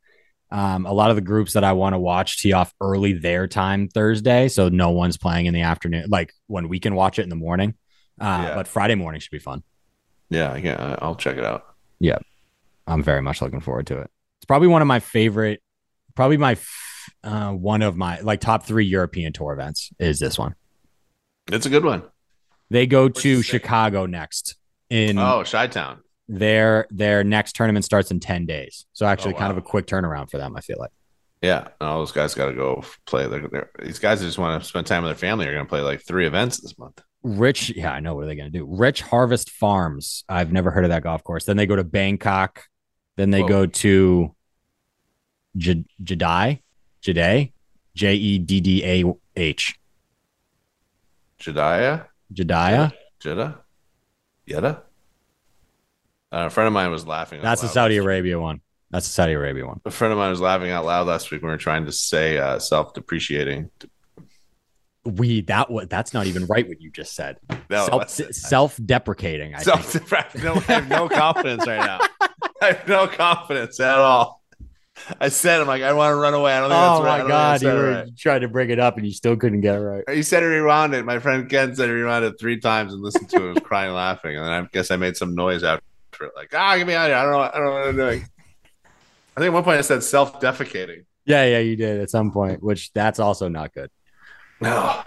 um, 0.51 0.85
a 0.85 0.93
lot 0.93 1.09
of 1.09 1.15
the 1.15 1.21
groups 1.21 1.53
that 1.53 1.63
I 1.63 1.73
want 1.73 1.93
to 1.93 1.99
watch 1.99 2.41
tee 2.41 2.53
off 2.53 2.73
early 2.81 3.13
their 3.13 3.47
time 3.47 3.87
Thursday, 3.87 4.47
so 4.47 4.69
no 4.69 4.89
one's 4.91 5.17
playing 5.17 5.45
in 5.45 5.53
the 5.53 5.61
afternoon. 5.61 6.05
Like 6.09 6.33
when 6.47 6.69
we 6.69 6.79
can 6.79 6.95
watch 6.95 7.19
it 7.19 7.23
in 7.23 7.29
the 7.29 7.35
morning. 7.35 7.75
Uh, 8.19 8.45
Yeah. 8.47 8.55
But 8.55 8.67
Friday 8.67 8.95
morning 8.95 9.21
should 9.21 9.31
be 9.31 9.39
fun. 9.39 9.63
Yeah, 10.29 10.51
I 10.51 10.61
can, 10.61 10.97
I'll 11.01 11.15
check 11.15 11.37
it 11.37 11.45
out. 11.45 11.65
Yeah, 11.99 12.17
I'm 12.85 13.01
very 13.01 13.21
much 13.21 13.41
looking 13.41 13.61
forward 13.61 13.87
to 13.87 13.97
it. 13.99 14.11
It's 14.39 14.45
probably 14.45 14.67
one 14.67 14.81
of 14.81 14.87
my 14.87 14.99
favorite, 14.99 15.61
probably 16.15 16.37
my 16.37 16.51
f- 16.53 17.09
uh, 17.23 17.51
one 17.51 17.81
of 17.81 17.95
my 17.97 18.19
like 18.19 18.39
top 18.41 18.65
three 18.65 18.85
European 18.85 19.33
tour 19.33 19.53
events 19.53 19.91
is 19.99 20.19
this 20.19 20.37
one. 20.37 20.55
It's 21.51 21.65
a 21.65 21.69
good 21.69 21.83
one. 21.85 22.03
They 22.69 22.85
go 22.85 23.05
What's 23.05 23.21
to? 23.21 23.41
Chicago 23.41 24.05
next. 24.05 24.55
In 24.89 25.17
Oh, 25.17 25.43
Chi 25.45 25.67
Town. 25.67 25.99
Their 26.31 26.85
their 26.91 27.23
next 27.23 27.55
tournament 27.55 27.83
starts 27.83 28.11
in 28.11 28.19
10 28.19 28.45
days. 28.45 28.85
So 28.93 29.05
actually 29.07 29.33
Oh, 29.33 29.37
kind 29.39 29.51
of 29.51 29.57
a 29.57 29.61
quick 29.61 29.87
turnaround 29.87 30.29
for 30.29 30.37
them, 30.37 30.55
I 30.55 30.61
feel 30.61 30.77
like. 30.79 30.91
Yeah, 31.41 31.69
and 31.79 31.89
all 31.89 31.99
those 31.99 32.11
guys 32.11 32.35
got 32.35 32.45
to 32.47 32.53
go 32.53 32.83
play. 33.05 33.25
They're, 33.27 33.47
they're, 33.47 33.69
these 33.81 33.97
guys 33.97 34.21
just 34.21 34.37
want 34.37 34.61
to 34.61 34.67
spend 34.67 34.85
time 34.85 35.03
with 35.03 35.09
their 35.09 35.17
family 35.29 35.47
are 35.47 35.53
going 35.53 35.65
to 35.65 35.69
play 35.69 35.81
like 35.81 36.01
three 36.01 36.27
events 36.27 36.59
this 36.61 36.77
month. 36.77 37.01
Rich, 37.23 37.71
yeah, 37.71 37.91
I 37.91 37.99
know 37.99 38.13
what 38.13 38.25
are 38.25 38.27
they 38.27 38.35
going 38.35 38.51
to 38.51 38.57
do. 38.57 38.65
Rich 38.69 39.01
Harvest 39.01 39.49
Farms. 39.49 40.23
I've 40.29 40.51
never 40.51 40.69
heard 40.69 40.83
of 40.83 40.89
that 40.91 41.03
golf 41.03 41.23
course. 41.23 41.45
Then 41.45 41.57
they 41.57 41.65
go 41.65 41.75
to 41.75 41.83
Bangkok. 41.83 42.65
Then 43.15 43.31
they 43.31 43.41
Whoa. 43.41 43.47
go 43.47 43.65
to 43.65 44.35
J- 45.57 45.85
Jeddah, 46.03 46.59
Jeddah, 47.01 47.47
J 47.95 48.13
E 48.15 48.37
D 48.39 48.61
D 48.61 48.83
A 48.85 49.03
H, 49.35 49.79
Jediah? 51.39 52.07
Jeddah. 53.19 53.59
Jeddah? 54.47 54.83
Uh, 56.31 56.45
a 56.45 56.49
friend 56.49 56.67
of 56.67 56.73
mine 56.73 56.91
was 56.91 57.07
laughing. 57.07 57.39
out 57.39 57.43
That's 57.43 57.61
the 57.61 57.67
Saudi. 57.67 57.97
Arabia 57.97 58.39
one. 58.39 58.61
That's 58.91 59.07
the 59.07 59.13
Saudi 59.13 59.33
Arabia 59.33 59.65
one. 59.65 59.81
A 59.85 59.91
friend 59.91 60.11
of 60.11 60.17
mine 60.17 60.29
was 60.29 60.41
laughing 60.41 60.71
out 60.71 60.85
loud 60.85 61.07
last 61.07 61.31
week 61.31 61.41
when 61.41 61.49
we 61.49 61.53
were 61.53 61.57
trying 61.57 61.85
to 61.85 61.91
say 61.91 62.37
uh, 62.37 62.59
self-depreciating. 62.59 63.69
We 65.05 65.41
that 65.41 65.71
what 65.71 65.89
that's 65.89 66.13
not 66.13 66.27
even 66.27 66.45
right 66.45 66.67
what 66.67 66.81
you 66.81 66.91
just 66.91 67.15
said. 67.15 67.37
No, 67.71 67.85
Self, 67.85 68.09
self-deprecating. 68.09 69.53
I 69.53 69.59
think. 69.59 69.75
Self-depreciating. 69.75 70.43
No, 70.43 70.55
I 70.55 70.73
have 70.73 70.89
no 70.89 71.07
confidence 71.07 71.67
right 71.67 71.77
now. 71.77 71.99
I 72.61 72.65
have 72.73 72.87
no 72.87 73.07
confidence 73.07 73.79
at 73.79 73.99
all. 73.99 74.39
I 75.21 75.29
said, 75.29 75.61
I'm 75.61 75.67
like, 75.67 75.83
I 75.83 75.93
want 75.93 76.11
to 76.11 76.15
run 76.15 76.33
away. 76.33 76.51
I 76.51 76.59
don't 76.61 76.69
think 76.69 76.81
Oh 76.81 77.03
that's 77.03 77.05
right. 77.05 77.19
I 77.19 77.23
my 77.23 77.29
god, 77.29 77.61
you 77.61 77.67
were 77.69 77.91
right. 77.91 78.17
trying 78.17 78.41
to 78.41 78.47
bring 78.47 78.69
it 78.71 78.79
up 78.79 78.97
and 78.97 79.05
you 79.05 79.13
still 79.13 79.35
couldn't 79.37 79.61
get 79.61 79.75
it 79.75 79.79
right. 79.79 80.03
You 80.09 80.23
said 80.23 80.41
it 80.43 80.47
rewound 80.47 80.93
it. 80.95 81.05
My 81.05 81.19
friend 81.19 81.47
Ken 81.49 81.75
said 81.75 81.89
it 81.89 81.93
rewound 81.93 82.25
it 82.25 82.39
three 82.39 82.59
times 82.59 82.93
and 82.93 83.01
listened 83.03 83.29
to 83.29 83.49
it. 83.49 83.53
was 83.53 83.63
crying, 83.63 83.93
laughing, 83.93 84.35
and 84.35 84.45
then 84.45 84.51
I 84.51 84.67
guess 84.71 84.89
I 84.91 84.95
made 84.97 85.15
some 85.15 85.35
noise 85.35 85.63
after 85.63 85.83
it, 86.25 86.31
like, 86.35 86.53
ah, 86.53 86.75
get 86.77 86.87
me 86.87 86.93
out 86.93 87.09
of 87.09 87.15
here. 87.15 87.17
I 87.17 87.23
don't 87.23 87.31
know. 87.31 87.39
I 87.39 87.51
don't 87.53 87.65
know 87.65 87.71
what 87.71 87.87
I'm 87.89 87.95
doing. 87.95 88.27
I 89.37 89.39
think 89.41 89.47
at 89.47 89.53
one 89.53 89.63
point 89.63 89.77
I 89.77 89.81
said 89.81 90.03
self-defecating. 90.03 91.05
Yeah, 91.25 91.45
yeah, 91.45 91.59
you 91.59 91.75
did 91.75 92.01
at 92.01 92.09
some 92.09 92.31
point, 92.31 92.61
which 92.63 92.91
that's 92.93 93.19
also 93.19 93.47
not 93.47 93.73
good. 93.73 93.89
No. 94.61 94.71
All 94.71 95.03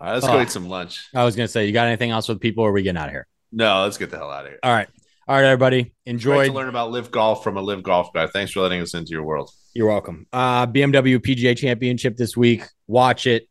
right, 0.00 0.12
let's 0.14 0.26
go 0.26 0.34
Oh. 0.38 0.42
eat 0.42 0.50
some 0.50 0.68
lunch. 0.68 1.08
I 1.14 1.24
was 1.24 1.36
gonna 1.36 1.48
say, 1.48 1.66
you 1.66 1.72
got 1.72 1.86
anything 1.86 2.10
else 2.10 2.28
with 2.28 2.40
people, 2.40 2.64
or 2.64 2.70
are 2.70 2.72
we 2.72 2.82
getting 2.82 2.98
out 3.00 3.06
of 3.06 3.12
here? 3.12 3.26
No, 3.52 3.82
let's 3.82 3.98
get 3.98 4.10
the 4.10 4.16
hell 4.18 4.30
out 4.30 4.44
of 4.44 4.50
here. 4.50 4.58
All 4.62 4.72
right, 4.72 4.88
all 5.26 5.36
right, 5.36 5.44
everybody, 5.44 5.92
enjoy. 6.06 6.46
to 6.48 6.52
learn 6.52 6.68
about 6.68 6.90
LIV 6.90 7.10
golf 7.10 7.42
from 7.42 7.56
a 7.56 7.60
LIV 7.62 7.82
golf 7.82 8.12
guy. 8.12 8.26
Thanks 8.26 8.52
for 8.52 8.60
letting 8.60 8.80
us 8.80 8.94
into 8.94 9.10
your 9.10 9.22
world. 9.24 9.50
You're 9.74 9.88
welcome. 9.88 10.26
Uh, 10.32 10.66
BMW 10.66 11.18
PGA 11.18 11.56
Championship 11.56 12.16
this 12.16 12.36
week. 12.36 12.64
Watch 12.86 13.26
it 13.26 13.48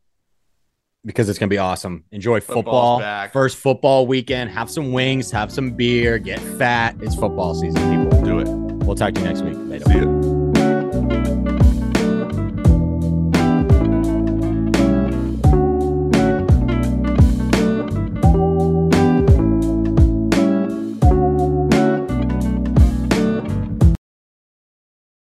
because 1.04 1.28
it's 1.28 1.38
gonna 1.38 1.48
be 1.48 1.58
awesome. 1.58 2.04
Enjoy 2.12 2.40
Football's 2.40 2.56
football. 2.64 2.98
back. 3.00 3.32
First 3.32 3.56
football 3.56 4.06
weekend. 4.06 4.50
Have 4.50 4.70
some 4.70 4.92
wings. 4.92 5.30
Have 5.30 5.50
some 5.52 5.72
beer. 5.72 6.18
Get 6.18 6.38
fat. 6.58 6.96
It's 7.00 7.14
football 7.14 7.54
season, 7.54 8.04
people. 8.04 8.22
Do 8.22 8.38
it. 8.40 8.48
We'll 8.84 8.96
talk 8.96 9.14
to 9.14 9.20
you 9.20 9.26
next 9.26 9.42
week. 9.42 9.56
Later. 9.56 9.84
See 9.86 9.98
ya. 9.98 10.09